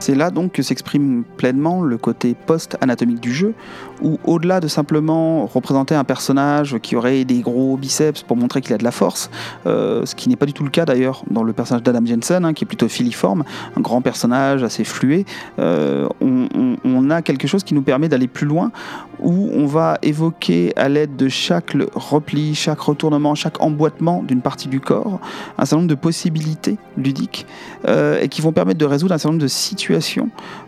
C'est 0.00 0.14
là 0.14 0.30
donc 0.30 0.52
que 0.52 0.62
s'exprime 0.62 1.24
pleinement 1.36 1.82
le 1.82 1.98
côté 1.98 2.34
post-anatomique 2.46 3.20
du 3.20 3.34
jeu, 3.34 3.52
où 4.00 4.18
au-delà 4.24 4.58
de 4.60 4.66
simplement 4.66 5.44
représenter 5.44 5.94
un 5.94 6.04
personnage 6.04 6.78
qui 6.82 6.96
aurait 6.96 7.26
des 7.26 7.40
gros 7.40 7.76
biceps 7.76 8.22
pour 8.22 8.38
montrer 8.38 8.62
qu'il 8.62 8.72
a 8.72 8.78
de 8.78 8.84
la 8.84 8.92
force, 8.92 9.30
euh, 9.66 10.06
ce 10.06 10.14
qui 10.14 10.30
n'est 10.30 10.36
pas 10.36 10.46
du 10.46 10.54
tout 10.54 10.64
le 10.64 10.70
cas 10.70 10.86
d'ailleurs 10.86 11.22
dans 11.30 11.42
le 11.42 11.52
personnage 11.52 11.82
d'Adam 11.82 12.06
Jensen, 12.06 12.46
hein, 12.46 12.54
qui 12.54 12.64
est 12.64 12.66
plutôt 12.66 12.88
filiforme, 12.88 13.44
un 13.76 13.80
grand 13.82 14.00
personnage 14.00 14.62
assez 14.62 14.84
flué, 14.84 15.26
euh, 15.58 16.08
on, 16.22 16.48
on, 16.82 17.10
a 17.10 17.20
quelque 17.20 17.46
chose 17.46 17.62
qui 17.62 17.74
nous 17.74 17.82
permet 17.82 18.08
d'aller 18.08 18.28
plus 18.28 18.46
loin, 18.46 18.72
où 19.18 19.50
on 19.52 19.66
va 19.66 19.98
évoquer 20.00 20.72
à 20.76 20.88
l'aide 20.88 21.16
de 21.16 21.28
chaque 21.28 21.76
repli, 21.94 22.54
chaque 22.54 22.80
retournement, 22.80 23.34
chaque 23.34 23.60
emboîtement 23.60 24.22
d'une 24.22 24.40
partie 24.40 24.68
du 24.68 24.80
corps, 24.80 25.20
un 25.58 25.66
certain 25.66 25.76
nombre 25.76 25.88
de 25.88 25.94
possibilités 25.94 26.78
ludiques, 26.96 27.46
euh, 27.86 28.18
et 28.22 28.28
qui 28.28 28.40
vont 28.40 28.52
permettre 28.52 28.78
de 28.78 28.86
résoudre 28.86 29.14
un 29.14 29.18
certain 29.18 29.32
nombre 29.32 29.42
de 29.42 29.48
situations 29.48 29.89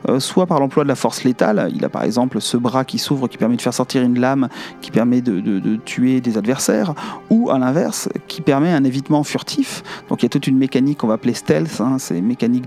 euh, 0.08 0.20
soit 0.20 0.46
par 0.46 0.60
l'emploi 0.60 0.84
de 0.84 0.88
la 0.88 0.94
force 0.94 1.24
létale. 1.24 1.70
Il 1.74 1.84
a 1.84 1.88
par 1.88 2.02
exemple 2.02 2.40
ce 2.40 2.56
bras 2.56 2.84
qui 2.84 2.98
s'ouvre 2.98 3.28
qui 3.28 3.38
permet 3.38 3.56
de 3.56 3.62
faire 3.62 3.74
sortir 3.74 4.02
une 4.02 4.18
lame 4.18 4.48
qui 4.80 4.90
permet 4.90 5.20
de, 5.20 5.76
tuer 5.84 6.20
des 6.20 6.38
adversaires, 6.38 6.94
ou 7.30 7.50
à 7.50 7.58
l'inverse, 7.58 8.08
qui 8.28 8.40
permet 8.40 8.72
un 8.72 8.84
évitement 8.84 9.22
furtif. 9.22 9.82
Donc 10.08 10.22
il 10.22 10.24
y 10.24 10.26
a 10.26 10.28
toute 10.28 10.46
une 10.46 10.58
mécanique 10.58 10.98
qu'on 10.98 11.06
va 11.06 11.14
appeler 11.14 11.34
stealth, 11.34 11.80
hein, 11.80 11.96
c'est 11.98 12.20
mécanique 12.20 12.66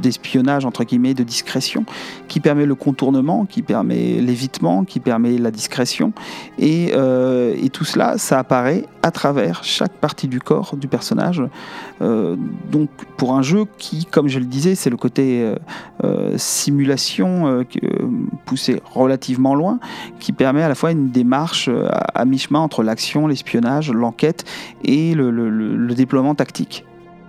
d'espionnage, 0.00 0.64
entre 0.64 0.84
guillemets, 0.84 1.14
de 1.14 1.22
discrétion, 1.22 1.84
qui 2.28 2.40
permet 2.40 2.66
le 2.66 2.74
contournement, 2.74 3.44
qui 3.44 3.62
permet 3.62 4.20
l'évitement, 4.20 4.84
qui 4.84 5.00
permet 5.00 5.38
la 5.38 5.50
discrétion. 5.50 6.12
Et, 6.58 6.92
euh, 6.94 7.54
tout 7.72 7.84
cela, 7.84 8.16
ça 8.16 8.38
apparaît 8.38 8.86
à 9.02 9.10
travers 9.10 9.62
chaque 9.62 9.92
partie 9.92 10.28
du 10.28 10.40
corps 10.40 10.76
du 10.76 10.88
personnage. 10.88 11.42
Euh, 12.00 12.36
donc 12.70 12.88
pour 13.18 13.34
un 13.34 13.42
jeu 13.42 13.64
qui, 13.76 14.06
comme 14.06 14.28
je 14.28 14.38
le 14.38 14.46
disais, 14.46 14.74
c'est 14.74 14.88
le 14.88 14.96
côté 14.96 15.54
simulation 16.36 17.64
poussé 18.44 18.80
relativement 18.84 19.54
loin, 19.54 19.78
qui 20.20 20.32
permet 20.32 20.62
à 20.62 20.68
la 20.68 20.74
fois 20.74 20.92
une 20.92 21.10
démarche 21.10 21.70
à, 22.14 22.24
mi-chemin 22.24 22.60
entre 22.60 22.82
l'action, 22.82 23.26
l'espionnage, 23.26 23.90
l'enquête 23.90 24.44
et 24.84 25.14
le 25.14 25.94
déploiement 25.94 26.34
tactique. 26.34 26.84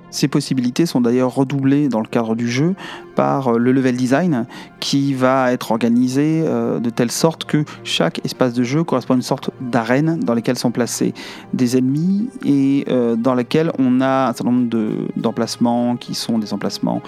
Ces 0.10 0.28
possibilités 0.28 0.86
sont 0.86 1.02
d'ailleurs 1.02 1.36
redoublées 1.36 1.90
dans 1.90 2.00
le 2.00 2.08
cadre 2.08 2.36
du 2.36 2.50
jeu 2.50 2.76
par 3.18 3.48
euh, 3.48 3.58
le 3.58 3.72
level 3.72 3.98
design 3.98 4.46
qui 4.80 5.16
va 5.16 5.52
être 5.52 5.72
organisé 5.72 6.44
euh, 6.46 6.80
de 6.80 6.92
telle 6.92 7.10
sorte 7.10 7.46
que 7.46 7.66
chaque 7.84 8.24
espace 8.24 8.54
de 8.54 8.64
jeu 8.64 8.84
correspond 8.84 9.16
à 9.16 9.18
une 9.18 9.24
sorte 9.24 9.50
d'arène 9.60 10.20
dans 10.20 10.36
lesquelles 10.36 10.60
sont 10.60 10.70
placés 10.70 11.16
des 11.52 11.78
ennemis 11.78 12.30
et 12.46 12.86
euh, 12.90 13.16
dans 13.16 13.34
lesquels 13.34 13.72
on 13.80 14.02
a 14.02 14.28
un 14.30 14.34
certain 14.34 14.52
nombre 14.52 14.70
d'emplacements 15.16 15.98
qui 15.98 16.14
sont 16.14 16.38
des 16.38 16.54
emplacements 16.54 17.02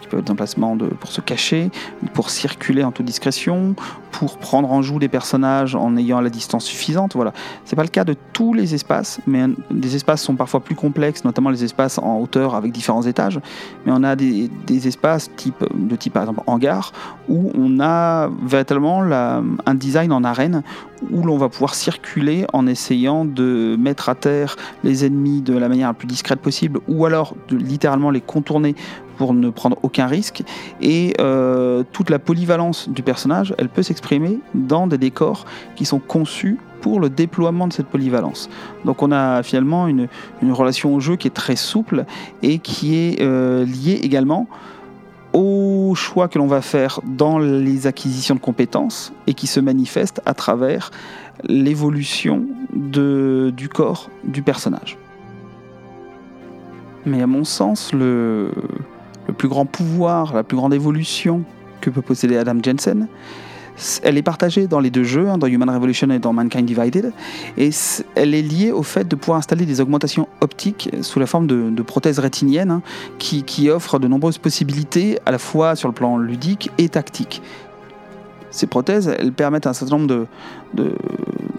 qui 0.00 0.06
peuvent 0.06 0.20
être 0.20 0.26
des 0.26 0.32
emplacements 0.32 0.76
pour 1.00 1.10
se 1.10 1.20
cacher, 1.20 1.70
pour 2.14 2.30
circuler 2.30 2.84
en 2.84 2.92
toute 2.92 3.06
discrétion, 3.06 3.74
pour 4.12 4.38
prendre 4.38 4.70
en 4.70 4.82
joue 4.82 4.98
des 4.98 5.08
personnages 5.08 5.74
en 5.74 5.96
ayant 5.96 6.20
la 6.20 6.30
distance 6.30 6.64
suffisante. 6.64 7.14
Voilà, 7.14 7.32
c'est 7.64 7.76
pas 7.76 7.82
le 7.82 7.88
cas 7.88 8.04
de 8.04 8.14
tous 8.32 8.54
les 8.54 8.74
espaces, 8.74 9.20
mais 9.26 9.44
des 9.70 9.96
espaces 9.96 10.22
sont 10.22 10.36
parfois 10.36 10.60
plus 10.60 10.74
complexes, 10.74 11.24
notamment 11.24 11.50
les 11.50 11.64
espaces 11.64 11.98
en 11.98 12.18
hauteur 12.18 12.54
avec 12.54 12.72
différents 12.72 13.02
étages. 13.02 13.40
Mais 13.84 13.92
on 13.94 14.02
a 14.02 14.16
des, 14.16 14.48
des 14.66 14.88
espaces 14.88 15.30
type, 15.36 15.47
de 15.74 15.96
type 15.96 16.12
par 16.12 16.22
exemple 16.22 16.42
hangar 16.46 16.92
où 17.28 17.50
on 17.54 17.80
a 17.80 18.30
véritablement 18.42 19.02
un 19.02 19.74
design 19.74 20.12
en 20.12 20.24
arène 20.24 20.62
où 21.10 21.22
l'on 21.22 21.38
va 21.38 21.48
pouvoir 21.48 21.74
circuler 21.74 22.46
en 22.52 22.66
essayant 22.66 23.24
de 23.24 23.76
mettre 23.78 24.08
à 24.08 24.14
terre 24.14 24.56
les 24.84 25.04
ennemis 25.04 25.42
de 25.42 25.56
la 25.56 25.68
manière 25.68 25.88
la 25.88 25.94
plus 25.94 26.08
discrète 26.08 26.40
possible 26.40 26.80
ou 26.88 27.06
alors 27.06 27.34
de 27.48 27.56
littéralement 27.56 28.10
les 28.10 28.20
contourner 28.20 28.74
pour 29.18 29.34
ne 29.34 29.50
prendre 29.50 29.76
aucun 29.82 30.06
risque. 30.06 30.42
Et 30.80 31.12
euh, 31.20 31.82
toute 31.92 32.08
la 32.08 32.18
polyvalence 32.18 32.88
du 32.88 33.02
personnage, 33.02 33.54
elle 33.58 33.68
peut 33.68 33.82
s'exprimer 33.82 34.38
dans 34.54 34.86
des 34.86 34.96
décors 34.96 35.44
qui 35.76 35.84
sont 35.84 35.98
conçus 35.98 36.58
pour 36.80 37.00
le 37.00 37.10
déploiement 37.10 37.66
de 37.66 37.72
cette 37.72 37.88
polyvalence. 37.88 38.48
Donc 38.84 39.02
on 39.02 39.10
a 39.10 39.42
finalement 39.42 39.88
une, 39.88 40.08
relation 40.42 40.94
au 40.94 41.00
jeu 41.00 41.16
qui 41.16 41.26
est 41.26 41.32
très 41.32 41.56
souple 41.56 42.04
et 42.42 42.60
qui 42.60 42.96
est 42.96 43.20
euh, 43.20 43.64
liée 43.64 43.98
également 44.02 44.48
choix 45.94 46.28
que 46.28 46.38
l'on 46.38 46.46
va 46.46 46.60
faire 46.60 47.00
dans 47.04 47.38
les 47.38 47.86
acquisitions 47.86 48.34
de 48.34 48.40
compétences 48.40 49.12
et 49.26 49.34
qui 49.34 49.46
se 49.46 49.60
manifeste 49.60 50.20
à 50.26 50.34
travers 50.34 50.90
l'évolution 51.44 52.46
du 52.72 53.68
corps 53.68 54.10
du 54.24 54.42
personnage. 54.42 54.96
Mais 57.06 57.22
à 57.22 57.26
mon 57.26 57.44
sens, 57.44 57.92
le 57.92 58.50
plus 59.36 59.48
grand 59.48 59.66
pouvoir, 59.66 60.34
la 60.34 60.42
plus 60.42 60.56
grande 60.56 60.74
évolution 60.74 61.44
que 61.80 61.90
peut 61.90 62.02
posséder 62.02 62.36
Adam 62.36 62.58
Jensen. 62.62 63.08
Elle 64.02 64.18
est 64.18 64.22
partagée 64.22 64.66
dans 64.66 64.80
les 64.80 64.90
deux 64.90 65.04
jeux, 65.04 65.28
hein, 65.28 65.38
dans 65.38 65.46
Human 65.46 65.70
Revolution 65.70 66.10
et 66.10 66.18
dans 66.18 66.32
Mankind 66.32 66.64
Divided, 66.64 67.12
et 67.56 67.70
elle 68.14 68.34
est 68.34 68.42
liée 68.42 68.72
au 68.72 68.82
fait 68.82 69.06
de 69.06 69.16
pouvoir 69.16 69.38
installer 69.38 69.66
des 69.66 69.80
augmentations 69.80 70.28
optiques 70.40 70.90
sous 71.02 71.20
la 71.20 71.26
forme 71.26 71.46
de, 71.46 71.82
prothèses 71.82 72.18
rétiniennes 72.18 72.70
hein, 72.70 72.82
qui, 73.18 73.70
offrent 73.70 73.98
de 73.98 74.08
nombreuses 74.08 74.38
possibilités 74.38 75.18
à 75.26 75.30
la 75.30 75.38
fois 75.38 75.76
sur 75.76 75.88
le 75.88 75.94
plan 75.94 76.18
ludique 76.18 76.70
et 76.78 76.88
tactique. 76.88 77.42
Ces 78.50 78.66
prothèses, 78.66 79.14
elles 79.18 79.32
permettent 79.32 79.66
un 79.66 79.72
certain 79.72 79.98
nombre 79.98 80.26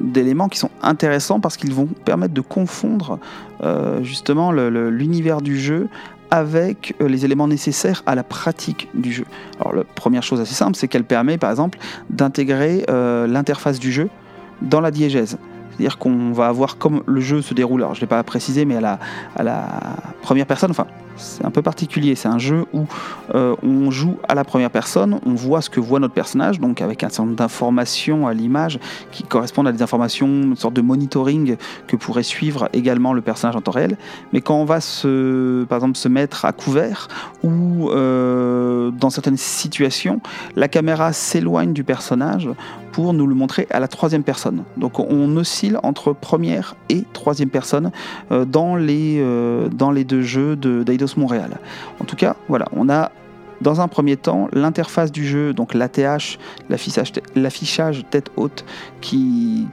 d'éléments 0.02 0.50
qui 0.50 0.58
sont 0.58 0.72
intéressants 0.82 1.40
parce 1.40 1.56
qu'ils 1.56 1.74
vont 1.74 1.88
permettre 2.06 2.34
de 2.34 2.42
confondre 2.42 3.20
euh, 3.64 4.04
justement 4.04 4.52
l'univers 4.52 5.42
du 5.42 5.60
jeu 5.60 5.88
avec 6.32 6.96
euh, 7.02 7.08
les 7.08 7.26
éléments 7.26 7.48
nécessaires 7.48 8.04
à 8.06 8.16
la 8.16 8.24
pratique 8.24 8.88
du 8.94 9.12
jeu. 9.12 9.26
Alors 9.60 9.74
la 9.74 9.84
première 9.84 10.24
chose 10.24 10.40
assez 10.40 10.56
simple, 10.56 10.76
c'est 10.76 10.88
qu'elle 10.88 11.04
permet 11.04 11.38
par 11.38 11.52
exemple 11.52 11.80
d'intégrer 12.10 12.86
euh, 12.90 13.28
l'interface 13.28 13.80
du 13.80 13.92
jeu 13.92 14.10
dans 14.62 14.82
la 14.82 14.92
diégèse. 14.92 15.38
C'est-à-dire 15.80 15.98
qu'on 15.98 16.34
va 16.34 16.48
avoir 16.48 16.78
comme 16.78 17.04
le 17.06 17.22
jeu 17.22 17.42
se 17.42 17.54
déroule, 17.54 17.80
alors 17.82 17.96
je 17.96 18.00
ne 18.00 18.02
l'ai 18.02 18.08
pas 18.08 18.22
précisé, 18.24 18.66
mais 18.66 18.76
à 18.76 19.00
la, 19.44 19.66
première 20.22 20.46
personne, 20.46 20.72
enfin 20.72 20.88
c'est 21.16 21.46
un 21.46 21.52
peu 21.52 21.62
particulier. 21.62 22.16
C'est 22.16 22.28
un 22.28 22.38
jeu 22.38 22.66
où 22.74 22.86
euh, 23.36 23.56
on 23.64 23.92
joue 23.92 24.18
à 24.28 24.36
la 24.36 24.44
première 24.44 24.70
personne, 24.70 25.20
on 25.26 25.34
voit 25.34 25.62
ce 25.62 25.70
que 25.70 25.80
voit 25.80 26.00
notre 26.00 26.14
personnage, 26.14 26.60
donc 26.60 26.82
avec 26.82 27.04
un 27.04 27.10
certain 27.10 27.24
nombre 27.24 27.38
d'informations 27.38 28.28
à 28.28 28.34
l'image 28.34 28.80
qui 29.12 29.24
correspondent 29.24 29.68
à 29.68 29.72
des 29.72 29.82
informations, 29.82 30.28
une 30.28 30.56
sorte 30.56 30.74
de 30.74 30.82
monitoring 30.82 31.56
que 31.88 31.96
pourrait 31.96 32.24
suivre 32.24 32.70
également 32.74 33.14
le 33.14 33.22
personnage 33.22 33.56
en 33.56 33.62
temps 33.62 33.72
réel. 33.72 33.98
Mais 34.34 34.42
quand 34.42 34.56
on 34.56 34.66
va 34.66 34.82
se, 34.82 35.64
par 35.66 35.78
exemple, 35.78 35.98
se 35.98 36.08
mettre 36.08 36.44
à 36.44 36.52
couvert 36.52 37.08
ou 37.44 37.90
euh, 37.90 38.92
dans 38.92 39.10
certaines 39.10 39.38
situations, 39.38 40.22
la 40.56 40.68
caméra 40.68 41.14
s'éloigne 41.14 41.74
du 41.74 41.84
personnage 41.84 42.50
nous 43.14 43.28
le 43.28 43.36
montrer 43.36 43.68
à 43.70 43.80
la 43.80 43.88
troisième 43.88 44.24
personne. 44.24 44.64
Donc 44.78 45.00
on 45.00 45.38
oscille 45.38 45.78
entre 45.84 46.14
première 46.14 46.76
et 46.90 47.04
troisième 47.14 47.50
personne 47.50 47.92
euh, 48.32 48.46
dans, 48.46 48.76
les, 48.76 49.24
dans 49.72 49.92
les 49.92 50.04
deux 50.04 50.22
jeux 50.22 50.56
d'Eidos 50.56 51.18
Montréal. 51.18 51.60
En 52.02 52.06
tout 52.06 52.16
cas, 52.16 52.36
voilà, 52.48 52.68
on 52.76 52.90
a 52.90 53.12
dans 53.62 53.82
un 53.82 53.88
premier 53.88 54.18
temps 54.18 54.48
l'interface 54.54 55.12
du 55.12 55.26
jeu, 55.26 55.54
donc 55.54 55.74
l'ATH, 55.74 56.40
l'affichage 57.36 58.06
tête 58.10 58.32
haute, 58.36 58.66
qui, 59.02 59.68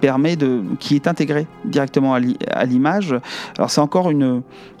permet 0.00 0.36
de, 0.36 0.62
qui 0.78 0.94
est 0.94 1.06
intégré 1.06 1.46
directement 1.64 2.14
à 2.14 2.64
l'image. 2.64 3.14
Alors 3.58 3.70
c'est 3.70 3.80
encore 3.80 4.10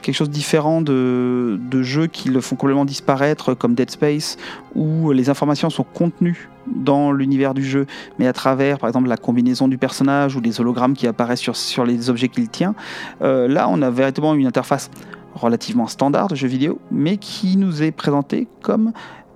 quelque 0.02 0.14
chose 0.14 0.28
de 0.28 0.34
différent 0.34 0.80
de, 0.80 1.58
jeux 1.82 2.06
qui 2.06 2.28
le 2.28 2.40
font 2.40 2.56
complètement 2.56 2.84
disparaître, 2.84 3.54
comme 3.54 3.74
Dead 3.74 3.90
Space, 3.90 4.36
où 4.74 5.12
les 5.12 5.30
informations 5.30 5.70
sont 5.70 5.84
contenues 5.84 6.48
dans 6.66 7.12
l'univers 7.12 7.52
du 7.52 7.62
jeu, 7.62 7.86
mais 8.18 8.26
à 8.26 8.32
travers, 8.32 8.78
par 8.78 8.88
exemple, 8.88 9.08
la 9.08 9.18
combinaison 9.18 9.68
du 9.68 9.76
personnage 9.76 10.34
ou 10.34 10.40
des 10.40 10.62
hologrammes 10.62 10.94
qui 10.94 11.06
apparaissent 11.06 11.40
sur, 11.40 11.56
sur 11.56 11.84
les 11.84 12.08
objets 12.08 12.28
qu'il 12.28 12.48
tient. 12.48 12.74
Euh, 13.20 13.46
là, 13.48 13.68
on 13.68 13.82
a 13.82 13.90
véritablement 13.90 14.34
une 14.34 14.46
interface 14.46 14.90
relativement 15.34 15.86
standard 15.86 16.28
de 16.28 16.34
jeu 16.34 16.48
vidéo, 16.48 16.78
mais 16.90 17.16
qui 17.16 17.56
nous 17.56 17.82
est 17.82 17.92
présenté 17.92 18.48
comme 18.62 18.92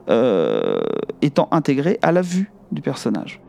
euh, 0.09 0.80
étant 1.22 1.49
intégré 1.51 1.99
à 2.03 2.12
la 2.12 2.22
vue 2.22 2.51
du 2.72 2.80
personnage. 2.80 3.40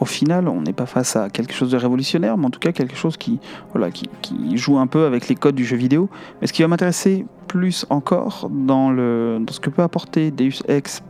Au 0.00 0.04
final, 0.04 0.48
on 0.48 0.60
n'est 0.60 0.72
pas 0.72 0.86
face 0.86 1.16
à 1.16 1.30
quelque 1.30 1.54
chose 1.54 1.70
de 1.70 1.76
révolutionnaire, 1.76 2.36
mais 2.36 2.46
en 2.46 2.50
tout 2.50 2.60
cas 2.60 2.72
quelque 2.72 2.96
chose 2.96 3.16
qui, 3.16 3.38
voilà, 3.72 3.90
qui, 3.90 4.10
qui 4.22 4.56
joue 4.58 4.78
un 4.78 4.86
peu 4.86 5.06
avec 5.06 5.28
les 5.28 5.36
codes 5.36 5.54
du 5.54 5.64
jeu 5.64 5.76
vidéo. 5.76 6.10
Mais 6.40 6.46
ce 6.46 6.52
qui 6.52 6.62
va 6.62 6.68
m'intéresser 6.68 7.24
plus 7.46 7.86
encore 7.90 8.50
dans, 8.50 8.90
le, 8.90 9.38
dans 9.40 9.52
ce 9.52 9.60
que 9.60 9.70
peut 9.70 9.82
apporter 9.82 10.30
Deus 10.30 10.62
Ex 10.68 11.02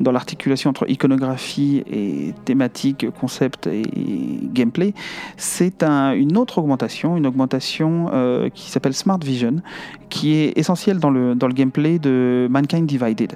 dans 0.00 0.12
l'articulation 0.12 0.70
entre 0.70 0.88
iconographie 0.88 1.82
et 1.90 2.34
thématique, 2.44 3.10
concept 3.10 3.66
et 3.66 3.82
gameplay, 4.42 4.94
c'est 5.36 5.82
une 5.82 6.36
autre 6.36 6.58
augmentation, 6.58 7.16
une 7.16 7.26
augmentation 7.26 8.10
euh, 8.12 8.48
qui 8.50 8.70
s'appelle 8.70 8.94
Smart 8.94 9.18
Vision, 9.18 9.56
qui 10.08 10.34
est 10.34 10.56
essentielle 10.56 10.98
dans 10.98 11.10
le, 11.10 11.34
gameplay 11.34 11.98
de 11.98 12.46
Mankind 12.50 12.86
Divided. 12.86 13.34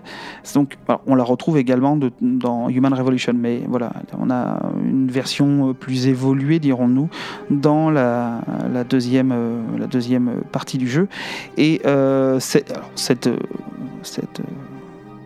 Donc, 0.55 0.77
on 1.07 1.15
la 1.15 1.25
retrouve 1.25 1.59
également 1.59 1.99
dans 2.21 2.69
Human 2.69 2.93
Revolution, 2.95 3.33
mais 3.35 3.63
voilà, 3.67 3.93
on 4.19 4.31
a 4.31 4.61
une 4.85 5.11
version 5.11 5.75
plus 5.75 6.07
évoluée, 6.07 6.59
dirons-nous, 6.59 7.09
dans 7.51 7.91
la, 7.91 8.43
la, 8.73 8.85
deuxième, 8.85 9.33
euh, 9.33 9.61
la 9.79 9.87
deuxième 9.87 10.43
partie 10.53 10.79
du 10.79 10.89
jeu. 10.89 11.09
Et 11.57 11.81
euh, 11.87 12.39
cette 12.41 12.73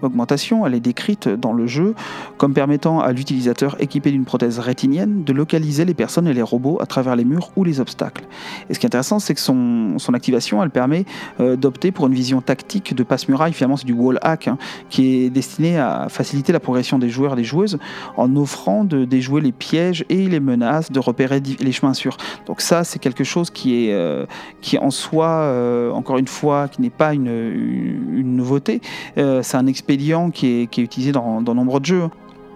augmentation, 0.03 0.67
elle 0.67 0.75
est 0.75 0.81
décrite 0.81 1.29
dans 1.29 1.53
le 1.53 1.67
jeu 1.67 1.95
comme 2.37 2.55
permettant 2.55 3.01
à 3.01 3.13
l'utilisateur 3.13 3.77
équipé 3.81 4.11
d'une 4.11 4.25
prothèse 4.25 4.59
rétinienne 4.59 5.25
de 5.25 5.33
localiser 5.33 5.85
les 5.85 5.95
personnes 5.95 6.27
et 6.27 6.35
les 6.35 6.43
robots 6.43 6.79
à 6.81 6.87
travers 6.87 7.17
les 7.17 7.25
murs 7.25 7.51
ou 7.57 7.65
les 7.65 7.81
obstacles. 7.81 8.25
Et 8.69 8.75
ce 8.75 8.79
qui 8.79 8.87
est 8.87 8.89
intéressant, 8.89 9.19
c'est 9.19 9.35
que 9.35 9.41
son, 9.41 9.97
activation, 10.15 10.63
elle 10.63 10.71
permet 10.71 11.05
euh, 11.41 11.57
d'opter 11.57 11.91
pour 11.91 12.07
une 12.07 12.15
vision 12.15 12.41
tactique 12.41 12.95
de 12.95 13.03
passe-muraille, 13.03 13.53
finalement 13.53 13.77
c'est 13.77 13.87
du 13.87 13.93
wall 13.93 14.19
hack, 14.23 14.49
hein, 14.49 14.57
qui 14.89 15.25
est 15.25 15.31
destiné 15.31 15.79
à 15.79 16.07
faciliter 16.09 16.53
la 16.53 16.61
progression 16.61 16.99
des 16.99 17.09
joueurs 17.09 17.35
et 17.35 17.37
des 17.37 17.45
joueuses 17.45 17.79
en 18.17 18.35
offrant 18.37 18.85
de 18.85 19.05
déjouer 19.05 19.41
les 19.41 19.53
pièges 19.53 20.05
et 20.09 20.27
les 20.29 20.41
menaces, 20.41 20.93
de 20.93 21.01
repérer 21.01 21.41
les 21.41 21.73
chemins 21.73 21.95
sûrs. 21.95 22.17
Donc 22.47 22.61
ça, 22.61 22.85
c'est 22.85 22.99
quelque 22.99 23.25
chose 23.25 23.51
qui 23.51 23.87
est, 23.87 23.93
euh, 23.93 24.27
qui 24.61 24.79
en 24.79 24.91
soi, 24.91 25.29
euh, 25.29 25.91
encore 25.91 26.19
une 26.19 26.29
fois, 26.29 26.69
qui 26.69 26.81
n'est 26.83 26.91
pas 26.91 27.15
une, 27.15 27.27
une, 27.27 28.37
nouveauté, 28.37 28.81
c'est 29.17 29.57
un 29.57 29.67
expérience 29.89 30.33
qui 30.33 30.47
est, 30.47 30.79
utilisé 30.79 31.13
dans, 31.13 31.41
dans 31.41 31.55
nombre 31.55 31.81
de 31.81 31.87
jeux. 31.87 32.11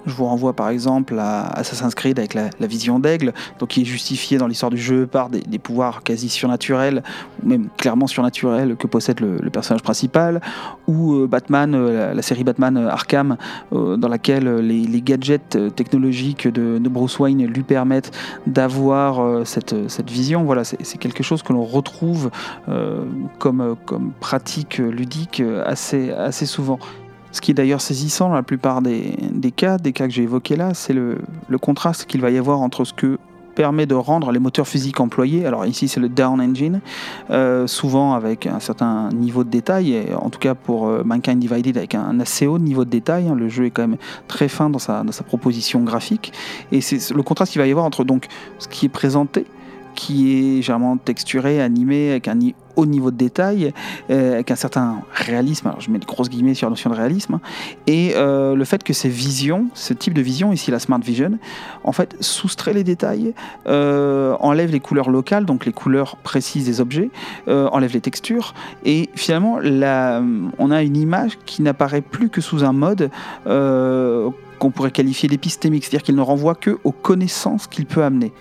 Je 0.06 0.14
vous 0.14 0.24
renvoie 0.24 0.54
par 0.54 0.70
exemple 0.70 1.18
à 1.18 1.46
Assassin's 1.48 1.94
Creed 1.94 2.18
avec 2.18 2.34
la, 2.34 2.50
vision 2.66 2.98
d'aigle, 2.98 3.32
donc 3.58 3.70
qui 3.70 3.82
est 3.82 3.84
justifiée 3.84 4.38
dans 4.38 4.46
l'histoire 4.46 4.70
du 4.70 4.78
jeu 4.78 5.06
par 5.06 5.28
des, 5.28 5.58
pouvoirs 5.58 6.02
quasi 6.02 6.28
surnaturels, 6.28 7.02
ou 7.42 7.48
même 7.48 7.68
clairement 7.76 8.06
surnaturels 8.06 8.76
que 8.76 8.86
possède 8.86 9.20
le, 9.20 9.50
personnage 9.50 9.82
principal, 9.82 10.40
ou 10.86 11.14
euh, 11.14 11.26
Batman, 11.26 11.74
euh, 11.74 12.14
la, 12.14 12.22
série 12.22 12.44
Batman 12.44 12.76
euh, 12.76 12.88
Arkham, 12.88 13.36
dans 13.72 14.08
laquelle 14.08 14.56
les, 14.58 15.02
gadgets 15.02 15.58
technologiques 15.74 16.46
de, 16.48 16.78
Bruce 16.88 17.18
Wayne 17.18 17.46
lui 17.46 17.62
permettent 17.62 18.12
d'avoir 18.46 19.46
cette, 19.46 19.74
vision. 20.10 20.44
Voilà, 20.44 20.64
c'est 20.64 20.98
quelque 20.98 21.22
chose 21.22 21.42
que 21.42 21.52
l'on 21.52 21.64
retrouve 21.64 22.30
comme, 23.38 23.76
pratique 24.20 24.78
ludique 24.78 25.42
assez 25.64 26.46
souvent. 26.46 26.78
Ce 27.32 27.40
qui 27.40 27.50
est 27.52 27.54
d'ailleurs 27.54 27.80
saisissant 27.80 28.28
dans 28.28 28.34
la 28.34 28.42
plupart 28.42 28.82
des, 28.82 29.14
cas, 29.54 29.78
des 29.78 29.92
cas 29.92 30.06
que 30.06 30.12
j'ai 30.12 30.24
évoqués 30.24 30.56
là, 30.56 30.74
c'est 30.74 30.92
le, 30.92 31.18
contraste 31.60 32.06
qu'il 32.06 32.20
va 32.20 32.30
y 32.30 32.38
avoir 32.38 32.60
entre 32.60 32.84
ce 32.84 32.92
que 32.92 33.18
permet 33.54 33.84
de 33.84 33.94
rendre 33.94 34.30
les 34.32 34.38
moteurs 34.38 34.66
physiques 34.66 35.00
employés. 35.00 35.44
Alors 35.44 35.66
ici 35.66 35.88
c'est 35.88 36.00
le 36.00 36.08
down 36.08 36.40
engine, 36.40 36.80
euh, 37.30 37.66
souvent 37.66 38.14
avec 38.14 38.46
un 38.46 38.60
certain 38.60 39.10
niveau 39.10 39.44
de 39.44 39.50
détail, 39.50 40.06
en 40.16 40.30
tout 40.30 40.38
cas 40.38 40.54
pour 40.54 40.88
euh, 40.88 41.02
Mankind 41.04 41.38
Divided 41.38 41.76
avec 41.76 41.94
un 41.94 42.20
assez 42.20 42.46
haut 42.46 42.58
niveau 42.58 42.84
de 42.84 42.90
détail. 42.90 43.28
Hein. 43.28 43.34
le 43.34 43.48
jeu 43.48 43.66
est 43.66 43.70
quand 43.70 43.86
même 43.86 43.98
très 44.28 44.48
fin 44.48 44.70
dans 44.70 44.78
sa, 44.78 45.02
dans 45.02 45.12
sa 45.12 45.24
proposition 45.24 45.80
graphique. 45.82 46.32
Et 46.72 46.80
c'est 46.80 47.12
le 47.12 47.22
contraste 47.22 47.52
qu'il 47.52 47.60
va 47.60 47.66
y 47.66 47.70
avoir 47.70 47.84
entre 47.86 48.04
donc 48.04 48.28
ce 48.58 48.68
qui 48.68 48.86
est 48.86 48.90
présenté, 48.90 49.46
qui 49.94 50.58
est 50.58 50.62
généralement 50.62 50.96
texturé, 50.96 51.60
animé, 51.60 52.10
avec 52.10 52.28
un 52.28 52.38
niveau 52.86 53.10
de 53.10 53.16
détail, 53.16 53.72
euh, 54.10 54.34
avec 54.34 54.50
un 54.50 54.56
certain 54.56 55.02
réalisme, 55.12 55.68
alors 55.68 55.80
je 55.80 55.90
mets 55.90 55.98
des 55.98 56.06
grosses 56.06 56.28
guillemets 56.28 56.54
sur 56.54 56.66
la 56.66 56.70
notion 56.70 56.90
de 56.90 56.94
réalisme, 56.94 57.38
et 57.86 58.12
euh, 58.16 58.54
le 58.54 58.64
fait 58.64 58.82
que 58.82 58.92
ces 58.92 59.08
visions, 59.08 59.66
ce 59.74 59.92
type 59.92 60.14
de 60.14 60.22
vision, 60.22 60.52
ici 60.52 60.70
la 60.70 60.78
Smart 60.78 61.00
Vision, 61.00 61.38
en 61.84 61.92
fait 61.92 62.16
soustrait 62.20 62.72
les 62.72 62.84
détails, 62.84 63.34
euh, 63.66 64.36
enlève 64.40 64.70
les 64.72 64.80
couleurs 64.80 65.10
locales, 65.10 65.44
donc 65.44 65.66
les 65.66 65.72
couleurs 65.72 66.16
précises 66.16 66.66
des 66.66 66.80
objets, 66.80 67.10
enlève 67.46 67.92
les 67.92 68.00
textures, 68.00 68.54
et 68.84 69.08
finalement 69.14 69.58
la, 69.58 70.22
on 70.58 70.70
a 70.70 70.82
une 70.82 70.96
image 70.96 71.38
qui 71.46 71.62
n'apparaît 71.62 72.00
plus 72.00 72.28
que 72.28 72.40
sous 72.40 72.64
un 72.64 72.72
mode 72.72 73.10
qu'on 73.44 74.70
pourrait 74.70 74.90
qualifier 74.90 75.28
d'épistémique, 75.28 75.84
c'est-à-dire 75.84 76.02
qu'il 76.02 76.16
ne 76.16 76.20
renvoie 76.20 76.54
que 76.54 76.78
aux 76.84 76.92
connaissances 76.92 77.66
qu'il 77.66 77.86
peut 77.86 78.04
amener 78.04 78.32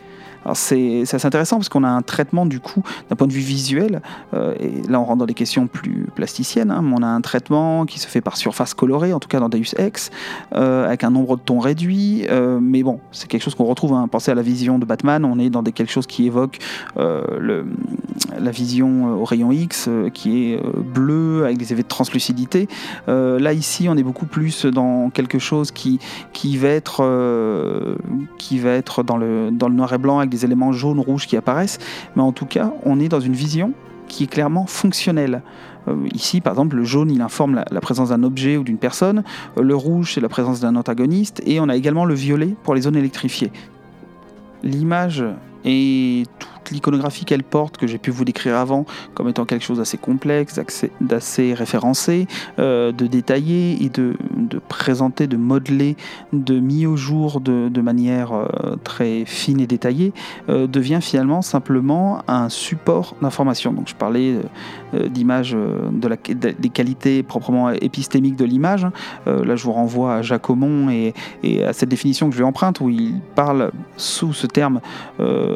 c'est 0.53 1.01
assez 1.01 1.25
intéressant 1.25 1.57
parce 1.57 1.69
qu'on 1.69 1.83
a 1.83 1.89
un 1.89 2.01
traitement 2.01 2.45
du 2.45 2.59
coup 2.59 2.83
d'un 3.09 3.15
point 3.15 3.27
de 3.27 3.33
vue 3.33 3.41
visuel, 3.41 4.01
euh, 4.33 4.53
et 4.59 4.81
là 4.89 4.99
on 4.99 5.05
rentre 5.05 5.19
dans 5.19 5.25
des 5.25 5.33
questions 5.33 5.67
plus 5.67 6.07
plasticiennes, 6.15 6.71
hein, 6.71 6.83
on 6.83 7.01
a 7.03 7.07
un 7.07 7.21
traitement 7.21 7.85
qui 7.85 7.99
se 7.99 8.07
fait 8.07 8.21
par 8.21 8.37
surface 8.37 8.73
colorée, 8.73 9.13
en 9.13 9.19
tout 9.19 9.27
cas 9.27 9.39
dans 9.39 9.49
Deus 9.49 9.75
Ex, 9.77 10.11
euh, 10.55 10.87
avec 10.87 11.03
un 11.03 11.11
nombre 11.11 11.37
de 11.37 11.41
tons 11.41 11.59
réduit, 11.59 12.25
euh, 12.29 12.59
mais 12.61 12.83
bon, 12.83 12.99
c'est 13.11 13.27
quelque 13.27 13.43
chose 13.43 13.55
qu'on 13.55 13.65
retrouve, 13.65 13.93
hein. 13.93 14.07
pensez 14.09 14.31
à 14.31 14.35
la 14.35 14.41
vision 14.41 14.79
de 14.79 14.85
Batman, 14.85 15.25
on 15.25 15.39
est 15.39 15.49
dans 15.49 15.63
des, 15.63 15.71
quelque 15.71 15.91
chose 15.91 16.07
qui 16.07 16.25
évoque 16.25 16.59
la 16.95 18.51
vision 18.51 19.19
au 19.19 19.25
rayon 19.25 19.51
X, 19.51 19.89
qui 20.13 20.53
est 20.53 20.61
bleu, 20.93 21.45
avec 21.45 21.57
des 21.57 21.73
effets 21.73 21.83
de 21.83 21.87
translucidité. 21.87 22.67
là 23.07 23.53
ici 23.53 23.87
on 23.89 23.97
est 23.97 24.03
beaucoup 24.03 24.25
plus 24.25 24.65
dans 24.65 25.09
quelque 25.09 25.39
chose 25.39 25.71
qui, 25.71 25.99
qui, 26.33 26.57
va, 26.57 26.69
être, 26.69 27.97
qui 28.37 28.59
va 28.59 28.71
être 28.71 29.03
dans 29.03 29.17
le, 29.17 29.49
dans 29.51 29.67
le 29.67 29.75
noir 29.75 29.93
et 29.93 29.97
blanc 29.97 30.19
avec 30.19 30.29
des 30.29 30.38
éléments 30.45 30.71
jaunes, 30.71 30.99
rouges 30.99 31.27
qui 31.27 31.37
apparaissent, 31.37 31.79
mais 32.15 32.21
en 32.21 32.31
tout 32.31 32.45
cas, 32.45 32.73
on 32.85 32.99
est 32.99 33.09
dans 33.09 33.19
une 33.19 33.33
vision 33.33 33.73
qui 34.07 34.23
est 34.23 34.27
clairement 34.27 34.65
fonctionnelle. 34.65 35.43
ici, 36.13 36.41
par 36.41 36.53
exemple, 36.53 36.75
le 36.75 36.83
jaune, 36.83 37.11
il 37.11 37.21
informe 37.21 37.63
la, 37.69 37.81
présence 37.81 38.09
d'un 38.09 38.23
objet 38.23 38.57
ou 38.57 38.63
d'une 38.63 38.77
personne, 38.77 39.23
le 39.59 39.75
rouge, 39.75 40.13
c'est 40.13 40.21
la 40.21 40.29
présence 40.29 40.59
d'un 40.59 40.75
antagoniste, 40.75 41.41
et 41.45 41.59
on 41.59 41.69
a 41.69 41.75
également 41.75 42.05
le 42.05 42.15
violet 42.15 42.55
pour 42.63 42.75
les 42.75 42.81
zones 42.81 42.95
électrifiées. 42.95 43.51
L'image 44.63 45.23
et 45.65 46.23
toute 46.59 46.71
l'iconographie 46.71 47.25
qu'elle 47.25 47.43
porte, 47.43 47.77
que 47.77 47.87
j'ai 47.87 47.97
pu 47.97 48.11
vous 48.11 48.25
décrire 48.25 48.55
avant, 48.55 48.85
comme 49.13 49.29
étant 49.29 49.45
quelque 49.45 49.63
chose 49.63 49.77
d'assez 49.77 49.97
complexe, 49.97 50.59
d'assez 51.01 51.53
référencé, 51.53 52.27
euh, 52.59 52.91
de 52.91 53.07
détaillé 53.07 53.83
et 53.83 53.89
de, 53.89 54.15
présenter, 54.67 55.27
de 55.27 55.37
modeler, 55.37 55.95
de 56.33 56.59
mis 56.59 56.85
au 56.85 56.95
jour 56.95 57.41
de, 57.41 57.81
manière 57.81 58.33
euh, 58.33 58.75
très 58.83 59.23
fine 59.25 59.61
et 59.61 59.67
détaillée, 59.67 60.13
euh, 60.49 60.67
devient 60.67 60.99
finalement 61.01 61.41
simplement 61.41 62.21
un 62.27 62.49
support 62.49 63.15
d'information. 63.21 63.73
Donc 63.73 63.87
je 63.87 63.95
parlais 63.95 64.35
d'image, 64.93 65.51
de 65.53 66.09
des 66.59 66.69
qualités 66.69 67.23
proprement 67.23 67.69
épistémiques 67.69 68.35
de 68.35 68.45
l'image. 68.45 68.87
là 69.25 69.55
je 69.55 69.63
vous 69.63 69.71
renvoie 69.71 70.15
à 70.15 70.21
Jacomon 70.21 70.89
et, 70.89 71.13
et, 71.43 71.63
à 71.63 71.73
cette 71.73 71.89
définition 71.89 72.27
que 72.27 72.33
je 72.33 72.39
lui 72.39 72.45
emprunte, 72.45 72.81
où 72.81 72.89
il 72.89 73.19
parle 73.35 73.71
sous 73.97 74.33
ce 74.33 74.47
terme 74.47 74.81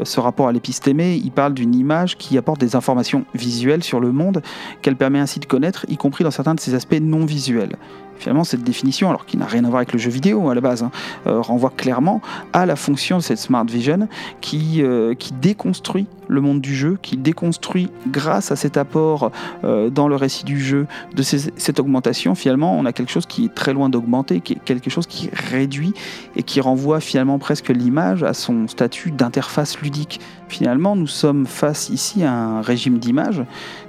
ce 0.04 0.20
rapport 0.20 0.48
à 0.48 0.52
l'épistémé, 0.52 1.16
il 1.16 1.32
parle 1.32 1.54
d'une 1.54 1.76
image 1.76 2.18
qui 2.18 2.38
apporte 2.38 2.60
des 2.60 2.76
informations 2.76 3.26
visuelles 3.34 3.84
sur 3.84 4.00
le 4.00 4.12
monde, 4.12 4.42
qu'elle 4.82 4.96
permet 4.96 5.20
ainsi 5.20 5.40
de 5.40 5.46
connaître, 5.46 5.86
y 5.90 5.98
compris 5.98 6.24
dans 6.24 6.32
certains 6.32 6.56
de 6.56 6.60
ses 6.60 6.74
aspects 6.74 7.00
non 7.02 7.26
visuels. 7.26 7.76
Finalement, 8.24 8.46
cette 8.46 8.64
définition, 8.64 9.10
alors 9.10 9.26
qui 9.26 9.36
n'a 9.36 9.46
rien 9.46 9.66
à 9.66 9.68
voir 9.68 9.80
avec 9.80 9.92
le 9.92 10.00
jeu 10.00 10.10
vidéo 10.10 10.50
à 10.50 10.56
la 10.56 10.62
base, 10.62 10.82
hein, 10.82 10.92
euh, 11.28 11.42
renvoie 11.42 11.74
clairement 11.76 12.22
à 12.54 12.66
la 12.66 12.78
fonction 12.78 13.18
de 13.18 13.22
cette 13.22 13.38
Smart 13.38 13.66
Vision 13.66 14.08
qui, 14.40 14.82
euh, 14.82 15.14
qui 15.14 15.34
déconstruit 15.34 16.08
le 16.30 16.40
monde 16.40 16.62
du 16.62 16.74
jeu, 16.74 16.98
qui 17.02 17.18
déconstruit 17.18 17.90
grâce 18.08 18.50
à 18.50 18.56
cet 18.56 18.78
apport 18.78 19.30
euh, 19.66 19.90
dans 19.90 20.08
le 20.08 20.16
récit 20.16 20.46
du 20.46 20.58
jeu 20.58 20.88
de 21.14 21.22
cette 21.22 21.82
augmentation. 21.82 22.34
Finalement, 22.34 22.78
on 22.80 22.86
a 22.86 22.94
quelque 22.94 23.12
chose 23.12 23.26
qui 23.26 23.46
est 23.46 23.54
très 23.54 23.74
loin 23.74 23.90
d'augmenter, 23.90 24.40
qui 24.40 24.54
est 24.54 24.64
quelque 24.64 24.90
chose 24.90 25.06
qui 25.06 25.30
réduit 25.34 25.94
et 26.38 26.44
qui 26.44 26.62
renvoie 26.62 27.02
finalement 27.02 27.40
presque 27.40 27.68
l'image 27.68 28.24
à 28.24 28.34
son 28.34 28.70
statut 28.70 29.12
d'interface 29.12 29.82
ludique. 29.82 30.22
Finalement, 30.54 30.96
nous 30.96 31.08
sommes 31.08 31.48
face 31.48 31.90
ici 31.90 32.24
à 32.24 32.32
un 32.32 32.62
régime 32.62 33.00
d'image 33.00 33.44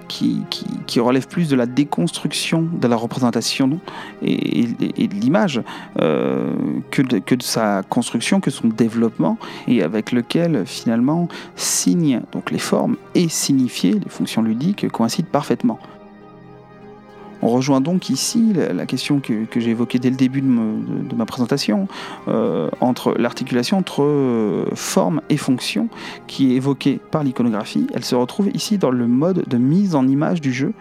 qui, 0.08 0.46
relève 0.98 1.28
plus 1.28 1.46
de 1.50 1.56
la 1.56 1.66
déconstruction 1.66 2.62
de 2.62 2.88
la 2.88 2.96
représentation 2.96 3.80
et, 4.22 4.64
de 4.64 5.14
l'image 5.14 5.60
euh, 6.00 6.54
que, 6.90 7.02
de, 7.02 7.42
sa 7.42 7.82
construction, 7.82 8.40
que 8.40 8.50
son 8.50 8.68
développement, 8.68 9.36
et 9.68 9.82
avec 9.82 10.10
lequel 10.10 10.64
finalement 10.64 11.28
signe 11.54 12.22
donc 12.32 12.50
les 12.50 12.58
formes 12.58 12.96
et 13.14 13.28
signifier 13.28 13.92
les 13.92 14.08
fonctions 14.08 14.40
ludiques 14.40 14.88
coïncident 14.88 15.28
parfaitement. 15.30 15.78
On 17.44 17.50
rejoint 17.50 17.82
donc 17.82 18.08
ici 18.08 18.54
la, 18.54 18.86
question 18.86 19.20
que, 19.20 19.44
j'ai 19.54 19.70
évoquée 19.70 19.98
dès 19.98 20.08
le 20.08 20.16
début 20.16 20.40
de, 20.40 21.14
ma 21.14 21.26
présentation, 21.26 21.88
euh, 22.26 22.70
entre 22.80 23.14
l'articulation 23.18 23.76
entre 23.76 24.02
euh, 24.02 24.64
forme 24.74 25.20
et 25.28 25.36
fonction, 25.36 25.90
qui 26.26 26.52
est 26.52 26.56
évoquée 26.56 26.98
par 27.10 27.22
l'iconographie. 27.22 27.86
Elle 27.92 28.02
se 28.02 28.14
retrouve 28.14 28.48
ici 28.54 28.78
dans 28.78 28.90
le 28.90 29.06
mode 29.06 29.44
de 29.46 29.58
mise 29.58 29.94
en 29.94 30.08
image 30.08 30.40
du 30.40 30.54
jeu, 30.54 30.72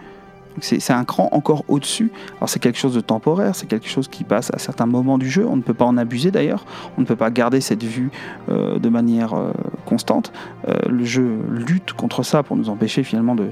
c'est 0.60 0.92
un 0.92 1.04
cran 1.04 1.28
encore 1.32 1.64
au-dessus. 1.68 2.10
Alors 2.36 2.48
c'est 2.48 2.60
quelque 2.60 2.78
chose 2.78 2.94
de 2.94 3.00
temporaire, 3.00 3.54
c'est 3.54 3.66
quelque 3.66 3.88
chose 3.88 4.08
qui 4.08 4.24
passe 4.24 4.50
à 4.54 4.58
certains 4.58 4.86
moments 4.86 5.18
du 5.18 5.28
jeu. 5.28 5.46
On 5.48 5.56
ne 5.56 5.62
peut 5.62 5.74
pas 5.74 5.84
en 5.84 5.96
abuser 5.96 6.30
d'ailleurs. 6.30 6.64
On 6.96 7.00
ne 7.00 7.06
peut 7.06 7.16
pas 7.16 7.30
garder 7.30 7.60
cette 7.60 7.82
vue 7.82 8.10
euh, 8.48 8.78
de 8.78 8.88
manière 8.88 9.34
euh, 9.34 9.52
constante. 9.84 10.32
Euh, 10.68 10.74
le 10.88 11.04
jeu 11.04 11.38
lutte 11.50 11.92
contre 11.92 12.22
ça 12.22 12.42
pour 12.42 12.56
nous 12.56 12.68
empêcher 12.68 13.02
finalement 13.02 13.34
de, 13.34 13.48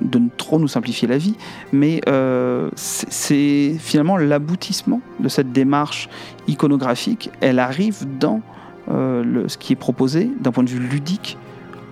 de 0.00 0.20
trop 0.36 0.58
nous 0.58 0.68
simplifier 0.68 1.08
la 1.08 1.18
vie. 1.18 1.36
Mais 1.72 2.00
c'est 2.76 3.76
finalement 3.78 4.16
l'aboutissement 4.16 5.00
de 5.20 5.28
cette 5.28 5.52
démarche 5.52 6.08
iconographique. 6.46 7.30
Elle 7.40 7.58
arrive 7.58 8.06
dans 8.18 8.40
ce 8.88 9.56
qui 9.58 9.72
est 9.72 9.76
proposé 9.76 10.30
d'un 10.40 10.50
point 10.50 10.64
de 10.64 10.70
vue 10.70 10.80
ludique 10.80 11.36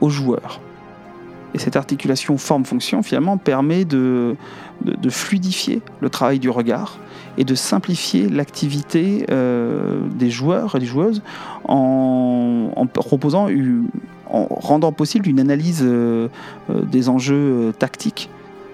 aux 0.00 0.08
joueurs. 0.08 0.60
Et 1.56 1.58
cette 1.58 1.76
articulation 1.76 2.36
forme-fonction, 2.36 3.02
finalement, 3.02 3.38
permet 3.38 3.86
de, 3.86 4.36
fluidifier 5.08 5.80
le 6.02 6.10
travail 6.10 6.38
du 6.38 6.50
regard 6.50 6.98
et 7.38 7.44
de 7.44 7.54
simplifier 7.54 8.28
l'activité 8.28 9.24
euh, 9.30 10.00
des 10.18 10.28
joueurs 10.28 10.76
et 10.76 10.80
des 10.80 10.86
joueuses 10.86 11.22
en 11.64 12.70
rendant 14.28 14.92
possible 14.92 15.28
une 15.28 15.40
analyse 15.40 15.80
euh, 15.82 16.28
euh, 16.68 16.82
des 16.82 17.08
enjeux 17.08 17.72
tactiques 17.78 18.28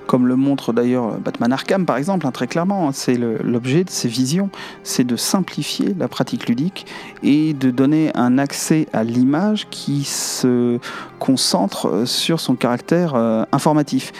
comme 0.06 0.26
le 0.26 0.36
montre 0.36 0.72
d'ailleurs 0.72 1.18
Batman 1.18 1.52
Arkham 1.52 1.86
par 1.86 1.96
exemple, 1.96 2.26
hein, 2.26 2.30
très 2.30 2.46
clairement. 2.46 2.88
Hein, 2.88 2.92
c'est 2.92 3.16
l'objet 3.16 3.84
de 3.84 3.90
ces 3.90 4.08
visions, 4.08 4.50
c'est 4.82 5.04
de 5.04 5.16
simplifier 5.16 5.94
la 5.98 6.08
pratique 6.08 6.48
ludique 6.48 6.86
et 7.22 7.52
de 7.54 7.70
donner 7.70 8.10
un 8.14 8.38
accès 8.38 8.86
à 8.92 9.04
l'image 9.04 9.68
qui 9.70 10.04
se 10.04 10.78
concentre 11.18 12.06
sur 12.06 12.40
son 12.40 12.54
caractère 12.54 13.14
euh, 13.14 13.44
informatif. 13.52 14.12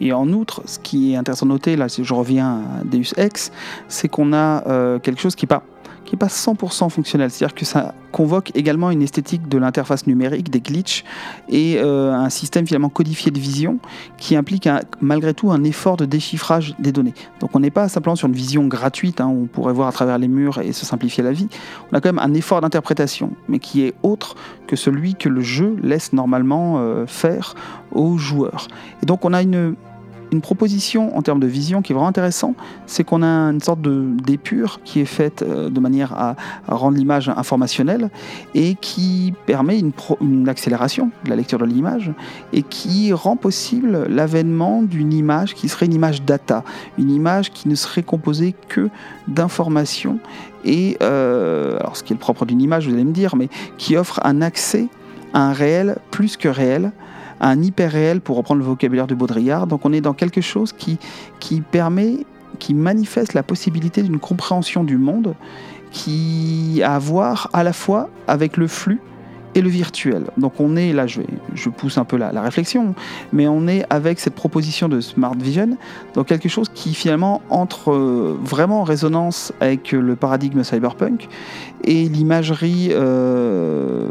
Et 0.00 0.12
en 0.12 0.28
outre, 0.32 0.62
ce 0.66 0.78
qui 0.78 1.12
est 1.12 1.16
intéressant 1.16 1.46
de 1.46 1.50
noter, 1.50 1.76
là 1.76 1.86
je 1.88 2.14
reviens 2.14 2.62
à 2.80 2.84
Deus 2.84 3.14
Ex, 3.16 3.50
c'est 3.88 4.08
qu'on 4.08 4.32
a 4.32 4.66
euh, 4.68 4.98
quelque 4.98 5.20
chose 5.20 5.34
qui 5.34 5.44
n'est 5.44 5.48
pas 5.48 5.64
qui 6.08 6.14
n'est 6.14 6.18
pas 6.18 6.28
100% 6.28 6.88
fonctionnel. 6.88 7.30
C'est-à-dire 7.30 7.54
que 7.54 7.66
ça 7.66 7.94
convoque 8.12 8.50
également 8.54 8.90
une 8.90 9.02
esthétique 9.02 9.46
de 9.46 9.58
l'interface 9.58 10.06
numérique, 10.06 10.48
des 10.50 10.60
glitches, 10.60 11.04
et 11.50 11.76
euh, 11.76 12.14
un 12.14 12.30
système 12.30 12.66
finalement 12.66 12.88
codifié 12.88 13.30
de 13.30 13.38
vision 13.38 13.78
qui 14.16 14.34
implique 14.34 14.66
malgré 15.02 15.34
tout 15.34 15.50
un 15.50 15.62
effort 15.64 15.98
de 15.98 16.06
déchiffrage 16.06 16.74
des 16.78 16.92
données. 16.92 17.12
Donc 17.40 17.50
on 17.54 17.60
n'est 17.60 17.70
pas 17.70 17.90
simplement 17.90 18.16
sur 18.16 18.26
une 18.26 18.34
vision 18.34 18.66
gratuite, 18.66 19.20
hein, 19.20 19.26
où 19.26 19.42
on 19.42 19.46
pourrait 19.46 19.74
voir 19.74 19.88
à 19.88 19.92
travers 19.92 20.16
les 20.16 20.28
murs 20.28 20.58
et 20.60 20.72
se 20.72 20.86
simplifier 20.86 21.22
la 21.22 21.32
vie. 21.32 21.48
On 21.92 21.96
a 21.96 22.00
quand 22.00 22.08
même 22.08 22.24
un 22.24 22.32
effort 22.32 22.62
d'interprétation, 22.62 23.32
mais 23.46 23.58
qui 23.58 23.82
est 23.82 23.92
autre 24.02 24.34
que 24.66 24.76
celui 24.76 25.14
que 25.14 25.28
le 25.28 25.42
jeu 25.42 25.76
laisse 25.82 26.14
normalement 26.14 26.78
euh, 26.78 27.06
faire 27.06 27.54
aux 27.92 28.16
joueurs. 28.16 28.68
Et 29.02 29.06
donc 29.06 29.26
on 29.26 29.34
a 29.34 29.42
une, 29.42 29.74
une 30.32 30.40
proposition 30.40 31.16
en 31.16 31.22
termes 31.22 31.40
de 31.40 31.46
vision 31.46 31.82
qui 31.82 31.92
est 31.92 31.94
vraiment 31.94 32.08
intéressant, 32.08 32.54
c'est 32.86 33.04
qu'on 33.04 33.22
a 33.22 33.26
une 33.26 33.60
sorte 33.60 33.80
d'épure 33.80 34.80
qui 34.84 35.00
est 35.00 35.06
faite 35.06 35.42
euh, 35.42 35.70
de 35.70 35.80
manière 35.80 36.12
à, 36.14 36.36
rendre 36.66 36.96
l'image 36.96 37.28
informationnelle 37.28 38.10
et 38.54 38.74
qui 38.74 39.34
permet 39.46 39.78
une, 39.78 39.92
une, 40.20 40.48
accélération 40.48 41.10
de 41.24 41.30
la 41.30 41.36
lecture 41.36 41.58
de 41.58 41.64
l'image 41.64 42.12
et 42.52 42.62
qui 42.62 43.12
rend 43.12 43.36
possible 43.36 44.06
l'avènement 44.08 44.82
d'une 44.82 45.12
image 45.12 45.54
qui 45.54 45.68
serait 45.68 45.86
une 45.86 45.94
image 45.94 46.22
data, 46.22 46.64
une 46.98 47.10
image 47.10 47.52
qui 47.52 47.68
ne 47.68 47.74
serait 47.74 48.02
composée 48.02 48.54
que 48.68 48.88
d'informations 49.26 50.18
et, 50.64 50.96
euh, 51.02 51.78
alors 51.80 51.96
ce 51.96 52.02
qui 52.02 52.12
est 52.12 52.16
le 52.16 52.20
propre 52.20 52.44
d'une 52.44 52.60
image, 52.60 52.86
vous 52.86 52.94
allez 52.94 53.04
me 53.04 53.12
dire, 53.12 53.36
mais 53.36 53.48
qui 53.76 53.96
offre 53.96 54.20
un 54.24 54.42
accès 54.42 54.88
à 55.32 55.40
un 55.40 55.52
réel 55.52 55.96
plus 56.10 56.36
que 56.36 56.48
réel, 56.48 56.92
un 57.40 57.62
hyper 57.62 57.92
réel, 57.92 58.20
pour 58.20 58.36
reprendre 58.36 58.60
le 58.60 58.66
vocabulaire 58.66 59.06
de 59.06 59.14
Baudrillard. 59.14 59.66
Donc 59.66 59.84
on 59.84 59.92
est 59.92 60.00
dans 60.00 60.14
quelque 60.14 60.40
chose 60.40 60.72
qui, 60.72 60.98
qui 61.40 61.60
permet, 61.60 62.26
qui 62.58 62.74
manifeste 62.74 63.34
la 63.34 63.42
possibilité 63.42 64.02
d'une 64.02 64.18
compréhension 64.18 64.84
du 64.84 64.98
monde 64.98 65.34
qui 65.90 66.82
a 66.84 66.94
à 66.94 66.98
voir 66.98 67.48
à 67.52 67.62
la 67.62 67.72
fois 67.72 68.10
avec 68.26 68.56
le 68.56 68.66
flux 68.66 69.00
le 69.60 69.68
virtuel. 69.68 70.24
Donc 70.36 70.60
on 70.60 70.76
est, 70.76 70.92
là 70.92 71.06
je, 71.06 71.20
je 71.54 71.68
pousse 71.68 71.98
un 71.98 72.04
peu 72.04 72.16
la, 72.16 72.32
la, 72.32 72.42
réflexion, 72.42 72.94
mais 73.32 73.48
on 73.48 73.66
est 73.66 73.84
avec 73.90 74.20
cette 74.20 74.34
proposition 74.34 74.88
de 74.88 75.00
Smart 75.00 75.34
Vision 75.34 75.76
dans 76.14 76.24
quelque 76.24 76.48
chose 76.48 76.68
qui 76.72 76.94
finalement 76.94 77.42
entre 77.50 77.92
euh, 77.92 78.38
vraiment 78.42 78.80
en 78.80 78.84
résonance 78.84 79.52
avec 79.60 79.92
le 79.92 80.16
paradigme 80.16 80.62
cyberpunk 80.62 81.28
et 81.84 82.08
l'imagerie 82.08 82.88
euh, 82.92 84.06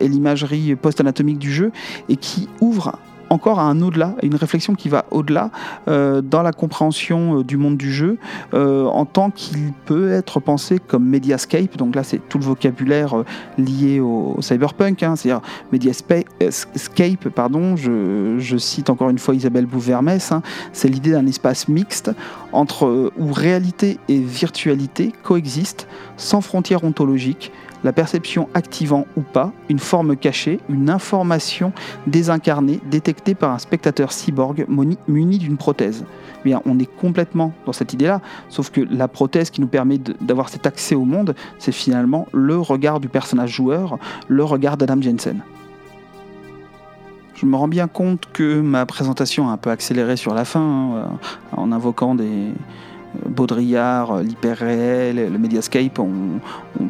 et 0.00 0.08
l'imagerie 0.08 0.74
post-anatomique 0.76 1.38
du 1.38 1.52
jeu 1.52 1.72
et 2.08 2.16
qui 2.16 2.48
ouvre 2.60 2.98
encore 3.30 3.58
à 3.58 3.64
un 3.64 3.80
au-delà, 3.82 4.14
une 4.22 4.34
réflexion 4.34 4.74
qui 4.74 4.88
va 4.88 5.04
au-delà 5.10 5.50
euh, 5.88 6.20
dans 6.20 6.42
la 6.42 6.52
compréhension 6.52 7.40
euh, 7.40 7.44
du 7.44 7.56
monde 7.56 7.76
du 7.76 7.92
jeu, 7.92 8.18
en 8.52 9.04
tant 9.04 9.30
qu'il 9.30 9.72
peut 9.84 10.12
être 10.12 10.40
pensé 10.40 10.78
comme 10.78 11.04
Mediascape. 11.06 11.76
Donc 11.76 11.94
là, 11.94 12.02
c'est 12.02 12.18
tout 12.28 12.38
le 12.38 12.44
vocabulaire 12.44 13.24
lié 13.58 14.00
au, 14.00 14.36
cyberpunk, 14.40 15.02
hein, 15.02 15.16
c'est-à-dire 15.16 15.42
Mediascape, 15.72 17.28
pardon, 17.34 17.76
je, 17.76 18.36
je, 18.38 18.56
cite 18.56 18.90
encore 18.90 19.10
une 19.10 19.18
fois 19.18 19.34
Isabelle 19.34 19.66
Bouvermès, 19.66 20.32
hein, 20.32 20.42
c'est 20.72 20.88
l'idée 20.88 21.12
d'un 21.12 21.26
espace 21.26 21.68
mixte 21.68 22.10
entre 22.52 23.12
où 23.16 23.32
réalité 23.32 23.98
et 24.08 24.18
virtualité 24.18 25.12
coexistent 25.22 25.86
sans 26.16 26.40
frontières 26.40 26.84
ontologiques, 26.84 27.52
la 27.84 27.92
perception 27.92 28.48
activant 28.54 29.06
ou 29.16 29.20
pas 29.20 29.52
une 29.68 29.78
forme 29.78 30.16
cachée, 30.16 30.60
une 30.68 30.90
information 30.90 31.72
désincarnée 32.06 32.80
détectée 32.90 33.34
par 33.34 33.52
un 33.52 33.58
spectateur 33.58 34.12
cyborg 34.12 34.66
muni 34.68 35.38
d'une 35.38 35.56
prothèse. 35.56 36.04
Bien, 36.44 36.62
on 36.64 36.78
est 36.78 36.86
complètement 36.86 37.52
dans 37.64 37.72
cette 37.72 37.92
idée-là, 37.92 38.20
sauf 38.48 38.70
que 38.70 38.80
la 38.80 39.08
prothèse 39.08 39.50
qui 39.50 39.60
nous 39.60 39.66
permet 39.66 39.98
d'avoir 39.98 40.48
cet 40.48 40.66
accès 40.66 40.94
au 40.94 41.04
monde, 41.04 41.34
c'est 41.58 41.72
finalement 41.72 42.26
le 42.32 42.58
regard 42.58 43.00
du 43.00 43.08
personnage 43.08 43.50
joueur, 43.50 43.98
le 44.28 44.44
regard 44.44 44.76
d'Adam 44.76 45.00
Jensen. 45.00 45.42
Je 47.34 47.44
me 47.44 47.56
rends 47.56 47.68
bien 47.68 47.86
compte 47.86 48.26
que 48.32 48.60
ma 48.60 48.86
présentation 48.86 49.50
a 49.50 49.52
un 49.52 49.56
peu 49.58 49.70
accéléré 49.70 50.16
sur 50.16 50.32
la 50.32 50.46
fin, 50.46 50.60
hein, 50.60 51.18
en 51.52 51.70
invoquant 51.70 52.14
des, 52.14 52.52
Baudrillard, 53.28 54.22
l'hyper-réel, 54.22 55.32
le 55.32 55.38
Mediascape, 55.38 55.98
on, 55.98 56.40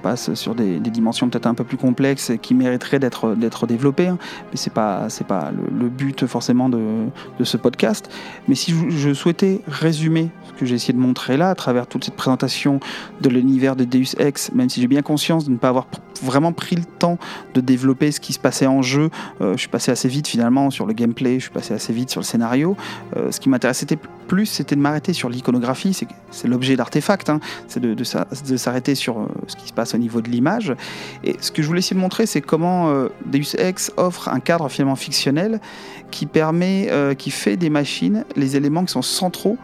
passe 0.02 0.34
sur 0.34 0.54
des, 0.54 0.78
dimensions 0.78 1.28
peut-être 1.28 1.46
un 1.46 1.54
peu 1.54 1.64
plus 1.64 1.78
complexes 1.78 2.32
qui 2.42 2.54
mériteraient 2.54 2.98
d'être, 2.98 3.66
développées, 3.66 4.08
hein. 4.08 4.18
mais 4.50 4.56
ce 4.56 4.68
n'est 4.68 4.74
pas, 4.74 5.08
c'est 5.08 5.26
pas 5.26 5.50
le, 5.50 5.88
but 5.88 6.26
forcément 6.26 6.68
de, 6.68 7.06
ce 7.42 7.56
podcast. 7.56 8.10
Mais 8.48 8.54
si 8.54 8.74
je, 8.88 9.14
souhaitais 9.14 9.60
résumer 9.66 10.30
ce 10.44 10.52
que 10.52 10.66
j'ai 10.66 10.74
essayé 10.74 10.92
de 10.92 10.98
montrer 10.98 11.36
là, 11.36 11.50
à 11.50 11.54
travers 11.54 11.86
toute 11.86 12.04
cette 12.04 12.16
présentation 12.16 12.80
de 13.20 13.28
l'univers 13.28 13.76
de 13.76 13.84
Deus 13.84 14.14
Ex, 14.18 14.52
même 14.52 14.68
si 14.68 14.80
j'ai 14.80 14.88
bien 14.88 15.02
conscience 15.02 15.46
de 15.46 15.50
ne 15.50 15.56
pas 15.56 15.68
avoir 15.68 15.86
vraiment 16.22 16.52
pris 16.52 16.76
le 16.76 16.84
temps 16.84 17.18
de 17.54 17.60
développer 17.60 18.12
ce 18.12 18.20
qui 18.20 18.32
se 18.32 18.38
passait 18.38 18.66
en 18.66 18.82
jeu, 18.82 19.10
euh, 19.40 19.52
je 19.52 19.58
suis 19.58 19.68
passé 19.68 19.90
assez 19.90 20.08
vite 20.08 20.28
finalement 20.28 20.70
sur 20.70 20.86
le 20.86 20.92
gameplay, 20.92 21.34
je 21.34 21.44
suis 21.44 21.50
passé 21.50 21.74
assez 21.74 21.92
vite 21.92 22.10
sur 22.10 22.20
le 22.20 22.26
scénario. 22.26 22.76
Euh, 23.16 23.30
ce 23.30 23.40
qui 23.40 23.48
m'intéressait 23.48 23.86
plus, 24.26 24.46
c'était 24.46 24.76
de 24.76 24.80
m'arrêter 24.80 25.12
sur 25.12 25.28
l'iconographie, 25.28 25.94
c'est 25.94 26.06
c'est 26.30 26.48
l'objet 26.48 26.76
d'artefact, 26.76 27.30
hein. 27.30 27.40
c'est 27.68 27.80
de, 27.80 28.04
s'arrêter 28.04 28.94
sur 28.94 29.18
euh, 29.18 29.26
ce 29.46 29.56
qui 29.56 29.68
se 29.68 29.72
passe 29.72 29.94
au 29.94 29.98
niveau 29.98 30.20
de 30.20 30.28
l'image. 30.28 30.74
Et 31.24 31.36
ce 31.40 31.50
que 31.50 31.62
je 31.62 31.66
voulais 31.66 31.78
essayer 31.78 31.96
de 31.96 32.00
montrer, 32.00 32.26
c'est 32.26 32.40
comment 32.40 32.90
euh, 32.90 33.08
Deus 33.24 33.58
Ex 33.58 33.92
offre 33.96 34.28
un 34.28 34.40
cadre 34.40 34.68
finalement 34.68 34.96
fictionnel 34.96 35.60
qui 36.10 36.26
permet, 36.26 36.88
euh, 36.90 37.14
qui 37.14 37.30
fait 37.30 37.56
des 37.56 37.70
machines 37.70 38.24
les 38.36 38.56
éléments 38.56 38.84
qui 38.84 38.92
sont 38.92 39.02
centraux 39.02 39.56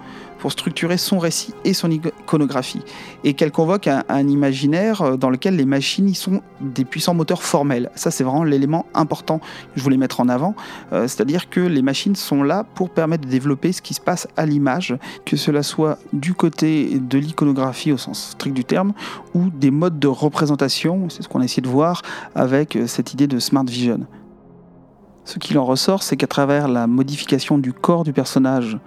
pour 0.42 0.50
structurer 0.50 0.96
son 0.96 1.20
récit 1.20 1.54
et 1.64 1.72
son 1.72 1.88
iconographie, 1.88 2.82
et 3.22 3.34
qu'elle 3.34 3.52
convoque 3.52 3.86
un, 3.86 4.26
imaginaire 4.26 5.00
euh, 5.02 5.16
dans 5.16 5.30
lequel 5.30 5.54
les 5.54 5.64
machines 5.64 6.08
y 6.08 6.16
sont 6.16 6.42
des 6.60 6.84
puissants 6.84 7.14
moteurs 7.14 7.44
formels. 7.44 7.92
Ça, 7.94 8.10
c'est 8.10 8.24
vraiment 8.24 8.42
l'élément 8.42 8.86
important 8.92 9.38
que 9.38 9.44
je 9.76 9.82
voulais 9.84 9.96
mettre 9.96 10.18
en 10.18 10.28
avant, 10.28 10.56
euh, 10.92 11.02
c'est-à-dire 11.02 11.48
que 11.48 11.60
les 11.60 11.80
machines 11.80 12.16
sont 12.16 12.42
là 12.42 12.64
pour 12.74 12.90
permettre 12.90 13.24
de 13.24 13.30
développer 13.30 13.70
ce 13.70 13.80
qui 13.80 13.94
se 13.94 14.00
passe 14.00 14.26
à 14.36 14.44
l'image, 14.44 14.96
que 15.24 15.36
cela 15.36 15.62
soit 15.62 15.96
du 16.12 16.34
côté 16.34 16.98
de 16.98 17.18
l'iconographie 17.18 17.92
au 17.92 17.96
sens 17.96 18.30
strict 18.30 18.56
du 18.56 18.64
terme, 18.64 18.94
ou 19.34 19.48
des 19.48 19.70
modes 19.70 20.00
de 20.00 20.08
représentation, 20.08 21.08
c'est 21.08 21.22
ce 21.22 21.28
qu'on 21.28 21.40
a 21.40 21.44
essayé 21.44 21.62
de 21.62 21.68
voir 21.68 22.02
avec 22.34 22.74
euh, 22.74 22.88
cette 22.88 23.12
idée 23.12 23.28
de 23.28 23.38
Smart 23.38 23.64
Vision. 23.64 24.08
Ce 25.24 25.38
qu'il 25.38 25.56
en 25.56 25.64
ressort, 25.64 26.02
c'est 26.02 26.16
qu'à 26.16 26.26
travers 26.26 26.66
la 26.66 26.88
modification 26.88 27.58
du 27.58 27.72
corps 27.72 28.02
du 28.02 28.12
personnage, 28.12 28.78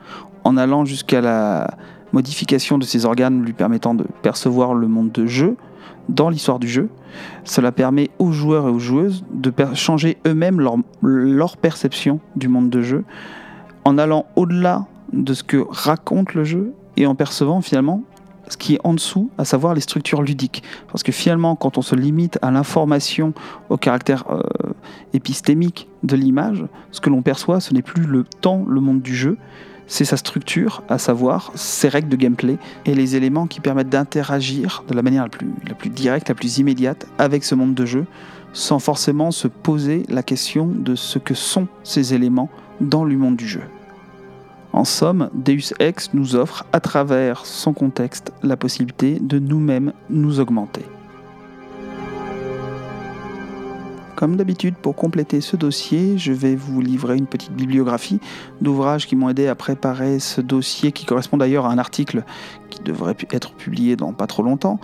en 0.45 0.55
allant 0.55 0.85
jusqu'à 0.85 1.19
la 1.19 1.75
modification 2.13 2.77
de 2.77 2.85
ses 2.85 3.05
organes 3.05 3.43
lui 3.43 3.51
permettant 3.51 3.93
de 3.93 4.05
percevoir 4.21 4.73
le 4.73 4.87
monde 4.87 5.11
de 5.11 5.25
jeu 5.25 5.57
dans 6.07 6.29
l'histoire 6.29 6.59
du 6.59 6.69
jeu. 6.69 6.87
Cela 7.43 7.71
permet 7.71 8.09
aux 8.19 8.31
joueurs 8.31 8.67
et 8.67 8.71
aux 8.71 8.79
joueuses 8.79 9.25
de 9.33 9.51
changer 9.73 10.17
eux-mêmes 10.25 10.61
leur, 11.01 11.57
perception 11.57 12.19
du 12.35 12.47
monde 12.47 12.69
de 12.69 12.81
jeu 12.81 13.03
en 13.83 13.97
allant 13.97 14.25
au-delà 14.35 14.85
de 15.11 15.33
ce 15.33 15.43
que 15.43 15.65
raconte 15.69 16.33
le 16.35 16.43
jeu 16.43 16.73
et 16.95 17.05
en 17.05 17.15
percevant 17.15 17.61
finalement 17.61 18.03
ce 18.47 18.57
qui 18.57 18.75
est 18.75 18.79
en 18.83 18.93
dessous, 18.93 19.31
à 19.39 19.45
savoir 19.45 19.73
les 19.73 19.81
structures 19.81 20.21
ludiques. 20.21 20.61
Parce 20.91 21.01
que 21.01 21.11
finalement, 21.11 21.55
quand 21.55 21.79
on 21.79 21.81
se 21.81 21.95
limite 21.95 22.37
à 22.43 22.51
l'information, 22.51 23.33
au 23.69 23.77
caractère 23.77 24.25
euh, 24.29 24.43
épistémique 25.13 25.87
de 26.03 26.15
l'image, 26.15 26.63
ce 26.91 27.01
que 27.01 27.09
l'on 27.09 27.23
perçoit, 27.23 27.59
ce 27.59 27.73
n'est 27.73 27.81
plus 27.81 28.03
le 28.03 28.23
temps, 28.23 28.63
le 28.67 28.81
monde 28.81 29.01
du 29.01 29.15
jeu, 29.15 29.39
c'est 29.87 30.05
sa 30.05 30.17
structure, 30.17 30.83
à 30.89 30.97
savoir 30.97 31.51
ses 31.55 31.89
règles 31.89 32.09
de 32.09 32.15
gameplay 32.15 32.57
et 32.85 32.95
les 32.95 33.15
éléments 33.15 33.47
qui 33.47 33.59
permettent 33.59 33.89
d'interagir 33.89 34.83
de 34.87 34.93
la 34.93 35.01
manière 35.01 35.27
la 35.67 35.75
plus, 35.75 35.89
directe, 35.89 36.29
la 36.29 36.35
plus 36.35 36.57
immédiate 36.57 37.07
avec 37.17 37.43
ce 37.43 37.55
monde 37.55 37.73
de 37.73 37.85
jeu, 37.85 38.05
sans 38.53 38.79
forcément 38.79 39.31
se 39.31 39.47
poser 39.47 40.03
la 40.09 40.23
question 40.23 40.67
de 40.67 40.95
ce 40.95 41.19
que 41.19 41.33
sont 41.33 41.67
ces 41.83 42.13
éléments 42.13 42.49
dans 42.81 43.03
le 43.03 43.17
monde 43.17 43.35
du 43.35 43.47
jeu. 43.47 43.63
En 44.73 44.83
somme, 44.83 45.29
Deus 45.33 45.73
Ex 45.79 46.13
nous 46.13 46.35
offre, 46.35 46.65
à 46.73 46.81
travers 46.81 47.45
son 47.45 47.73
contexte, 47.73 48.33
la 48.43 48.57
possibilité 48.57 49.19
de 49.21 49.39
nous-mêmes 49.39 49.93
nous 50.09 50.39
augmenter. 50.39 50.83
Comme 54.15 54.37
d'habitude, 54.37 54.75
pour 54.75 54.95
compléter 54.95 55.41
ce 55.41 55.57
dossier, 55.57 56.17
je 56.17 56.31
vais 56.31 56.55
vous 56.55 56.79
livrer 56.79 57.17
une 57.17 57.25
petite 57.25 57.51
bibliographie 57.51 58.21
d'ouvrages 58.61 59.07
qui 59.07 59.17
m'ont 59.17 59.27
aidé 59.27 59.47
à 59.47 59.55
préparer 59.55 60.19
ce 60.19 60.39
dossier, 60.39 60.93
qui 60.93 61.05
correspond 61.05 61.35
d'ailleurs 61.35 61.65
à 61.65 61.71
un 61.71 61.77
article 61.77 62.23
qui 62.69 62.81
devrait 62.81 63.17
être 63.31 63.51
publié 63.53 63.97
dans 63.97 64.13
pas 64.13 64.27
trop 64.27 64.41
longtemps. 64.41 64.79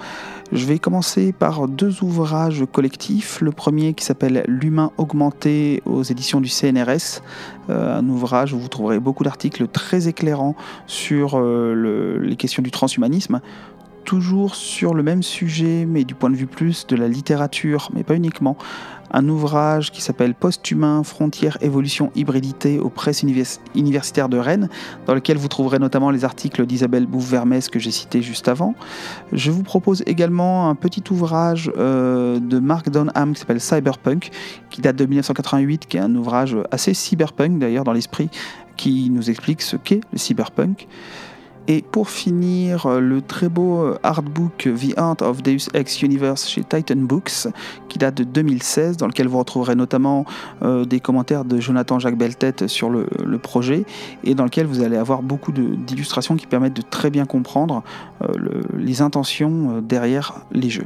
Je 0.51 0.65
vais 0.65 0.79
commencer 0.79 1.31
par 1.31 1.69
deux 1.69 2.03
ouvrages 2.03 2.65
collectifs. 2.69 3.39
Le 3.39 3.53
premier 3.53 3.93
qui 3.93 4.03
s'appelle 4.03 4.43
L'humain 4.47 4.91
augmenté 4.97 5.81
aux 5.85 6.03
éditions 6.03 6.41
du 6.41 6.49
CNRS, 6.49 7.21
euh, 7.69 7.99
un 7.99 8.09
ouvrage 8.09 8.51
où 8.51 8.59
vous 8.59 8.67
trouverez 8.67 8.99
beaucoup 8.99 9.23
d'articles 9.23 9.67
très 9.69 10.09
éclairants 10.09 10.55
sur 10.87 11.39
euh, 11.39 12.19
les 12.21 12.35
questions 12.35 12.61
du 12.61 12.71
transhumanisme 12.71 13.39
toujours 14.11 14.55
sur 14.55 14.93
le 14.93 15.03
même 15.03 15.23
sujet, 15.23 15.85
mais 15.87 16.03
du 16.03 16.15
point 16.15 16.29
de 16.29 16.35
vue 16.35 16.45
plus 16.45 16.85
de 16.85 16.97
la 16.97 17.07
littérature, 17.07 17.89
mais 17.93 18.03
pas 18.03 18.13
uniquement. 18.13 18.57
Un 19.09 19.29
ouvrage 19.29 19.89
qui 19.89 20.01
s'appelle 20.01 20.35
Post-humain, 20.35 21.03
frontières, 21.05 21.57
évolution, 21.61 22.11
hybridité 22.13 22.77
aux 22.77 22.89
presses 22.89 23.23
universitaires 23.73 24.27
de 24.27 24.37
Rennes, 24.37 24.67
dans 25.05 25.15
lequel 25.15 25.37
vous 25.37 25.47
trouverez 25.47 25.79
notamment 25.79 26.11
les 26.11 26.25
articles 26.25 26.65
d'Isabelle 26.65 27.05
Bouffe-Vermès 27.05 27.69
que 27.69 27.79
j'ai 27.79 27.91
cité 27.91 28.21
juste 28.21 28.49
avant. 28.49 28.75
Je 29.31 29.49
vous 29.49 29.63
propose 29.63 30.03
également 30.05 30.69
un 30.69 30.75
petit 30.75 31.03
ouvrage 31.09 31.71
euh, 31.77 32.37
de 32.41 32.59
Mark 32.59 32.89
Donham 32.89 33.31
qui 33.33 33.39
s'appelle 33.39 33.61
Cyberpunk, 33.61 34.31
qui 34.69 34.81
date 34.81 34.97
de 34.97 35.05
1988, 35.05 35.85
qui 35.87 35.95
est 35.95 36.01
un 36.01 36.13
ouvrage 36.15 36.57
assez 36.69 36.93
cyberpunk 36.93 37.59
d'ailleurs 37.59 37.85
dans 37.85 37.93
l'esprit, 37.93 38.29
qui 38.75 39.09
nous 39.09 39.29
explique 39.29 39.61
ce 39.61 39.77
qu'est 39.77 40.01
le 40.11 40.17
cyberpunk. 40.17 40.89
Et 41.67 41.83
pour 41.83 42.09
finir, 42.09 42.85
euh, 42.85 42.99
le 42.99 43.21
très 43.21 43.47
beau 43.47 43.81
euh, 43.81 43.99
artbook 44.03 44.67
The 44.75 44.97
Art 44.97 45.17
of 45.21 45.43
Deus 45.43 45.69
Ex 45.73 46.01
Universe 46.01 46.47
chez 46.47 46.63
Titan 46.63 46.97
Books, 46.97 47.47
qui 47.87 47.99
date 47.99 48.15
de 48.15 48.23
2016, 48.23 48.97
dans 48.97 49.07
lequel 49.07 49.27
vous 49.27 49.37
retrouverez 49.37 49.75
notamment 49.75 50.25
euh, 50.63 50.85
des 50.85 50.99
commentaires 50.99 51.45
de 51.45 51.59
Jonathan 51.59 51.99
Jacques 51.99 52.17
Beltet 52.17 52.67
sur 52.67 52.89
le, 52.89 53.05
projet, 53.37 53.85
et 54.23 54.35
dans 54.35 54.43
lequel 54.43 54.65
vous 54.65 54.81
allez 54.81 54.97
avoir 54.97 55.21
beaucoup 55.21 55.51
d'illustrations 55.51 56.35
qui 56.35 56.47
permettent 56.47 56.75
de 56.75 56.83
très 56.83 57.09
bien 57.09 57.25
comprendre 57.25 57.83
les 58.77 59.01
intentions 59.01 59.81
derrière 59.81 60.35
les 60.51 60.69
jeux. 60.69 60.85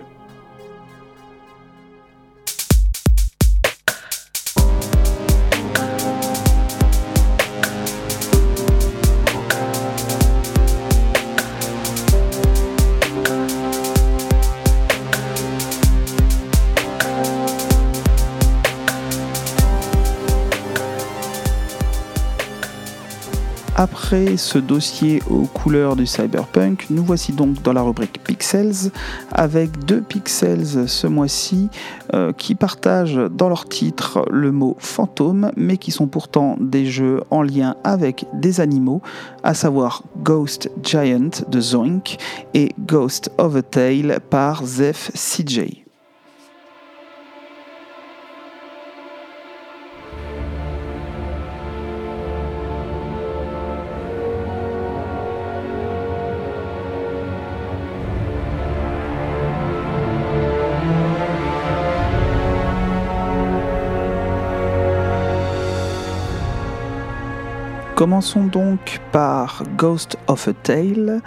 Après 23.85 24.35
ce 24.37 24.57
dossier 24.57 25.21
aux 25.29 25.45
couleurs 25.45 25.95
du 25.95 26.07
cyberpunk, 26.07 26.87
nous 26.89 27.03
voici 27.03 27.33
donc 27.33 27.61
dans 27.61 27.71
la 27.71 27.83
rubrique 27.83 28.19
Pixels 28.23 28.89
avec 29.31 29.85
deux 29.85 30.01
Pixels 30.01 30.89
ce 30.89 31.05
mois-ci 31.05 31.69
euh, 32.15 32.33
qui 32.33 32.55
partagent 32.55 33.21
dans 33.29 33.47
leur 33.47 33.69
titre 33.69 34.25
le 34.31 34.51
mot 34.51 34.75
fantôme 34.79 35.51
mais 35.55 35.77
qui 35.77 35.91
sont 35.91 36.07
pourtant 36.07 36.57
des 36.59 36.87
jeux 36.87 37.21
en 37.29 37.43
lien 37.43 37.75
avec 37.83 38.25
des 38.33 38.59
animaux, 38.59 39.03
à 39.43 39.53
savoir 39.53 40.01
Ghost 40.17 40.71
Giant 40.81 41.43
de 41.47 41.61
Zoink 41.61 42.17
et 42.55 42.71
Ghost 42.79 43.29
of 43.37 43.55
a 43.55 43.61
Tale 43.61 44.19
par 44.31 44.65
Zeph 44.65 45.11
CJ. 45.13 45.84
Commençons 68.05 68.43
donc 68.43 69.01
par 69.11 69.63
Ghost 69.77 70.17
of 70.27 70.47
a 70.47 70.53
Tale, 70.53 71.23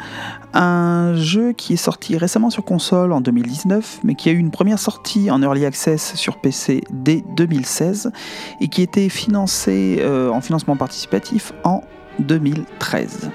un 0.55 1.17
jeu 1.17 1.53
qui 1.53 1.73
est 1.73 1.77
sorti 1.77 2.17
récemment 2.17 2.51
sur 2.51 2.65
console 2.65 3.13
en 3.13 3.21
2019, 3.21 4.03
mais 4.05 4.15
qui 4.15 4.29
a 4.29 4.33
eu 4.33 4.39
une 4.39 4.53
première 4.53 4.79
sortie 4.79 5.29
en 5.33 5.43
early 5.43 5.67
access 5.67 6.15
sur 6.15 6.41
PC 6.41 6.85
dès 6.93 7.25
2016 7.35 8.13
et 8.61 8.69
qui 8.69 8.83
était 8.83 9.09
financé 9.09 9.97
euh, 10.03 10.31
en 10.31 10.41
financement 10.41 10.77
participatif 10.77 11.53
en 11.65 11.83
2013. 12.21 13.33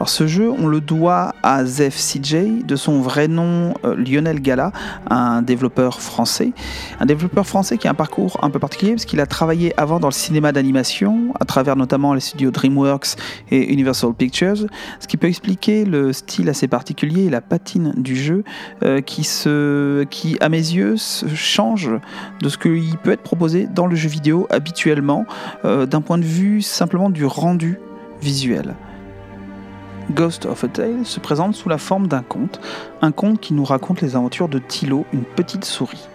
Alors 0.00 0.08
ce 0.08 0.26
jeu, 0.26 0.50
on 0.50 0.66
le 0.66 0.80
doit 0.80 1.34
à 1.42 1.66
Zef 1.66 1.94
CJ, 1.94 2.64
de 2.64 2.74
son 2.74 3.02
vrai 3.02 3.28
nom 3.28 3.74
euh, 3.84 3.94
Lionel 3.94 4.40
Gala, 4.40 4.72
un 5.10 5.42
développeur 5.42 6.00
français. 6.00 6.52
Un 7.00 7.04
développeur 7.04 7.46
français 7.46 7.76
qui 7.76 7.86
a 7.86 7.90
un 7.90 7.94
parcours 7.94 8.38
un 8.40 8.48
peu 8.48 8.58
particulier 8.58 8.92
parce 8.92 9.04
qu'il 9.04 9.20
a 9.20 9.26
travaillé 9.26 9.78
avant 9.78 10.00
dans 10.00 10.08
le 10.08 10.14
cinéma 10.14 10.52
d'animation, 10.52 11.34
à 11.38 11.44
travers 11.44 11.76
notamment 11.76 12.14
les 12.14 12.20
studios 12.20 12.50
DreamWorks 12.50 13.16
et 13.50 13.70
Universal 13.70 14.14
Pictures, 14.14 14.68
ce 15.00 15.06
qui 15.06 15.18
peut 15.18 15.26
expliquer 15.26 15.84
le 15.84 16.14
style 16.14 16.48
assez 16.48 16.66
particulier 16.66 17.24
et 17.24 17.30
la 17.30 17.42
patine 17.42 17.92
du 17.98 18.16
jeu 18.16 18.42
euh, 18.82 19.02
qui, 19.02 20.38
à 20.40 20.48
mes 20.48 20.56
yeux, 20.56 20.94
change 20.96 21.90
de 22.40 22.48
ce 22.48 22.56
qu'il 22.56 22.96
peut 23.02 23.12
être 23.12 23.22
proposé 23.22 23.66
dans 23.66 23.86
le 23.86 23.96
jeu 23.96 24.08
vidéo 24.08 24.46
habituellement, 24.48 25.26
euh, 25.66 25.84
d'un 25.84 26.00
point 26.00 26.16
de 26.16 26.24
vue 26.24 26.62
simplement 26.62 27.10
du 27.10 27.26
rendu 27.26 27.78
visuel. 28.22 28.74
Ghost 30.10 30.46
of 30.46 30.64
a 30.64 30.68
Tale 30.68 31.04
se 31.04 31.20
présente 31.20 31.54
sous 31.54 31.68
la 31.68 31.78
forme 31.78 32.08
d'un 32.08 32.22
conte, 32.22 32.60
un 33.00 33.12
conte 33.12 33.40
qui 33.40 33.54
nous 33.54 33.64
raconte 33.64 34.00
les 34.00 34.16
aventures 34.16 34.48
de 34.48 34.58
Tilo, 34.58 35.06
une 35.12 35.22
petite 35.22 35.64
souris. 35.64 36.08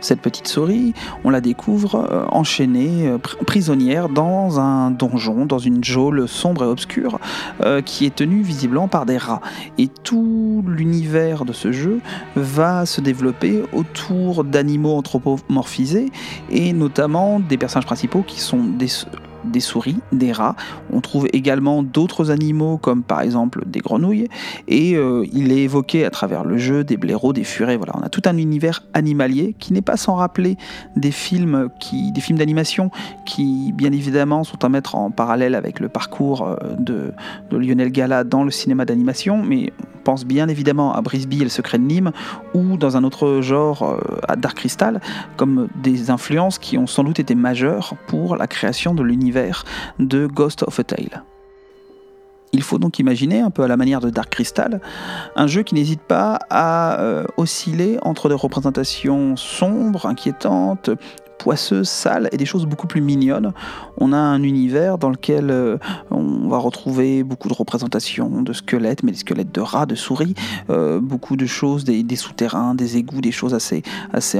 Cette 0.00 0.20
petite 0.20 0.48
souris, 0.48 0.92
on 1.24 1.30
la 1.30 1.40
découvre 1.40 1.94
euh, 1.94 2.26
enchaînée, 2.28 3.08
euh, 3.08 3.16
prisonnière 3.18 4.10
dans 4.10 4.60
un 4.60 4.90
donjon, 4.90 5.46
dans 5.46 5.58
une 5.58 5.82
geôle 5.82 6.28
sombre 6.28 6.64
et 6.64 6.66
obscure, 6.66 7.18
euh, 7.62 7.80
qui 7.80 8.04
est 8.04 8.14
tenue 8.14 8.42
visiblement 8.42 8.86
par 8.86 9.06
des 9.06 9.16
rats. 9.16 9.40
Et 9.78 9.88
tout 9.88 10.62
l'univers 10.66 11.46
de 11.46 11.54
ce 11.54 11.72
jeu 11.72 12.00
va 12.36 12.84
se 12.84 13.00
développer 13.00 13.62
autour 13.72 14.44
d'animaux 14.44 14.94
anthropomorphisés, 14.96 16.12
et 16.50 16.74
notamment 16.74 17.40
des 17.40 17.56
personnages 17.56 17.86
principaux 17.86 18.22
qui 18.22 18.40
sont 18.40 18.62
des 18.62 18.88
des 19.44 19.60
souris, 19.60 19.96
des 20.12 20.32
rats. 20.32 20.56
On 20.92 21.00
trouve 21.00 21.26
également 21.32 21.82
d'autres 21.82 22.30
animaux 22.30 22.78
comme 22.78 23.02
par 23.02 23.20
exemple 23.20 23.62
des 23.66 23.80
grenouilles. 23.80 24.28
Et 24.68 24.96
euh, 24.96 25.24
il 25.32 25.52
est 25.52 25.62
évoqué 25.62 26.04
à 26.04 26.10
travers 26.10 26.44
le 26.44 26.58
jeu 26.58 26.84
des 26.84 26.96
blaireaux, 26.96 27.32
des 27.32 27.44
furets. 27.44 27.76
Voilà, 27.76 27.94
on 27.96 28.02
a 28.02 28.08
tout 28.08 28.22
un 28.26 28.36
univers 28.36 28.84
animalier 28.94 29.54
qui 29.58 29.72
n'est 29.72 29.82
pas 29.82 29.96
sans 29.96 30.14
rappeler 30.14 30.56
des 30.96 31.10
films 31.10 31.68
qui, 31.80 32.12
des 32.12 32.20
films 32.20 32.38
d'animation 32.38 32.90
qui 33.26 33.72
bien 33.72 33.92
évidemment 33.92 34.44
sont 34.44 34.64
à 34.64 34.68
mettre 34.68 34.94
en 34.94 35.10
parallèle 35.10 35.54
avec 35.54 35.80
le 35.80 35.88
parcours 35.88 36.46
euh, 36.46 36.56
de, 36.78 37.12
de 37.50 37.56
Lionel 37.56 37.90
Gala 37.90 38.24
dans 38.24 38.44
le 38.44 38.50
cinéma 38.50 38.84
d'animation. 38.84 39.42
Mais 39.42 39.72
pense 40.04 40.24
bien 40.24 40.48
évidemment 40.48 40.94
à 40.94 41.00
Brisby 41.00 41.40
et 41.40 41.44
le 41.44 41.50
secret 41.50 41.78
de 41.78 41.84
Nîmes, 41.84 42.12
ou 42.54 42.76
dans 42.76 42.96
un 42.96 43.02
autre 43.04 43.40
genre 43.40 43.82
euh, 43.82 43.98
à 44.28 44.36
Dark 44.36 44.56
Crystal, 44.56 45.00
comme 45.36 45.68
des 45.82 46.10
influences 46.10 46.58
qui 46.58 46.78
ont 46.78 46.86
sans 46.86 47.02
doute 47.02 47.18
été 47.18 47.34
majeures 47.34 47.94
pour 48.06 48.36
la 48.36 48.46
création 48.46 48.94
de 48.94 49.02
l'univers 49.02 49.64
de 49.98 50.26
Ghost 50.26 50.62
of 50.62 50.78
a 50.78 50.84
Tale. 50.84 51.24
Il 52.54 52.62
faut 52.62 52.78
donc 52.78 53.00
imaginer, 53.00 53.40
un 53.40 53.50
peu 53.50 53.64
à 53.64 53.68
la 53.68 53.76
manière 53.76 54.00
de 54.00 54.10
Dark 54.10 54.30
Crystal, 54.30 54.80
un 55.34 55.46
jeu 55.48 55.64
qui 55.64 55.74
n'hésite 55.74 56.00
pas 56.00 56.38
à 56.50 57.00
euh, 57.00 57.24
osciller 57.36 57.98
entre 58.02 58.28
des 58.28 58.36
représentations 58.36 59.34
sombres, 59.34 60.06
inquiétantes, 60.06 60.90
poisseuses, 61.44 61.90
sales 61.90 62.30
et 62.32 62.38
des 62.38 62.46
choses 62.46 62.64
beaucoup 62.64 62.86
plus 62.86 63.02
mignonnes. 63.02 63.52
On 63.98 64.14
a 64.14 64.16
un 64.16 64.42
univers 64.42 64.96
dans 64.96 65.10
lequel 65.10 65.50
euh, 65.50 65.76
on 66.10 66.48
va 66.48 66.56
retrouver 66.56 67.22
beaucoup 67.22 67.48
de 67.48 67.52
représentations 67.52 68.40
de 68.40 68.54
squelettes, 68.54 69.02
mais 69.02 69.12
des 69.12 69.18
squelettes 69.18 69.54
de 69.54 69.60
rats, 69.60 69.84
de 69.84 69.94
souris, 69.94 70.34
euh, 70.70 71.00
beaucoup 71.00 71.36
de 71.36 71.44
choses, 71.44 71.84
des, 71.84 72.16
souterrains, 72.16 72.74
des 72.74 72.96
égouts, 72.96 73.20
des 73.20 73.30
choses 73.30 73.52
assez, 73.52 73.82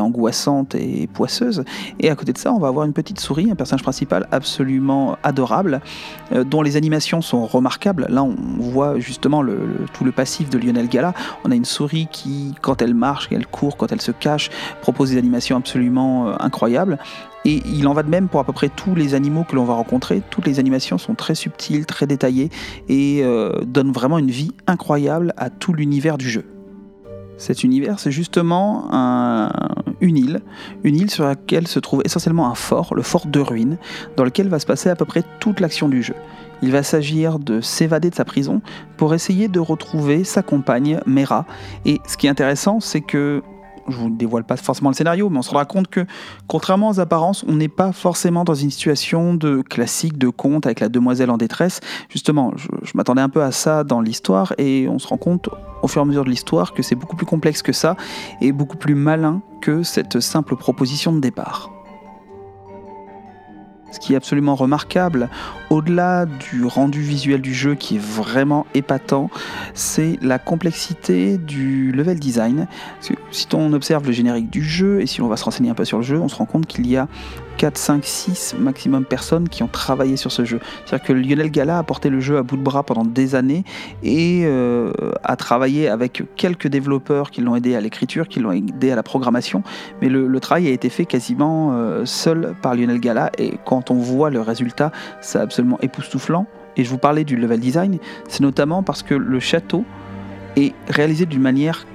angoissantes 0.00 0.74
et 0.74 1.06
poisseuses. 1.12 1.62
Et 2.00 2.08
à 2.08 2.16
côté 2.16 2.32
de 2.32 2.38
ça, 2.38 2.54
on 2.54 2.58
va 2.58 2.68
avoir 2.68 2.86
une 2.86 2.94
petite 2.94 3.20
souris, 3.20 3.50
un 3.50 3.54
personnage 3.54 3.82
principal 3.82 4.26
absolument 4.32 5.18
adorable, 5.22 5.82
euh, 6.32 6.42
dont 6.42 6.62
les 6.62 6.78
animations 6.78 7.20
sont 7.20 7.44
remarquables. 7.44 8.06
Là, 8.08 8.22
on 8.22 8.34
voit 8.60 8.98
justement 8.98 9.44
tout 9.92 10.04
le 10.04 10.12
passif 10.12 10.48
de 10.48 10.56
Lionel 10.56 10.88
Gala. 10.88 11.12
On 11.44 11.50
a 11.50 11.54
une 11.54 11.66
souris 11.66 12.08
qui, 12.10 12.54
quand 12.62 12.80
elle 12.80 12.94
marche, 12.94 13.28
elle 13.30 13.46
court, 13.46 13.76
quand 13.76 13.92
elle 13.92 14.00
se 14.00 14.12
cache, 14.12 14.48
propose 14.80 15.10
des 15.10 15.18
animations 15.18 15.58
absolument 15.58 16.40
incroyables. 16.40 16.93
Et 17.44 17.62
il 17.66 17.86
en 17.88 17.92
va 17.92 18.02
de 18.02 18.08
même 18.08 18.28
pour 18.28 18.40
à 18.40 18.44
peu 18.44 18.52
près 18.52 18.68
tous 18.68 18.94
les 18.94 19.14
animaux 19.14 19.44
que 19.44 19.54
l'on 19.54 19.64
va 19.64 19.74
rencontrer. 19.74 20.22
Toutes 20.30 20.46
les 20.46 20.58
animations 20.58 20.98
sont 20.98 21.14
très 21.14 21.34
subtiles, 21.34 21.86
très 21.86 22.06
détaillées 22.06 22.50
et 22.88 23.20
euh, 23.22 23.60
donnent 23.66 23.92
vraiment 23.92 24.18
une 24.18 24.30
vie 24.30 24.52
incroyable 24.66 25.34
à 25.36 25.50
tout 25.50 25.72
l'univers 25.72 26.18
du 26.18 26.30
jeu. 26.30 26.44
Cet 27.36 27.64
univers, 27.64 27.98
c'est 27.98 28.12
justement 28.12 28.88
une 30.00 30.16
île, 30.16 30.40
une 30.84 30.96
île 30.96 31.10
sur 31.10 31.24
laquelle 31.24 31.66
se 31.66 31.80
trouve 31.80 32.02
essentiellement 32.04 32.48
un 32.48 32.54
fort, 32.54 32.94
le 32.94 33.02
fort 33.02 33.26
de 33.26 33.40
ruines, 33.40 33.76
dans 34.16 34.24
lequel 34.24 34.48
va 34.48 34.58
se 34.58 34.66
passer 34.66 34.88
à 34.88 34.94
peu 34.94 35.04
près 35.04 35.24
toute 35.40 35.60
l'action 35.60 35.88
du 35.88 36.02
jeu. 36.02 36.14
Il 36.62 36.70
va 36.70 36.82
s'agir 36.82 37.38
de 37.38 37.60
s'évader 37.60 38.10
de 38.10 38.14
sa 38.14 38.24
prison 38.24 38.62
pour 38.96 39.14
essayer 39.14 39.48
de 39.48 39.58
retrouver 39.58 40.22
sa 40.24 40.42
compagne 40.42 41.00
Mera. 41.06 41.44
Et 41.84 42.00
ce 42.06 42.16
qui 42.16 42.26
est 42.26 42.30
intéressant, 42.30 42.80
c'est 42.80 43.00
que 43.00 43.42
je 43.88 43.96
vous 43.96 44.10
dévoile 44.10 44.44
pas 44.44 44.56
forcément 44.56 44.90
le 44.90 44.94
scénario, 44.94 45.28
mais 45.30 45.38
on 45.38 45.42
se 45.42 45.50
rendra 45.50 45.64
compte 45.64 45.88
que, 45.88 46.06
contrairement 46.46 46.90
aux 46.90 47.00
apparences, 47.00 47.44
on 47.48 47.54
n'est 47.54 47.68
pas 47.68 47.92
forcément 47.92 48.44
dans 48.44 48.54
une 48.54 48.70
situation 48.70 49.34
de 49.34 49.62
classique 49.62 50.18
de 50.18 50.28
conte 50.28 50.66
avec 50.66 50.80
la 50.80 50.88
demoiselle 50.88 51.30
en 51.30 51.36
détresse. 51.36 51.80
Justement, 52.08 52.52
je 52.56 52.92
m'attendais 52.94 53.22
un 53.22 53.28
peu 53.28 53.42
à 53.42 53.52
ça 53.52 53.84
dans 53.84 54.00
l'histoire, 54.00 54.54
et 54.58 54.88
on 54.88 54.98
se 54.98 55.08
rend 55.08 55.18
compte 55.18 55.48
au 55.82 55.88
fur 55.88 56.00
et 56.00 56.04
à 56.04 56.06
mesure 56.06 56.24
de 56.24 56.30
l'histoire 56.30 56.72
que 56.72 56.82
c'est 56.82 56.94
beaucoup 56.94 57.16
plus 57.16 57.26
complexe 57.26 57.62
que 57.62 57.72
ça, 57.72 57.96
et 58.40 58.52
beaucoup 58.52 58.76
plus 58.76 58.94
malin 58.94 59.42
que 59.60 59.82
cette 59.82 60.20
simple 60.20 60.56
proposition 60.56 61.12
de 61.12 61.20
départ. 61.20 61.70
Ce 63.94 64.00
qui 64.00 64.14
est 64.14 64.16
absolument 64.16 64.56
remarquable, 64.56 65.28
au-delà 65.70 66.26
du 66.26 66.64
rendu 66.64 67.00
visuel 67.00 67.40
du 67.40 67.54
jeu 67.54 67.76
qui 67.76 67.94
est 67.94 68.02
vraiment 68.02 68.66
épatant, 68.74 69.30
c'est 69.72 70.18
la 70.20 70.40
complexité 70.40 71.38
du 71.38 71.92
level 71.92 72.18
design. 72.18 72.66
Si 73.30 73.46
on 73.52 73.72
observe 73.72 74.04
le 74.04 74.10
générique 74.10 74.50
du 74.50 74.64
jeu 74.64 75.00
et 75.00 75.06
si 75.06 75.22
on 75.22 75.28
va 75.28 75.36
se 75.36 75.44
renseigner 75.44 75.70
un 75.70 75.74
peu 75.74 75.84
sur 75.84 75.98
le 75.98 76.02
jeu, 76.02 76.18
on 76.18 76.28
se 76.28 76.34
rend 76.34 76.44
compte 76.44 76.66
qu'il 76.66 76.88
y 76.88 76.96
a 76.96 77.06
4, 77.56 77.76
5, 77.76 78.04
6 78.04 78.56
maximum 78.58 79.04
personnes 79.04 79.48
qui 79.48 79.62
ont 79.62 79.68
travaillé 79.68 80.16
sur 80.16 80.32
ce 80.32 80.44
jeu. 80.44 80.60
C'est-à-dire 80.84 81.06
que 81.06 81.12
Lionel 81.12 81.50
Gala 81.50 81.78
a 81.78 81.82
porté 81.82 82.10
le 82.10 82.20
jeu 82.20 82.36
à 82.38 82.42
bout 82.42 82.56
de 82.56 82.62
bras 82.62 82.82
pendant 82.82 83.04
des 83.04 83.34
années 83.34 83.64
et 84.02 84.42
euh, 84.44 84.92
a 85.22 85.36
travaillé 85.36 85.88
avec 85.88 86.22
quelques 86.36 86.68
développeurs 86.68 87.30
qui 87.30 87.40
l'ont 87.40 87.56
aidé 87.56 87.74
à 87.74 87.80
l'écriture, 87.80 88.28
qui 88.28 88.40
l'ont 88.40 88.52
aidé 88.52 88.90
à 88.90 88.96
la 88.96 89.02
programmation, 89.02 89.62
mais 90.00 90.08
le, 90.08 90.40
travail 90.40 90.68
a 90.68 90.70
été 90.70 90.90
fait 90.90 91.06
quasiment 91.06 91.72
euh, 91.72 92.04
seul 92.04 92.54
par 92.60 92.74
Lionel 92.74 93.00
Gala 93.00 93.30
et 93.38 93.58
quand 93.64 93.90
on 93.90 93.94
voit 93.94 94.30
le 94.30 94.40
résultat, 94.40 94.92
c'est 95.20 95.38
absolument 95.38 95.78
époustouflant. 95.80 96.46
Et 96.76 96.84
je 96.84 96.90
vous 96.90 96.98
parlais 96.98 97.24
du 97.24 97.36
level 97.36 97.60
design, 97.60 97.98
c'est 98.28 98.40
notamment 98.40 98.82
parce 98.82 99.02
que 99.02 99.14
le 99.14 99.40
château 99.40 99.84
est 100.56 100.74
réalisé 100.88 101.24
d'une 101.24 101.40
manière 101.40 101.86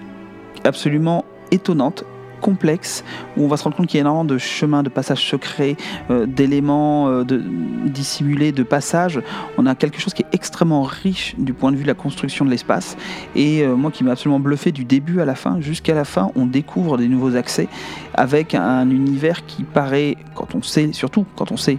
absolument 0.64 1.26
étonnante 1.52 2.06
complexe 2.40 3.04
où 3.38 3.44
on 3.44 3.48
va 3.48 3.58
se 3.58 3.64
rendre 3.64 3.76
compte 3.76 3.88
qu'il 3.88 3.98
y 3.98 4.00
a 4.00 4.02
énormément 4.02 4.26
de 4.26 4.38
chemins, 4.38 4.84
de 4.84 4.90
passages 4.90 5.28
secrets, 5.28 5.76
euh, 6.10 6.26
d'éléments 6.26 7.08
euh, 7.08 7.24
de, 7.24 7.42
dissimulés, 7.86 8.52
de 8.52 8.64
passages. 8.64 9.22
On 9.58 9.66
a 9.66 9.76
quelque 9.76 10.00
chose 10.00 10.14
qui 10.14 10.24
est 10.24 10.34
extrêmement 10.34 10.84
riche 10.84 11.36
du 11.38 11.54
point 11.54 11.72
de 11.72 11.78
vue 11.78 11.84
de 11.84 11.88
la 11.88 11.94
construction 11.94 12.46
de 12.46 12.50
l'espace. 12.50 12.98
Et 13.36 13.62
euh, 13.62 13.76
moi 13.76 13.92
qui 13.92 14.04
m'a 14.04 14.12
absolument 14.12 14.40
bluffé 14.40 14.72
du 14.72 14.86
début 14.86 15.22
à 15.22 15.26
la 15.26 15.36
fin, 15.36 15.60
jusqu'à 15.62 15.94
la 15.94 16.06
fin, 16.06 16.32
on 16.36 16.46
découvre 16.46 16.98
des 16.98 17.08
nouveaux 17.08 17.36
accès 17.36 17.68
avec 18.14 18.56
un 18.56 18.90
univers 18.90 19.46
qui 19.46 19.64
paraît, 19.64 20.18
quand 20.36 20.56
on 20.56 20.62
sait, 20.62 20.92
surtout 20.94 21.26
quand 21.36 21.52
on 21.52 21.58
sait 21.58 21.78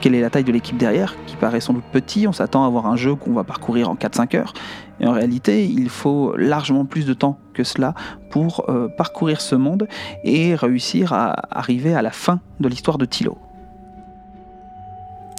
quelle 0.00 0.14
est 0.14 0.20
la 0.20 0.30
taille 0.30 0.44
de 0.44 0.52
l'équipe 0.52 0.76
derrière, 0.76 1.14
qui 1.26 1.36
paraît 1.36 1.60
sans 1.60 1.72
doute 1.72 1.84
petit. 1.92 2.26
On 2.26 2.32
s'attend 2.32 2.64
à 2.64 2.66
avoir 2.66 2.86
un 2.86 2.96
jeu 2.96 3.14
qu'on 3.14 3.32
va 3.32 3.44
parcourir 3.44 3.90
en 3.90 3.94
4-5 3.94 4.36
heures. 4.36 4.52
Et 5.00 5.06
en 5.06 5.12
réalité, 5.12 5.64
il 5.64 5.88
faut 5.88 6.34
largement 6.36 6.84
plus 6.84 7.06
de 7.06 7.14
temps 7.14 7.38
que 7.54 7.64
cela 7.64 7.94
pour 8.30 8.64
euh, 8.68 8.88
parcourir 8.88 9.40
ce 9.40 9.54
monde 9.54 9.88
et 10.24 10.54
réussir 10.54 11.12
à 11.12 11.34
arriver 11.56 11.94
à 11.94 12.02
la 12.02 12.10
fin 12.10 12.40
de 12.60 12.68
l'histoire 12.68 12.98
de 12.98 13.04
Tilo. 13.04 13.38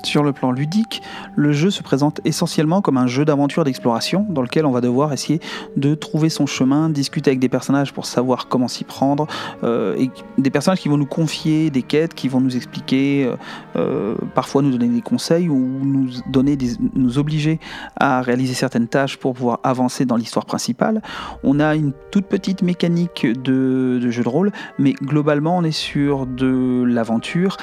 Sur 0.03 0.23
le 0.23 0.33
plan 0.33 0.51
ludique, 0.51 1.01
le 1.35 1.51
jeu 1.51 1.69
se 1.69 1.83
présente 1.83 2.21
essentiellement 2.25 2.81
comme 2.81 2.97
un 2.97 3.07
jeu 3.07 3.23
d'aventure 3.23 3.63
d'exploration 3.63 4.25
dans 4.29 4.41
lequel 4.41 4.65
on 4.65 4.71
va 4.71 4.81
devoir 4.81 5.13
essayer 5.13 5.39
de 5.77 5.95
trouver 5.95 6.29
son 6.29 6.45
chemin, 6.45 6.89
discuter 6.89 7.29
avec 7.29 7.39
des 7.39 7.49
personnages 7.49 7.93
pour 7.93 8.05
savoir 8.05 8.47
comment 8.47 8.67
s'y 8.67 8.83
prendre, 8.83 9.27
euh, 9.63 9.95
et 9.97 10.09
des 10.37 10.49
personnages 10.49 10.79
qui 10.79 10.89
vont 10.89 10.97
nous 10.97 11.05
confier 11.05 11.69
des 11.69 11.83
quêtes, 11.83 12.13
qui 12.13 12.27
vont 12.27 12.41
nous 12.41 12.55
expliquer, 12.55 13.25
euh, 13.25 13.35
euh, 13.75 14.15
parfois 14.33 14.61
nous 14.61 14.71
donner 14.71 14.87
des 14.87 15.01
conseils 15.01 15.49
ou 15.49 15.57
nous, 15.83 17.17
obliger 17.17 17.59
à 17.97 18.21
réaliser 18.21 18.53
certaines 18.53 18.87
tâches 18.87 19.17
pour 19.17 19.33
pouvoir 19.33 19.59
avancer 19.63 20.05
dans 20.05 20.15
l'histoire 20.15 20.45
principale. 20.45 21.01
On 21.43 21.59
a 21.59 21.75
une 21.75 21.91
toute 22.09 22.25
petite 22.25 22.61
mécanique 22.61 23.25
de 23.25 24.09
jeu 24.09 24.23
de 24.23 24.29
rôle, 24.29 24.51
mais 24.79 24.93
globalement 24.93 25.57
on 25.57 25.63
est 25.63 25.71
sur 25.71 26.25
de 26.25 26.83
l'aventure 26.87 27.57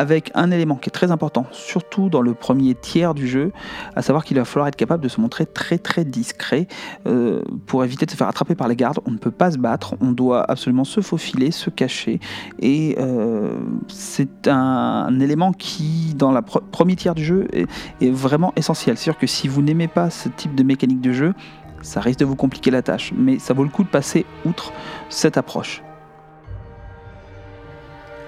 avec 0.00 0.30
un 0.34 0.50
élément 0.50 0.76
qui 0.76 0.88
est 0.88 0.92
très 0.92 1.10
important, 1.10 1.44
surtout 1.52 2.08
dans 2.08 2.22
le 2.22 2.32
premier 2.32 2.74
tiers 2.74 3.12
du 3.12 3.28
jeu, 3.28 3.52
à 3.94 4.00
savoir 4.00 4.24
qu'il 4.24 4.38
va 4.38 4.46
falloir 4.46 4.66
être 4.66 4.76
capable 4.76 5.02
de 5.02 5.10
se 5.10 5.20
montrer 5.20 5.44
très 5.44 5.76
très 5.76 6.06
discret 6.06 6.68
euh, 7.06 7.42
pour 7.66 7.84
éviter 7.84 8.06
de 8.06 8.10
se 8.10 8.16
faire 8.16 8.26
attraper 8.26 8.54
par 8.54 8.66
les 8.66 8.76
gardes. 8.76 9.00
On 9.04 9.10
ne 9.10 9.18
peut 9.18 9.30
pas 9.30 9.50
se 9.50 9.58
battre, 9.58 9.96
on 10.00 10.12
doit 10.12 10.50
absolument 10.50 10.84
se 10.84 11.02
faufiler, 11.02 11.50
se 11.50 11.68
cacher, 11.68 12.18
et 12.60 12.96
euh, 12.98 13.60
c'est 13.88 14.48
un, 14.48 15.20
élément 15.20 15.52
qui, 15.52 16.14
dans 16.16 16.32
le 16.32 16.40
premier 16.40 16.96
tiers 16.96 17.14
du 17.14 17.22
jeu, 17.22 17.46
est, 17.52 17.66
est 18.00 18.10
vraiment 18.10 18.54
essentiel. 18.56 18.96
C'est 18.96 19.04
sûr 19.04 19.18
que 19.18 19.26
si 19.26 19.48
vous 19.48 19.60
n'aimez 19.60 19.88
pas 19.88 20.08
ce 20.08 20.30
type 20.30 20.54
de 20.54 20.62
mécanique 20.62 21.02
de 21.02 21.12
jeu, 21.12 21.34
ça 21.82 22.00
risque 22.00 22.20
de 22.20 22.24
vous 22.24 22.36
compliquer 22.36 22.70
la 22.70 22.80
tâche, 22.80 23.12
mais 23.14 23.38
ça 23.38 23.52
vaut 23.52 23.64
le 23.64 23.70
coup 23.70 23.84
de 23.84 23.90
passer 23.90 24.24
outre 24.46 24.72
cette 25.10 25.36
approche 25.36 25.82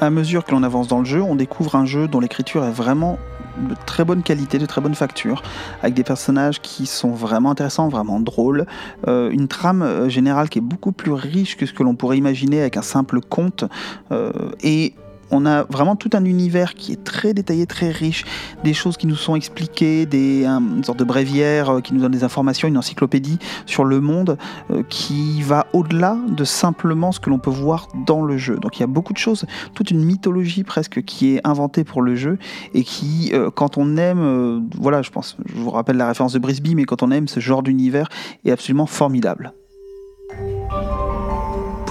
à 0.03 0.11
mesure 0.11 0.45
que 0.45 0.51
l'on 0.51 0.65
avance 0.65 0.89
dans 0.89 0.99
le 0.99 1.05
jeu, 1.05 1.23
on 1.23 1.37
découvre 1.37 1.77
un 1.77 1.87
jeu 1.87 2.09
dont 2.09 2.19
l'écriture 2.19 2.65
est 2.65 2.73
vraiment 2.73 3.19
de 3.57 3.77
très 3.87 4.05
bonne 4.05 4.23
qualité, 4.23 4.59
de 4.59 4.67
très 4.67 4.81
bonne 4.81 4.97
facture, 4.97 5.43
avec 5.81 5.95
des 5.95 6.03
personnages 6.03 6.61
qui 6.61 6.87
sont 6.87 7.13
vraiment 7.13 7.53
intéressants, 7.53 7.89
vraiment 7.89 8.19
drôles, 8.19 8.67
euh, 9.07 9.31
une 9.31 9.47
trame 9.47 9.83
euh, 9.83 10.09
générale 10.09 10.49
qui 10.49 10.59
est 10.59 10.63
beaucoup 10.63 10.91
plus 10.91 11.13
riche 11.13 11.57
que 11.57 11.67
ce 11.67 11.73
que 11.73 11.85
l'on 11.85 11.95
pourrait 11.95 12.19
imaginer 12.19 12.61
avec 12.61 12.77
un 12.77 12.83
simple 12.83 13.21
conte, 13.21 13.65
euh, 14.11 14.33
et 14.63 14.95
on 15.33 15.47
a 15.47 15.65
vraiment 15.65 15.97
tout 15.97 16.11
un 16.13 16.25
univers 16.25 16.75
qui 16.75 16.93
est 16.93 17.03
très 17.03 17.35
détaillé, 17.35 17.67
très 17.67 17.91
riche, 17.91 18.25
des 18.63 18.75
choses 18.75 18.97
qui 18.97 19.07
nous 19.07 19.17
sont 19.17 19.35
expliquées, 19.35 20.07
des, 20.07 20.45
une 20.45 20.85
sorte 20.85 20.99
de 20.99 21.05
bréviaire 21.05 21.71
euh, 21.71 21.81
qui 21.81 21.95
nous 21.95 22.01
donne 22.01 22.13
des 22.13 22.23
informations, 22.23 22.69
une 22.69 22.79
encyclopédie 22.79 23.39
sur 23.67 23.85
le 23.85 24.01
monde 24.01 24.37
euh, 24.71 24.83
qui 24.89 25.43
va 25.43 25.67
au-delà 25.73 26.19
de 26.29 26.45
simplement 26.45 27.11
ce 27.13 27.19
que 27.19 27.31
l'on 27.31 27.39
peut 27.39 27.51
voir 27.51 27.89
dans 28.07 28.23
le 28.23 28.37
jeu. 28.37 28.59
Donc 28.59 28.79
il 28.79 28.81
y 28.81 28.85
a 28.85 28.89
beaucoup 28.89 29.15
de 29.15 29.19
choses, 29.19 29.47
toute 29.75 29.91
une 29.91 30.05
mythologie 30.05 30.65
presque 30.65 31.03
qui 31.03 31.35
est 31.35 31.47
inventée 31.47 31.83
pour 31.83 32.03
le 32.03 32.15
jeu 32.15 32.39
et 32.75 32.85
qui, 32.85 33.31
euh, 33.33 33.51
quand 33.51 33.79
on 33.79 33.97
aime, 33.97 34.69
voilà, 34.79 35.03
je 35.03 35.11
pense, 35.11 35.37
je 35.47 35.55
vous 35.55 35.71
rappelle 35.71 35.97
la 35.97 36.09
référence 36.09 36.35
de 36.35 36.39
Brisby, 36.39 36.75
mais 36.75 36.85
quand 36.85 37.03
on 37.03 37.11
aime 37.11 37.27
ce 37.27 37.41
genre 37.41 37.63
d'univers, 37.63 38.09
est 38.45 38.51
absolument 38.51 38.87
formidable. 38.87 39.55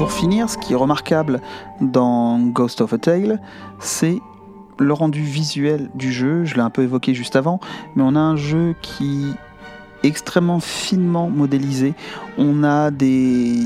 Pour 0.02 0.12
finir, 0.12 0.50
ce 0.50 0.58
qui 0.58 0.74
est 0.74 0.76
remarquable 0.76 1.42
dans 1.80 2.40
Ghost 2.40 2.82
of 2.82 2.92
a 2.92 2.98
Tale, 2.98 3.40
c'est 3.80 4.20
le 4.80 4.94
rendu 4.94 5.22
visuel 5.22 5.92
du 5.94 6.12
jeu. 6.12 6.44
Je 6.44 6.56
l'ai 6.56 6.62
un 6.62 6.72
peu 6.72 6.82
évoqué 6.82 7.14
juste 7.14 7.36
avant, 7.36 7.60
mais 7.96 8.02
on 8.04 8.16
a 8.16 8.20
un 8.20 8.36
jeu 8.36 8.74
qui 8.82 9.36
est 10.02 10.08
extrêmement 10.08 10.60
finement 10.60 11.30
modélisé. 11.30 11.94
On 12.40 12.64
a 12.64 12.90
des 12.90 13.60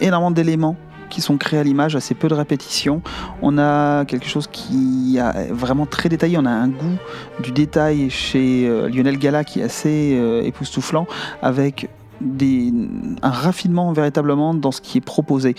énormément 0.00 0.32
d'éléments 0.32 0.74
qui 1.10 1.20
sont 1.20 1.36
créés 1.36 1.60
à 1.60 1.62
l'image, 1.62 1.94
assez 1.94 2.16
peu 2.16 2.26
de 2.26 2.34
répétitions. 2.34 3.00
On 3.40 3.56
a 3.56 4.04
quelque 4.06 4.26
chose 4.26 4.48
qui 4.50 5.18
est 5.18 5.52
vraiment 5.52 5.86
très 5.86 6.08
détaillé. 6.08 6.38
On 6.38 6.44
a 6.44 6.50
un 6.50 6.66
goût 6.66 6.98
du 7.40 7.52
détail 7.52 8.10
chez 8.10 8.66
euh, 8.66 8.88
Lionel 8.88 9.18
Gala 9.18 9.44
qui 9.44 9.60
est 9.60 9.62
assez 9.64 10.16
euh, 10.18 10.42
époustouflant, 10.42 11.06
avec 11.40 11.88
un 12.22 13.30
raffinement 13.30 13.92
véritablement 13.92 14.54
dans 14.54 14.72
ce 14.72 14.80
qui 14.80 14.98
est 14.98 15.04
proposé. 15.04 15.54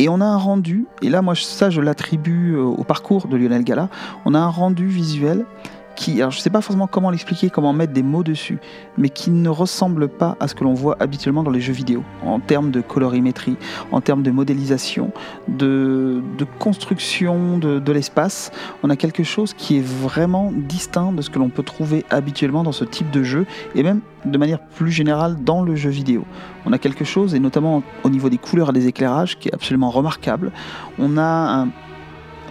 Et 0.00 0.08
on 0.08 0.20
a 0.20 0.24
un 0.24 0.36
rendu, 0.36 0.86
et 1.02 1.08
là 1.08 1.22
moi 1.22 1.34
ça 1.36 1.70
je 1.70 1.80
l'attribue 1.80 2.56
euh, 2.56 2.62
au 2.62 2.82
parcours 2.82 3.28
de 3.28 3.36
Lionel 3.36 3.62
Gala, 3.62 3.88
on 4.24 4.34
a 4.34 4.38
un 4.40 4.48
rendu 4.48 4.88
visuel 4.88 5.46
qui, 5.94 6.20
alors 6.20 6.30
je 6.30 6.38
ne 6.38 6.42
sais 6.42 6.50
pas 6.50 6.60
forcément 6.60 6.86
comment 6.86 7.10
l'expliquer, 7.10 7.50
comment 7.50 7.72
mettre 7.72 7.92
des 7.92 8.02
mots 8.02 8.22
dessus, 8.22 8.58
mais 8.98 9.08
qui 9.08 9.30
ne 9.30 9.48
ressemble 9.48 10.08
pas 10.08 10.36
à 10.40 10.48
ce 10.48 10.54
que 10.54 10.64
l'on 10.64 10.74
voit 10.74 10.96
habituellement 11.00 11.42
dans 11.42 11.50
les 11.50 11.60
jeux 11.60 11.72
vidéo, 11.72 12.02
en 12.24 12.40
termes 12.40 12.70
de 12.70 12.80
colorimétrie, 12.80 13.56
en 13.92 14.00
termes 14.00 14.22
de 14.22 14.30
modélisation, 14.30 15.12
de, 15.48 16.22
construction 16.58 17.58
de, 17.58 17.78
de 17.78 17.92
l'espace. 17.92 18.50
On 18.82 18.90
a 18.90 18.96
quelque 18.96 19.24
chose 19.24 19.54
qui 19.54 19.78
est 19.78 19.84
vraiment 19.84 20.52
distinct 20.54 21.12
de 21.12 21.22
ce 21.22 21.30
que 21.30 21.38
l'on 21.38 21.48
peut 21.48 21.62
trouver 21.62 22.04
habituellement 22.10 22.62
dans 22.62 22.72
ce 22.72 22.84
type 22.84 23.10
de 23.10 23.22
jeu, 23.22 23.46
et 23.74 23.82
même 23.82 24.00
de 24.24 24.38
manière 24.38 24.60
plus 24.60 24.90
générale 24.90 25.36
dans 25.42 25.62
le 25.62 25.76
jeu 25.76 25.90
vidéo. 25.90 26.24
On 26.66 26.72
a 26.72 26.78
quelque 26.78 27.04
chose, 27.04 27.34
et 27.34 27.40
notamment 27.40 27.82
au 28.04 28.10
niveau 28.10 28.30
des 28.30 28.38
couleurs 28.38 28.70
et 28.70 28.72
des 28.72 28.86
éclairages, 28.86 29.38
qui 29.38 29.48
est 29.48 29.54
absolument 29.54 29.90
remarquable. 29.90 30.50
On 30.98 31.18
a 31.18 31.22
un 31.22 31.68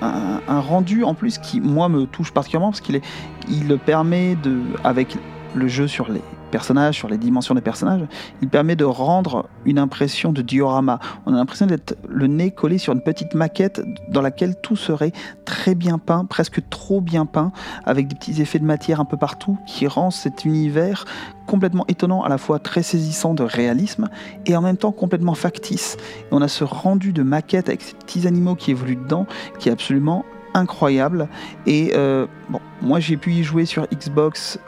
un, 0.02 0.60
rendu 0.60 1.04
en 1.04 1.14
plus 1.14 1.38
qui, 1.38 1.62
moi, 1.62 1.90
me 1.90 2.06
touche 2.06 2.32
particulièrement 2.32 2.72
parce 2.72 2.82
qu'il 2.82 3.02
il 3.50 3.78
permet 3.78 4.36
de, 4.36 4.62
avec 4.84 5.18
le 5.54 5.68
jeu 5.68 5.88
sur 5.88 6.12
les 6.12 6.22
personnages, 6.54 6.98
sur 6.98 7.08
les 7.08 7.18
dimensions 7.18 7.56
des 7.56 7.62
personnages, 7.62 8.06
il 8.44 8.48
permet 8.48 8.76
de 8.76 8.86
rendre 8.86 9.50
une 9.66 9.80
impression 9.80 10.32
de 10.32 10.44
diorama. 10.44 11.00
On 11.26 11.34
a 11.34 11.38
l'impression 11.38 11.66
d'être 11.66 11.98
le 12.08 12.28
nez 12.28 12.52
collé 12.52 12.78
sur 12.78 12.94
une 12.94 13.02
petite 13.02 13.34
maquette 13.34 13.82
dans 14.10 14.22
laquelle 14.22 14.56
tout 14.62 14.76
serait 14.76 15.14
très 15.46 15.74
bien 15.74 15.98
peint, 15.98 16.26
presque 16.26 16.62
trop 16.70 17.02
bien 17.02 17.26
peint, 17.26 17.52
avec 17.86 18.08
des 18.08 18.14
petits 18.14 18.40
effets 18.40 18.60
de 18.60 18.66
matière 18.66 19.00
un 19.00 19.06
peu 19.06 19.18
partout, 19.18 19.58
qui 19.66 19.88
rend 19.88 20.12
cet 20.12 20.46
univers 20.46 21.06
complètement 21.48 21.86
étonnant, 21.88 22.22
à 22.22 22.30
la 22.30 22.38
fois 22.38 22.60
très 22.60 22.84
saisissant 22.84 23.34
de 23.34 23.44
réalisme 23.44 24.10
et 24.46 24.56
en 24.56 24.62
même 24.62 24.78
temps 24.78 24.92
complètement 24.92 25.34
factice. 25.34 25.98
Et 26.22 26.34
on 26.34 26.42
a 26.44 26.48
ce 26.48 26.64
rendu 26.64 27.14
de 27.14 27.24
maquette 27.24 27.68
avec 27.68 27.82
ces 27.82 27.96
petits 27.96 28.28
animaux 28.28 28.54
qui 28.54 28.70
évoluent 28.70 29.04
dedans, 29.04 29.26
qui 29.58 29.70
est 29.70 29.72
absolument 29.72 30.24
incroyable. 30.54 31.28
Et 31.66 31.92
euh, 31.96 32.28
bon, 32.50 32.60
moi 32.82 33.00
j'ai 33.00 33.18
pu 33.18 33.32
y 33.32 33.44
jouer 33.44 33.66
sur 33.66 33.88
Xbox, 33.88 34.60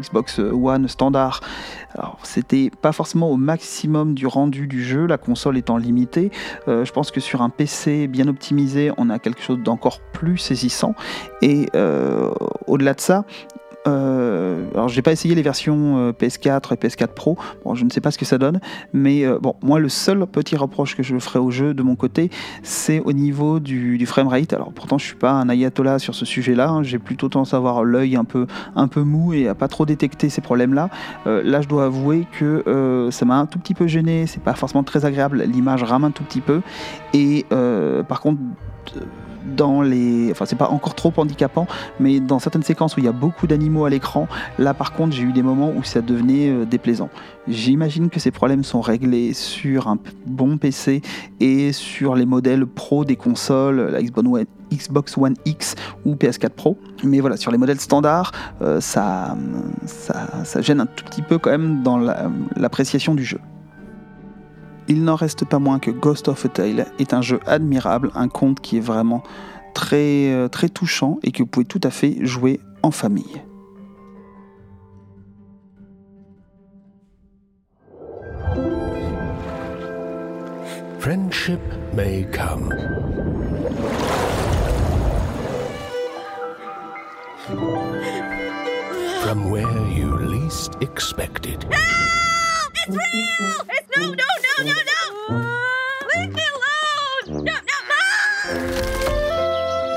Xbox 0.00 0.38
One 0.38 0.88
standard. 0.88 1.40
Alors 1.94 2.18
c'était 2.22 2.70
pas 2.82 2.92
forcément 2.92 3.30
au 3.30 3.36
maximum 3.36 4.14
du 4.14 4.26
rendu 4.26 4.66
du 4.66 4.84
jeu, 4.84 5.06
la 5.06 5.18
console 5.18 5.58
étant 5.58 5.76
limitée. 5.76 6.30
Euh, 6.68 6.84
je 6.84 6.92
pense 6.92 7.10
que 7.10 7.20
sur 7.20 7.42
un 7.42 7.50
PC 7.50 8.06
bien 8.06 8.28
optimisé, 8.28 8.92
on 8.96 9.10
a 9.10 9.18
quelque 9.18 9.42
chose 9.42 9.58
d'encore 9.58 10.00
plus 10.12 10.38
saisissant. 10.38 10.94
Et 11.42 11.68
euh, 11.74 12.30
au-delà 12.66 12.94
de 12.94 13.00
ça, 13.00 13.24
euh, 13.88 14.64
alors 14.74 14.88
j'ai 14.88 15.02
pas 15.02 15.12
essayé 15.12 15.34
les 15.34 15.42
versions 15.42 15.98
euh, 15.98 16.12
PS4 16.12 16.74
et 16.74 16.76
PS4 16.76 17.08
Pro, 17.08 17.38
bon, 17.64 17.74
je 17.74 17.84
ne 17.84 17.90
sais 17.90 18.00
pas 18.00 18.10
ce 18.10 18.18
que 18.18 18.24
ça 18.24 18.38
donne, 18.38 18.60
mais 18.92 19.24
euh, 19.24 19.38
bon, 19.40 19.54
moi 19.62 19.78
le 19.78 19.88
seul 19.88 20.26
petit 20.26 20.56
reproche 20.56 20.96
que 20.96 21.02
je 21.02 21.18
ferai 21.18 21.38
au 21.38 21.50
jeu 21.50 21.74
de 21.74 21.82
mon 21.82 21.96
côté, 21.96 22.30
c'est 22.62 23.00
au 23.00 23.12
niveau 23.12 23.60
du, 23.60 24.04
framerate. 24.06 24.52
Alors 24.52 24.72
pourtant 24.72 24.98
je 24.98 25.04
suis 25.04 25.16
pas 25.16 25.32
un 25.32 25.48
ayatollah 25.48 25.98
sur 25.98 26.14
ce 26.14 26.24
sujet-là, 26.24 26.68
hein. 26.68 26.82
j'ai 26.82 26.98
plutôt 26.98 27.28
tendance 27.28 27.54
à 27.54 27.56
avoir 27.56 27.84
l'œil 27.84 28.16
un 28.16 28.24
peu, 28.24 28.46
un 28.76 28.88
peu 28.88 29.02
mou 29.02 29.32
et 29.32 29.48
à 29.48 29.54
pas 29.54 29.68
trop 29.68 29.86
détecter 29.86 30.28
ces 30.28 30.40
problèmes-là. 30.40 30.90
là 31.26 31.60
je 31.60 31.68
dois 31.68 31.86
avouer 31.86 32.26
que 32.38 33.08
ça 33.10 33.24
m'a 33.24 33.38
un 33.38 33.46
tout 33.46 33.58
petit 33.58 33.74
peu 33.74 33.86
gêné, 33.86 34.26
c'est 34.26 34.42
pas 34.42 34.54
forcément 34.54 34.84
très 34.84 35.04
agréable, 35.04 35.42
l'image 35.42 35.82
rame 35.82 36.04
un 36.04 36.10
tout 36.10 36.24
petit 36.24 36.40
peu, 36.40 36.60
et 37.12 37.46
par 38.08 38.20
contre 38.20 38.38
dans 39.56 39.82
les. 39.82 40.30
Enfin, 40.30 40.46
c'est 40.46 40.56
pas 40.56 40.68
encore 40.68 40.94
trop 40.94 41.12
handicapant, 41.16 41.66
mais 42.00 42.20
dans 42.20 42.38
certaines 42.38 42.62
séquences 42.62 42.96
où 42.96 43.00
il 43.00 43.06
y 43.06 43.08
a 43.08 43.12
beaucoup 43.12 43.46
d'animaux 43.46 43.84
à 43.84 43.90
l'écran, 43.90 44.28
là 44.58 44.74
par 44.74 44.92
contre, 44.92 45.14
j'ai 45.14 45.22
eu 45.22 45.32
des 45.32 45.42
moments 45.42 45.72
où 45.74 45.82
ça 45.82 46.00
devenait 46.00 46.50
euh, 46.50 46.64
déplaisant. 46.64 47.10
J'imagine 47.48 48.10
que 48.10 48.20
ces 48.20 48.30
problèmes 48.30 48.64
sont 48.64 48.80
réglés 48.80 49.32
sur 49.32 49.88
un 49.88 49.98
bon 50.26 50.58
PC 50.58 51.02
et 51.40 51.72
sur 51.72 52.14
les 52.14 52.26
modèles 52.26 52.66
pro 52.66 53.04
des 53.04 53.16
consoles, 53.16 53.90
la 53.90 54.02
Xbox 54.02 55.16
One, 55.16 55.34
X 55.46 55.74
ou 56.04 56.14
PS4 56.14 56.50
Pro. 56.50 56.76
Mais 57.04 57.20
voilà, 57.20 57.36
sur 57.36 57.50
les 57.50 57.58
modèles 57.58 57.80
standards, 57.80 58.32
euh, 58.60 58.80
ça, 58.80 59.36
ça, 59.86 60.60
gêne 60.60 60.80
un 60.80 60.86
tout 60.86 61.04
petit 61.04 61.22
peu 61.22 61.38
quand 61.38 61.50
même 61.50 61.82
dans 61.82 61.98
l'appréciation 62.56 63.14
du 63.14 63.24
jeu 63.24 63.40
il 64.88 65.04
n'en 65.04 65.14
reste 65.14 65.44
pas 65.44 65.58
moins 65.58 65.78
que 65.78 65.90
Ghost 65.90 66.28
of 66.28 66.44
a 66.44 66.48
Tale 66.48 66.86
est 66.98 67.12
un 67.12 67.22
jeu 67.22 67.40
admirable, 67.46 68.10
un 68.14 68.28
conte 68.28 68.60
qui 68.60 68.78
est 68.78 68.80
vraiment 68.80 69.22
très, 69.74 70.32
euh, 70.32 70.48
très 70.48 70.68
touchant 70.68 71.18
et 71.22 71.30
que 71.30 71.42
vous 71.42 71.46
pouvez 71.46 71.66
tout 71.66 71.80
à 71.84 71.90
fait 71.90 72.18
jouer 72.22 72.60
en 72.82 72.90
famille. 72.90 73.42
Friendship 80.98 81.60
may 81.94 82.26
come. 82.32 82.74
From 89.22 89.50
where 89.50 89.66
you 89.96 90.16
least 90.18 90.72
expect 90.80 91.46
it. 91.46 91.64
It's 92.74 92.96
real! 92.96 93.66
It's 93.70 93.96
no, 93.96 94.14
no, 94.14 94.37
no, 94.62 94.72
no, 94.72 94.72
no! 94.72 94.78
Leave 96.16 96.32
me 96.34 96.42
alone! 96.54 97.44
No, 97.44 97.52
no, 97.52 97.52
no! 97.52 97.58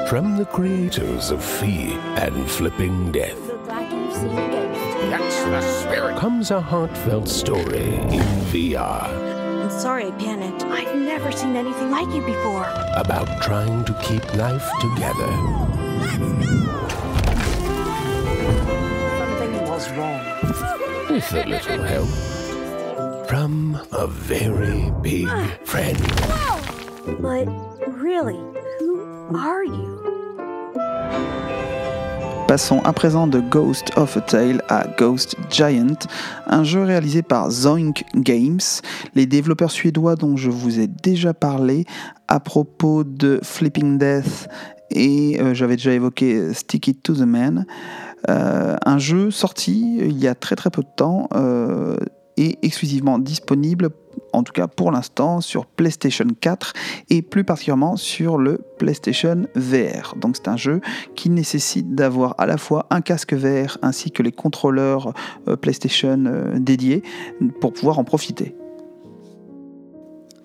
From 0.07 0.38
the 0.38 0.45
creators 0.45 1.32
of 1.32 1.43
Fee 1.43 1.93
and 2.18 2.49
Flipping 2.49 3.12
Death. 3.12 3.38
That's 5.09 5.43
the 5.43 5.62
spirit. 5.62 6.18
Comes 6.18 6.51
a 6.51 6.62
heartfelt 6.62 7.28
story 7.28 7.95
in 7.95 8.22
VR. 8.51 9.07
I'm 9.64 9.70
sorry 9.72 10.05
I 10.07 10.12
panicked. 10.12 10.64
I've 10.66 10.95
never 10.95 11.32
seen 11.32 11.55
anything 11.55 11.89
like 11.89 12.07
it 12.09 12.24
before. 12.26 12.68
About 12.95 13.41
trying 13.41 13.84
to 13.86 13.93
keep 14.03 14.24
life 14.36 14.70
together. 14.80 15.32
Something 19.18 19.53
was 19.68 19.89
wrong. 19.93 20.22
With 21.09 21.34
a 21.34 21.43
little 21.47 21.82
help 21.84 22.09
from 23.32 23.80
a 23.94 24.08
very 24.08 24.92
big 25.02 25.30
friend. 25.64 25.98
But 27.22 27.48
really, 27.88 28.36
who 28.78 29.38
are 29.38 29.64
you? 29.64 30.02
Passons 32.50 32.82
à 32.84 32.92
présent 32.92 33.28
de 33.28 33.40
Ghost 33.40 33.98
of 33.98 34.18
a 34.18 34.20
Tale 34.20 34.62
à 34.68 34.86
Ghost 34.98 35.38
Giant, 35.50 35.96
un 36.46 36.66
jeu 36.66 36.84
réalisé 36.84 37.22
par 37.22 37.50
Zoink 37.50 38.04
Games, 38.16 38.60
les 39.16 39.26
développeurs 39.26 39.72
suédois 39.72 40.18
dont 40.18 40.36
je 40.36 40.50
vous 40.50 40.82
ai 40.82 40.88
déjà 40.88 41.34
parlé 41.34 41.86
à 42.28 42.42
propos 42.42 43.06
de 43.06 43.40
Flipping 43.42 43.98
Death 43.98 44.50
et 44.90 45.40
euh, 45.40 45.54
j'avais 45.54 45.78
déjà 45.78 45.94
évoqué 45.94 46.54
Stick 46.54 46.90
It 46.90 47.02
to 47.02 47.14
the 47.14 47.22
Man. 47.22 47.66
Euh, 48.30 48.76
un 48.86 48.98
jeu 48.98 49.32
sorti 49.32 50.00
il 50.00 50.20
y 50.20 50.28
a 50.28 50.36
très 50.36 50.58
très 50.58 50.70
peu 50.70 50.82
de 50.82 50.90
temps 50.98 51.30
euh, 51.34 51.96
exclusivement 52.62 53.20
disponible, 53.20 53.89
en 54.34 54.44
tout 54.44 54.54
cas 54.54 54.68
pour 54.68 54.92
l'instant, 54.92 55.42
sur 55.42 55.66
PlayStation 55.66 56.28
4 56.39 56.74
et 57.10 57.22
plus 57.22 57.44
particulièrement 57.44 57.96
sur 57.98 58.38
le 58.38 58.60
PlayStation 58.78 59.46
VR. 59.56 60.16
Donc 60.18 60.36
c'est 60.38 60.48
un 60.48 60.58
jeu 60.58 60.82
qui 61.16 61.30
nécessite 61.30 61.96
d'avoir 61.96 62.36
à 62.38 62.46
la 62.46 62.58
fois 62.58 62.88
un 62.89 63.02
casque 63.02 63.34
VR 63.34 63.78
ainsi 63.82 64.12
que 64.12 64.24
les 64.24 64.32
contrôleurs 64.32 65.14
PlayStation 65.62 66.52
dédiés 66.56 67.04
pour 67.60 67.74
pouvoir 67.74 68.00
en 68.00 68.04
profiter. 68.04 68.56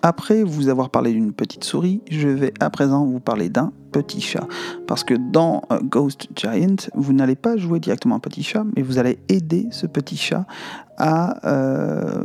Après 0.01 0.43
vous 0.43 0.69
avoir 0.69 0.89
parlé 0.89 1.11
d'une 1.11 1.33
petite 1.33 1.63
souris, 1.63 2.01
je 2.09 2.27
vais 2.27 2.53
à 2.59 2.69
présent 2.69 3.05
vous 3.05 3.19
parler 3.19 3.49
d'un 3.49 3.71
petit 3.91 4.21
chat. 4.21 4.47
Parce 4.85 5.03
que 5.03 5.15
dans 5.15 5.63
euh, 5.71 5.79
Ghost 5.81 6.27
Giant, 6.35 6.75
vous 6.93 7.13
n'allez 7.13 7.35
pas 7.35 7.57
jouer 7.57 7.79
directement 7.79 8.15
un 8.15 8.19
petit 8.19 8.43
chat, 8.43 8.63
mais 8.75 8.83
vous 8.83 8.99
allez 8.99 9.17
aider 9.27 9.67
ce 9.71 9.87
petit 9.87 10.17
chat 10.17 10.45
à 10.97 11.47
euh, 11.47 12.23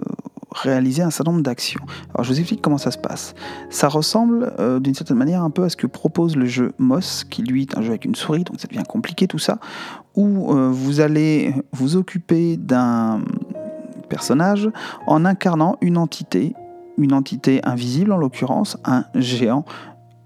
réaliser 0.55 1.03
un 1.03 1.11
certain 1.11 1.33
nombre 1.33 1.43
d'actions. 1.43 1.81
Alors 2.12 2.25
je 2.25 2.33
vous 2.33 2.41
explique 2.41 2.61
comment 2.61 2.79
ça 2.79 2.91
se 2.91 2.99
passe. 2.99 3.35
Ça 3.70 3.89
ressemble 3.89 4.53
euh, 4.59 4.79
d'une 4.79 4.95
certaine 4.95 5.16
manière 5.16 5.43
un 5.43 5.51
peu 5.51 5.64
à 5.64 5.70
ce 5.70 5.77
que 5.77 5.87
propose 5.87 6.37
le 6.37 6.45
jeu 6.45 6.73
Moss, 6.79 7.25
qui 7.25 7.43
lui 7.43 7.62
est 7.62 7.79
un 7.79 7.81
jeu 7.81 7.91
avec 7.91 8.05
une 8.05 8.14
souris, 8.14 8.45
donc 8.45 8.61
ça 8.61 8.68
devient 8.68 8.85
compliqué 8.87 9.27
tout 9.27 9.39
ça, 9.39 9.59
où 10.14 10.53
vous 10.55 11.01
allez 11.01 11.55
vous 11.73 11.97
occuper 11.97 12.59
d'un 12.59 13.23
personnage 14.11 14.68
en 15.07 15.25
incarnant 15.25 15.79
une 15.81 15.97
entité 15.97 16.55
une 17.03 17.12
entité 17.12 17.61
invisible, 17.64 18.12
en 18.12 18.16
l'occurrence 18.16 18.76
un 18.84 19.05
géant 19.14 19.64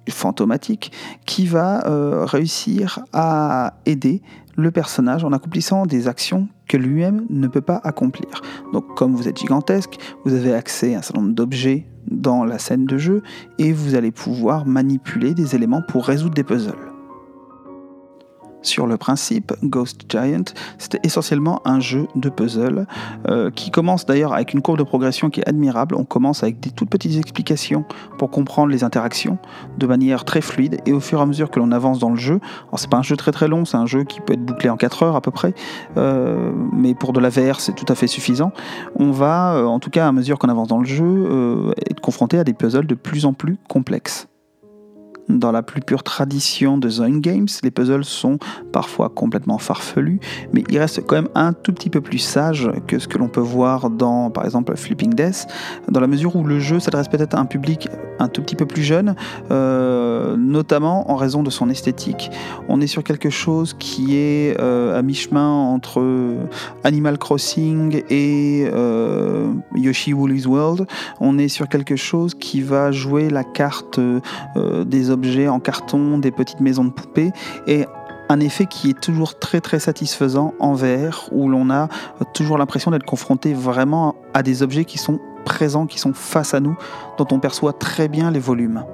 fantomatique, 0.09 0.93
qui 1.25 1.47
va 1.47 1.87
euh, 1.87 2.25
réussir 2.25 3.01
à 3.13 3.75
aider 3.87 4.23
le 4.57 4.71
personnage 4.71 5.25
en 5.25 5.33
accomplissant 5.33 5.87
des 5.87 6.09
actions 6.09 6.49
que 6.69 6.77
lui-même 6.77 7.27
ne 7.29 7.47
peut 7.47 7.61
pas 7.61 7.81
accomplir. 7.85 8.43
Donc 8.73 8.95
comme 8.95 9.15
vous 9.15 9.29
êtes 9.29 9.39
gigantesque, 9.39 9.99
vous 10.25 10.35
avez 10.35 10.55
accès 10.55 10.95
à 10.95 10.99
un 10.99 11.03
certain 11.03 11.21
nombre 11.21 11.35
d'objets 11.35 11.87
dans 12.11 12.45
la 12.45 12.59
scène 12.59 12.87
de 12.87 12.99
jeu 12.99 13.23
et 13.59 13.73
vous 13.73 13.95
allez 13.95 14.13
pouvoir 14.13 14.67
manipuler 14.67 15.35
des 15.35 15.55
éléments 15.55 15.83
pour 15.83 16.07
résoudre 16.07 16.35
des 16.35 16.45
puzzles. 16.45 16.96
Sur 18.67 18.89
le 18.89 18.97
principe, 18.97 19.53
Ghost 19.63 20.07
Giant, 20.09 20.43
c'était 20.77 20.99
essentiellement 21.05 21.61
un 21.65 21.79
jeu 21.79 22.09
de 22.17 22.29
puzzle 22.29 22.89
euh, 23.29 23.49
qui 23.53 23.71
commence 23.71 24.07
d'ailleurs 24.07 24.33
avec 24.33 24.55
une 24.55 24.61
courbe 24.61 24.77
de 24.77 24.83
progression 24.83 25.31
qui 25.31 25.39
est 25.39 25.49
admirable. 25.49 25.95
On 25.95 26.03
commence 26.03 26.43
avec 26.43 26.59
des 26.59 26.71
toutes 26.71 26.91
petites 26.91 27.17
explications 27.17 27.85
pour 28.19 28.29
comprendre 28.29 28.73
les 28.73 28.83
interactions 28.83 29.39
de 29.79 29.87
manière 29.87 30.25
très 30.25 30.41
fluide 30.41 30.81
et 30.85 30.93
au 30.93 30.99
fur 30.99 31.21
et 31.21 31.23
à 31.23 31.27
mesure 31.27 31.49
que 31.53 31.61
l'on 31.61 31.71
avance 31.71 32.01
dans 32.01 32.11
le 32.11 32.17
jeu, 32.17 32.41
alors 32.67 32.81
c'est 32.81 32.91
pas 32.91 32.97
un 32.97 33.05
jeu 33.05 33.17
très 33.17 33.31
très 33.31 33.47
long, 33.47 33.65
c'est 33.65 33.77
un 33.77 33.87
jeu 33.87 34.03
qui 34.03 34.21
peut 34.21 34.33
être 34.33 34.45
bouclé 34.45 34.69
en 34.69 34.77
4 34.77 35.05
heures 35.05 35.17
à 35.17 35.21
peu 35.21 35.31
près, 35.31 35.55
euh, 35.97 36.51
mais 36.73 36.97
pour 36.97 37.13
de 37.13 37.21
la 37.21 37.29
VR 37.29 37.61
c'est 37.61 37.77
tout 37.77 37.87
à 37.89 37.95
fait 37.95 38.09
suffisant. 38.09 38.51
On 38.97 39.13
va, 39.13 39.55
euh, 39.55 39.67
en 39.67 39.79
tout 39.79 39.91
cas 39.91 40.09
à 40.09 40.13
mesure 40.13 40.41
qu'on 40.41 40.49
avance 40.49 40.67
dans 40.67 40.81
le 40.81 40.87
jeu, 40.87 41.73
être 41.89 42.01
confronté 42.01 42.37
à 42.37 42.43
des 42.43 42.53
puzzles 42.53 42.89
de 42.89 42.97
plus 42.97 43.27
en 43.27 43.33
plus 43.33 43.59
complexes 43.69 44.27
dans 45.29 45.53
la 45.53 45.63
plus 45.63 45.81
pure 45.81 46.03
tradition 46.03 46.79
de 46.79 46.89
Zone 46.89 47.21
Games. 47.21 47.49
Les 47.63 47.71
puzzles 47.71 48.05
sont 48.05 48.39
parfois 48.73 49.09
complètement 49.09 49.59
farfelus, 49.59 50.21
mais 50.53 50.65
ils 50.69 50.79
restent 50.79 51.05
quand 51.07 51.17
même 51.17 51.29
un 51.35 51.53
tout 51.53 51.73
petit 51.73 51.91
peu 51.91 52.01
plus 52.01 52.19
sages 52.19 52.71
que 52.87 52.99
ce 52.99 53.09
que 53.09 53.19
l'on 53.19 53.29
peut 53.29 53.41
voir 53.41 53.91
dans, 53.91 54.31
par 54.31 54.45
exemple, 54.45 54.77
Flipping 54.77 55.15
Death, 55.15 55.47
dans 55.89 56.01
la 56.01 56.07
mesure 56.07 56.37
où 56.37 56.45
le 56.45 56.61
jeu 56.61 56.81
s'adresse 56.81 57.09
peut-être 57.09 57.35
à 57.35 57.39
un 57.39 57.47
public 57.47 57.89
un 58.19 58.29
tout 58.29 58.43
petit 58.43 58.57
peu 58.57 58.67
plus 58.67 58.83
jeune, 58.83 59.15
euh, 59.51 60.37
notamment 60.37 61.11
en 61.11 61.17
raison 61.17 61.43
de 61.43 61.51
son 61.51 61.69
esthétique. 61.69 62.31
On 62.69 62.81
est 62.81 62.87
sur 62.87 63.05
quelque 63.05 63.31
chose 63.31 63.75
qui 63.79 64.17
est 64.17 64.59
euh, 64.61 64.99
à 64.99 65.03
mi-chemin 65.03 65.49
entre 65.49 66.03
Animal 66.85 67.19
Crossing 67.19 68.03
et 68.09 68.69
euh, 68.73 69.53
Yoshi 69.75 70.13
Woolly's 70.13 70.47
World. 70.47 70.87
On 71.21 71.39
est 71.39 71.49
sur 71.49 71.69
quelque 71.69 71.97
chose 71.97 72.35
qui 72.35 72.63
va 72.63 72.91
jouer 72.93 73.29
la 73.29 73.45
carte 73.45 74.01
des 74.87 75.11
en 75.49 75.61
carton, 75.61 76.19
des 76.19 76.31
petites 76.31 76.61
maisons 76.61 76.85
de 76.85 76.91
poupées 76.91 77.33
et 77.67 77.87
un 78.29 78.41
effet 78.41 78.67
qui 78.67 78.91
est 78.91 79.01
toujours 79.01 79.39
très 79.39 79.61
très 79.61 79.79
satisfaisant 79.79 80.55
en 80.59 80.75
VR 80.75 81.29
où 81.33 81.49
l'on 81.49 81.71
a 81.71 81.89
toujours 82.35 82.59
l'impression 82.59 82.91
d'être 82.91 83.05
confronté 83.05 83.55
vraiment 83.55 84.17
à 84.35 84.43
des 84.43 84.63
objets 84.63 84.85
qui 84.85 84.99
sont 84.99 85.21
présents, 85.45 85.87
qui 85.87 85.99
sont 85.99 86.13
face 86.13 86.55
à 86.55 86.61
nous, 86.61 86.77
dont 87.19 87.27
on 87.31 87.39
perçoit 87.39 87.73
très 87.73 88.09
bien 88.09 88.31
les 88.31 88.41
volumes. 88.41 88.85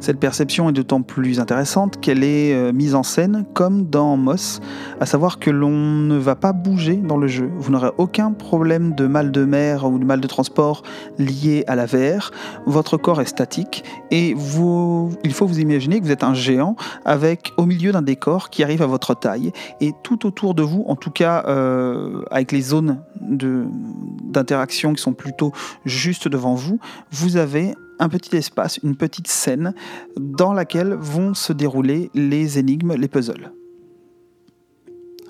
Cette 0.00 0.20
perception 0.20 0.68
est 0.68 0.72
d'autant 0.72 1.02
plus 1.02 1.40
intéressante 1.40 2.00
qu'elle 2.00 2.22
est 2.22 2.54
euh, 2.54 2.72
mise 2.72 2.94
en 2.94 3.02
scène 3.02 3.44
comme 3.54 3.88
dans 3.88 4.16
Moss, 4.16 4.60
à 5.00 5.06
savoir 5.06 5.38
que 5.38 5.50
l'on 5.50 5.70
ne 5.70 6.16
va 6.16 6.36
pas 6.36 6.52
bouger 6.52 6.96
dans 6.96 7.16
le 7.16 7.26
jeu. 7.26 7.50
Vous 7.56 7.72
n'aurez 7.72 7.90
aucun 7.98 8.32
problème 8.32 8.94
de 8.94 9.06
mal 9.06 9.32
de 9.32 9.44
mer 9.44 9.86
ou 9.86 9.98
de 9.98 10.04
mal 10.04 10.20
de 10.20 10.26
transport 10.26 10.82
lié 11.18 11.64
à 11.66 11.74
la 11.74 11.86
VR. 11.86 12.30
Votre 12.66 12.96
corps 12.96 13.20
est 13.20 13.26
statique 13.26 13.84
et 14.10 14.30
il 14.30 15.32
faut 15.32 15.46
vous 15.46 15.58
imaginer 15.58 15.98
que 15.98 16.04
vous 16.04 16.12
êtes 16.12 16.24
un 16.24 16.34
géant 16.34 16.76
avec 17.04 17.52
au 17.56 17.66
milieu 17.66 17.92
d'un 17.92 18.02
décor 18.02 18.50
qui 18.50 18.62
arrive 18.62 18.82
à 18.82 18.86
votre 18.86 19.14
taille 19.14 19.52
et 19.80 19.92
tout 20.02 20.26
autour 20.26 20.54
de 20.54 20.62
vous, 20.62 20.84
en 20.86 20.96
tout 20.96 21.10
cas 21.10 21.44
euh, 21.48 22.22
avec 22.30 22.52
les 22.52 22.60
zones 22.60 23.02
d'interaction 23.20 24.92
qui 24.94 25.02
sont 25.02 25.14
plutôt 25.14 25.52
juste 25.84 26.28
devant 26.28 26.54
vous, 26.54 26.78
vous 27.10 27.36
avez 27.36 27.74
un 27.98 28.08
petit 28.08 28.36
espace, 28.36 28.78
une 28.82 28.96
petite 28.96 29.28
scène 29.28 29.74
dans 30.18 30.52
laquelle 30.52 30.94
vont 30.94 31.34
se 31.34 31.52
dérouler 31.52 32.10
les 32.14 32.58
énigmes, 32.58 32.94
les 32.94 33.08
puzzles. 33.08 33.52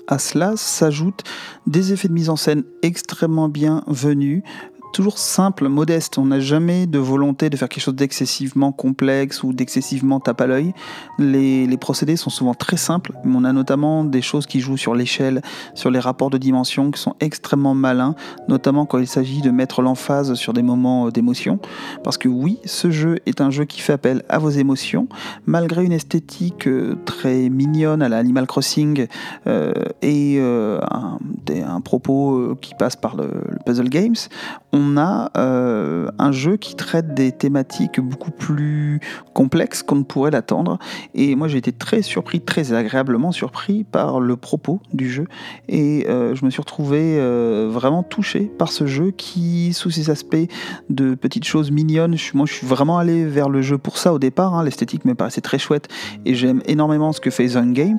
À 0.07 0.19
cela 0.19 0.55
s'ajoutent 0.55 1.23
des 1.65 1.91
effets 1.91 2.07
de 2.07 2.13
mise 2.13 2.29
en 2.29 2.37
scène 2.37 2.63
extrêmement 2.81 3.49
bien 3.49 3.83
venus, 3.87 4.41
toujours 4.97 5.19
simple, 5.19 5.67
modeste. 5.67 6.17
On 6.17 6.25
n'a 6.25 6.39
jamais 6.39 6.87
de 6.87 6.97
volonté 6.97 7.51
de 7.51 7.55
faire 7.55 7.69
quelque 7.69 7.83
chose 7.83 7.93
d'excessivement 7.93 8.71
complexe 8.71 9.43
ou 9.43 9.53
d'excessivement 9.53 10.19
tape 10.19 10.41
à 10.41 10.47
l'œil. 10.47 10.73
Les, 11.19 11.77
procédés 11.77 12.15
sont 12.15 12.31
souvent 12.31 12.55
très 12.55 12.77
simples. 12.77 13.11
On 13.23 13.43
a 13.43 13.53
notamment 13.53 14.03
des 14.03 14.23
choses 14.23 14.47
qui 14.47 14.59
jouent 14.59 14.75
sur 14.75 14.95
l'échelle, 14.95 15.43
sur 15.75 15.91
les 15.91 15.99
rapports 15.99 16.31
de 16.31 16.39
dimension 16.39 16.89
qui 16.89 16.99
sont 16.99 17.15
extrêmement 17.19 17.75
malins, 17.75 18.15
notamment 18.47 18.87
quand 18.87 18.97
il 18.97 19.05
s'agit 19.05 19.41
de 19.41 19.51
mettre 19.51 19.83
l'emphase 19.83 20.33
sur 20.33 20.53
des 20.53 20.63
moments 20.63 21.05
euh, 21.05 21.11
d'émotion. 21.11 21.59
Parce 22.03 22.17
que 22.17 22.27
oui, 22.27 22.57
ce 22.65 22.89
jeu 22.89 23.19
est 23.27 23.39
un 23.39 23.51
jeu 23.51 23.65
qui 23.65 23.81
fait 23.81 23.93
appel 23.93 24.23
à 24.29 24.39
vos 24.39 24.49
émotions, 24.49 25.07
malgré 25.45 25.85
une 25.85 25.93
esthétique 25.93 26.67
euh, 26.67 26.97
très 27.05 27.49
mignonne 27.49 28.01
à 28.01 28.09
la 28.09 28.17
Animal 28.17 28.47
Crossing 28.47 29.05
euh, 29.45 29.73
et 30.01 30.39
un, 30.39 31.81
propos 31.81 32.55
qui 32.59 32.73
passe 32.73 32.95
par 32.95 33.15
le, 33.15 33.29
le 33.51 33.59
puzzle 33.63 33.89
games. 33.89 34.15
On 34.73 34.97
a 34.97 35.31
euh, 35.37 36.09
un 36.19 36.31
jeu 36.31 36.57
qui 36.57 36.75
traite 36.75 37.13
des 37.13 37.31
thématiques 37.31 38.01
beaucoup 38.01 38.31
plus 38.31 38.99
complexes 39.33 39.81
qu'on 39.81 39.95
ne 39.95 40.03
pourrait 40.03 40.31
l'attendre. 40.31 40.77
Et 41.15 41.35
moi, 41.35 41.47
j'ai 41.47 41.57
été 41.57 41.71
très 41.71 42.01
surpris, 42.01 42.41
très 42.41 42.73
agréablement 42.73 43.31
surpris 43.31 43.85
par 43.85 44.19
le 44.19 44.35
propos 44.35 44.81
du 44.93 45.09
jeu. 45.09 45.25
Et 45.69 46.05
euh, 46.09 46.35
je 46.35 46.43
me 46.43 46.49
suis 46.49 46.59
retrouvé 46.59 47.17
euh, 47.17 47.69
vraiment 47.71 48.03
touché 48.03 48.41
par 48.41 48.71
ce 48.71 48.87
jeu 48.87 49.11
qui, 49.11 49.71
sous 49.73 49.89
ses 49.89 50.09
aspects 50.09 50.35
de 50.89 51.15
petites 51.15 51.45
choses 51.45 51.71
mignonnes, 51.71 52.17
moi, 52.33 52.45
je 52.45 52.53
suis 52.53 52.67
vraiment 52.67 52.97
allé 52.97 53.25
vers 53.25 53.49
le 53.49 53.61
jeu 53.61 53.77
pour 53.77 53.97
ça 53.97 54.13
au 54.13 54.19
départ. 54.19 54.53
Hein. 54.53 54.63
L'esthétique 54.63 55.05
me 55.05 55.15
paraissait 55.15 55.41
très 55.41 55.59
chouette 55.59 55.87
et 56.25 56.35
j'aime 56.35 56.61
énormément 56.65 57.13
ce 57.13 57.21
que 57.21 57.29
fait 57.29 57.47
Zone 57.47 57.73
Games. 57.73 57.97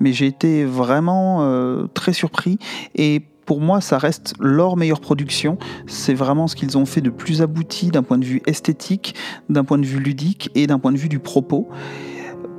Mais 0.00 0.12
j'ai 0.12 0.26
été 0.26 0.64
vraiment 0.64 1.88
très 1.94 2.12
surpris 2.12 2.58
et 2.94 3.22
pour 3.48 3.62
moi, 3.62 3.80
ça 3.80 3.96
reste 3.96 4.34
leur 4.40 4.76
meilleure 4.76 5.00
production. 5.00 5.56
C'est 5.86 6.12
vraiment 6.12 6.48
ce 6.48 6.54
qu'ils 6.54 6.76
ont 6.76 6.84
fait 6.84 7.00
de 7.00 7.08
plus 7.08 7.40
abouti 7.40 7.86
d'un 7.88 8.02
point 8.02 8.18
de 8.18 8.24
vue 8.26 8.42
esthétique, 8.44 9.14
d'un 9.48 9.64
point 9.64 9.78
de 9.78 9.86
vue 9.86 10.00
ludique 10.00 10.50
et 10.54 10.66
d'un 10.66 10.78
point 10.78 10.92
de 10.92 10.98
vue 10.98 11.08
du 11.08 11.18
propos. 11.18 11.66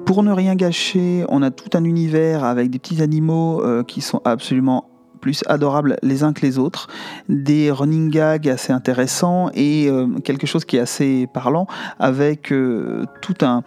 Pour 0.07 0.23
ne 0.23 0.31
rien 0.31 0.55
gâcher, 0.55 1.25
on 1.29 1.43
a 1.43 1.51
tout 1.51 1.77
un 1.77 1.83
univers 1.83 2.43
avec 2.43 2.71
des 2.71 2.79
petits 2.79 3.03
animaux 3.03 3.63
euh, 3.63 3.83
qui 3.83 4.01
sont 4.01 4.19
absolument 4.25 4.89
plus 5.21 5.43
adorables 5.45 5.97
les 6.01 6.23
uns 6.23 6.33
que 6.33 6.41
les 6.41 6.57
autres, 6.57 6.87
des 7.27 7.69
running 7.69 8.09
gags 8.09 8.49
assez 8.49 8.73
intéressants 8.73 9.51
et 9.53 9.89
euh, 9.89 10.07
quelque 10.23 10.47
chose 10.47 10.65
qui 10.65 10.77
est 10.77 10.79
assez 10.79 11.27
parlant 11.31 11.67
avec 11.99 12.51
euh, 12.51 13.05
tout 13.21 13.35
un, 13.41 13.61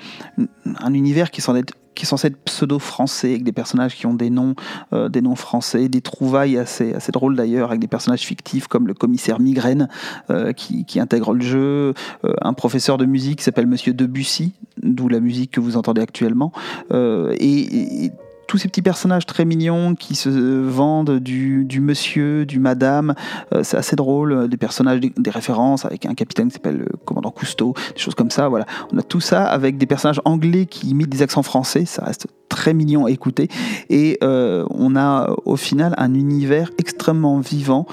un 0.81 0.93
univers 0.93 1.31
qui 1.31 1.41
s'en 1.41 1.55
est 1.55 1.73
qui 1.95 2.05
est 2.05 2.09
censé 2.09 2.29
être 2.29 2.39
pseudo-français, 2.45 3.31
avec 3.31 3.45
des 3.45 3.53
personnages 3.53 3.97
qui 3.97 4.07
ont 4.07 4.15
des 4.15 4.31
noms, 4.31 4.55
euh, 4.93 5.09
des 5.09 5.21
noms 5.21 5.37
français, 5.37 5.89
des 5.89 6.01
trouvailles 6.01 6.59
assez, 6.59 6.95
assez 6.95 7.13
drôles 7.13 7.37
d'ailleurs, 7.37 7.69
avec 7.71 7.81
des 7.81 7.89
personnages 7.89 8.23
fictifs 8.23 8.67
comme 8.67 8.87
le 8.87 8.95
commissaire 8.95 9.41
Migraine 9.41 9.89
euh, 10.31 10.53
qui, 10.53 10.85
qui, 10.85 11.01
intègre 11.01 11.35
le 11.35 11.43
jeu, 11.43 11.95
euh, 12.25 12.35
un 12.41 12.53
professeur 12.53 12.99
de 12.99 13.05
musique 13.05 13.39
qui 13.39 13.45
s'appelle 13.45 13.67
Monsieur 13.67 13.93
Debussy, 13.93 14.53
d'où 14.83 15.09
la 15.09 15.21
musique 15.21 15.51
que 15.51 15.61
vous 15.61 15.77
entendez 15.77 16.01
actuellement, 16.01 16.53
et, 16.93 18.11
tous 18.53 18.59
ces 18.59 18.69
petits 18.69 18.83
personnages 18.83 19.25
très 19.25 19.47
mignons 19.47 19.95
qui 19.95 20.15
se 20.15 20.29
vendent 20.29 21.19
du, 21.19 21.81
monsieur, 21.81 22.45
du 22.45 22.59
madame. 22.59 23.15
Euh, 23.55 23.63
c'est 23.63 23.79
assez 23.79 23.97
drôle, 23.97 24.47
des 24.47 24.59
personnages, 24.59 25.01
des, 25.01 25.31
références 25.31 25.87
avec 25.87 26.05
un 26.05 26.13
capitaine 26.13 26.49
qui 26.49 26.53
s'appelle 26.53 26.77
le 26.77 26.99
commandant 27.07 27.31
Cousteau, 27.31 27.73
des 27.95 27.99
choses 27.99 28.15
comme 28.15 28.31
ça. 28.31 28.51
Voilà, 28.51 28.67
on 28.93 28.99
a 28.99 29.03
tout 29.03 29.21
ça 29.21 29.47
avec 29.47 29.79
des 29.79 29.87
personnages 29.87 30.21
anglais 30.27 30.67
qui 30.67 30.91
imitent 30.91 31.09
des 31.09 31.23
accents 31.23 31.43
français. 31.43 31.87
Ça 31.87 32.05
reste 32.05 32.27
très 32.51 32.75
mignon 32.75 33.07
à 33.07 33.11
écouter. 33.11 33.49
Et 33.89 34.19
euh, 34.23 34.67
on 34.69 34.97
a 34.97 35.35
au 35.47 35.57
final 35.57 35.95
un 35.97 36.13
univers 36.13 36.73
extrêmement 36.77 37.41
vivant, 37.41 37.87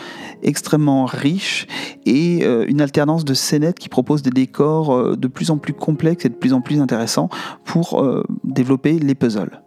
extrêmement 0.43 1.05
riche 1.05 1.67
et 2.05 2.41
euh, 2.43 2.65
une 2.67 2.81
alternance 2.81 3.23
de 3.23 3.33
scénettes 3.33 3.79
qui 3.79 3.87
propose 3.87 4.23
des 4.23 4.29
décors 4.29 4.93
euh, 4.93 5.15
de 5.15 5.29
plus 5.29 5.51
en 5.51 5.57
plus 5.57 5.73
complexes 5.73 6.25
et 6.25 6.29
de 6.29 6.35
plus 6.35 6.51
en 6.51 6.59
plus 6.59 6.81
intéressants 6.81 7.29
pour 7.63 8.03
euh, 8.03 8.25
développer 8.43 8.99
les 8.99 9.15
puzzles. 9.15 9.61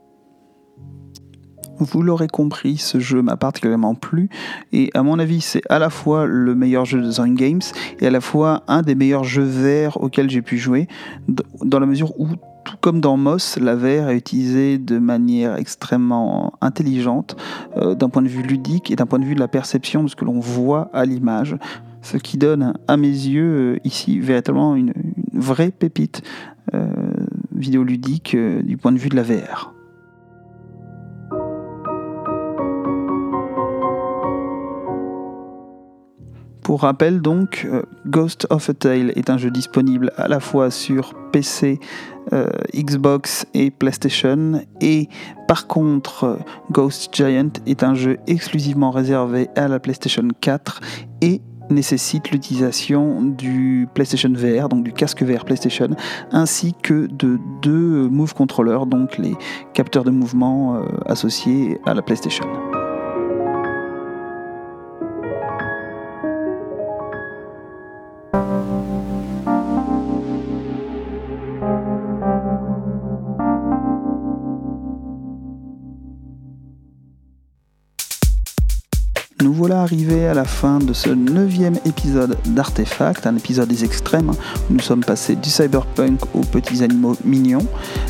Vous 1.83 2.03
l'aurez 2.03 2.29
compris, 2.29 2.77
ce 2.77 3.01
jeu 3.01 3.23
m'a 3.23 3.37
particulièrement 3.37 3.95
plu 3.95 4.29
et 4.73 4.91
à 4.95 5.03
mon 5.03 5.19
avis 5.19 5.41
c'est 5.41 5.63
à 5.69 5.79
la 5.79 5.91
fois 5.91 6.27
le 6.27 6.55
meilleur 6.55 6.85
jeu 6.85 7.01
de 7.01 7.11
Zone 7.11 7.35
Games 7.35 7.61
et 8.01 8.07
à 8.07 8.11
la 8.11 8.21
fois 8.21 8.63
un 8.69 8.83
des 8.83 8.95
meilleurs 8.95 9.25
jeux 9.25 9.43
verts 9.43 10.01
auxquels 10.03 10.31
j'ai 10.31 10.43
pu 10.43 10.59
jouer 10.59 10.87
dans 11.63 11.81
la 11.81 11.87
mesure 11.87 12.19
où 12.21 12.29
tout 12.65 12.77
comme 12.81 13.01
dans 13.01 13.17
Moss, 13.17 13.59
la 13.59 13.75
VR 13.75 14.11
est 14.11 14.17
utilisée 14.17 14.79
de 14.79 14.99
manière 14.99 15.57
extrêmement 15.57 16.53
intelligente 16.61 17.37
euh, 17.77 17.95
d'un 17.97 18.09
point 18.09 18.23
de 18.23 18.29
vue 18.29 18.43
ludique 18.43 18.91
et 18.93 18.97
d'un 18.97 19.07
point 19.07 19.19
de 19.19 19.25
vue 19.25 19.35
de 19.35 19.41
la 19.41 19.49
perception 19.49 20.05
de 20.05 20.09
ce 20.09 20.15
que 20.15 20.25
l'on 20.25 20.39
voit 20.39 20.89
à 20.93 21.05
l'image. 21.05 21.57
Ce 22.03 22.17
qui 22.17 22.39
donne 22.39 22.75
à 22.87 22.97
mes 22.97 23.09
yeux 23.09 23.75
euh, 23.75 23.79
ici 23.85 24.21
véritablement 24.21 24.77
une, 24.77 24.93
vraie 25.33 25.71
pépite 25.71 26.23
euh, 26.75 26.87
vidéoludique 27.55 28.35
euh, 28.35 28.63
du 28.63 28.77
point 28.77 28.93
de 28.93 28.99
vue 28.99 29.09
de 29.09 29.17
la 29.17 29.23
VR. 29.23 29.75
Pour 36.73 36.81
rappel 36.81 37.21
donc, 37.21 37.69
euh, 37.71 37.83
Ghost 38.07 38.47
of 38.49 38.71
a 38.71 38.73
Tale 38.73 39.13
est 39.15 39.29
un 39.29 39.37
jeu 39.37 39.51
disponible 39.51 40.11
à 40.17 40.27
la 40.27 40.41
fois 40.41 40.71
sur 40.71 41.13
PC, 41.31 41.79
euh, 42.33 42.47
Xbox 42.75 43.45
et 43.53 43.71
PlayStation 43.71 44.63
et 44.81 45.11
par 45.47 45.67
contre 45.67 46.25
euh, 46.25 46.37
Ghost 46.71 47.15
Giant 47.15 47.51
est 47.67 47.83
un 47.83 47.95
jeu 47.95 48.17
exclusivement 48.27 48.91
réservé 48.91 49.51
à 49.55 49.69
la 49.69 49.81
PlayStation 49.81 50.27
4 50.41 50.81
et 51.21 51.43
nécessite 51.69 52.31
l'utilisation 52.31 53.21
du 53.21 53.87
PlayStation 53.93 54.33
VR, 54.35 54.71
donc 54.71 54.83
du 54.83 54.95
casque 54.95 55.23
VR 55.23 55.45
PlayStation, 55.45 55.91
ainsi 56.31 56.73
que 56.83 57.07
de 57.07 57.39
deux 57.61 58.09
Move 58.09 58.33
Controllers, 58.33 58.87
donc 58.87 59.19
les 59.19 59.35
capteurs 59.75 60.05
de 60.05 60.11
mouvement 60.11 60.81
associés 61.05 61.79
à 61.85 61.93
la 61.93 62.01
PlayStation. 62.01 62.47
Arrivés 79.93 80.27
à 80.27 80.33
la 80.33 80.45
fin 80.45 80.79
de 80.79 80.95
ce 80.95 81.11
neuvième 81.11 81.79
épisode 81.85 82.39
d'Artefact, 82.47 83.27
un 83.27 83.37
épisode 83.37 83.69
des 83.69 83.85
extrêmes. 83.85 84.33
Nous 84.71 84.81
sommes 84.81 85.05
passés 85.05 85.37
du 85.37 85.51
cyberpunk 85.51 86.19
aux 86.35 86.41
petits 86.41 86.83
animaux 86.83 87.15
mignons, 87.27 87.67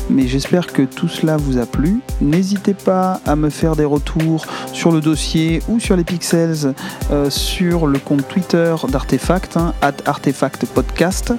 mais 0.09 0.25
j'espère 0.25 0.67
que 0.67 0.83
tout 0.83 1.09
cela 1.09 1.35
vous 1.35 1.57
a 1.57 1.65
plu. 1.65 1.99
N'hésitez 2.21 2.73
pas 2.73 3.19
à 3.25 3.35
me 3.35 3.49
faire 3.49 3.75
des 3.75 3.83
retours 3.83 4.45
sur 4.71 4.93
le 4.93 5.01
dossier 5.01 5.61
ou 5.67 5.81
sur 5.81 5.97
les 5.97 6.05
pixels 6.05 6.73
euh, 7.11 7.29
sur 7.29 7.85
le 7.85 7.99
compte 7.99 8.29
Twitter 8.29 8.73
d'Artefact, 8.87 9.57
hein, 9.57 9.73
artefactpodcast, 10.05 11.33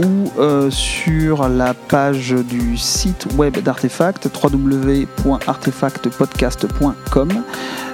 ou 0.00 0.30
euh, 0.38 0.70
sur 0.70 1.48
la 1.48 1.74
page 1.74 2.30
du 2.30 2.76
site 2.76 3.26
web 3.36 3.58
d'Artefact, 3.58 4.28
www.artefactpodcast.com. 4.42 7.28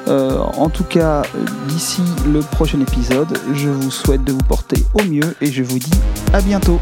Euh, 0.08 0.38
en 0.38 0.68
tout 0.68 0.84
cas, 0.84 1.22
d'ici 1.68 2.02
le 2.32 2.40
prochain 2.40 2.80
épisode, 2.80 3.38
je 3.54 3.68
vous 3.68 3.90
souhaite 3.90 4.24
de 4.24 4.32
vous 4.32 4.38
porter 4.38 4.84
au 4.94 5.02
mieux 5.02 5.36
et 5.40 5.46
je 5.46 5.62
vous 5.62 5.78
dis 5.78 5.90
à 6.32 6.40
bientôt. 6.40 6.80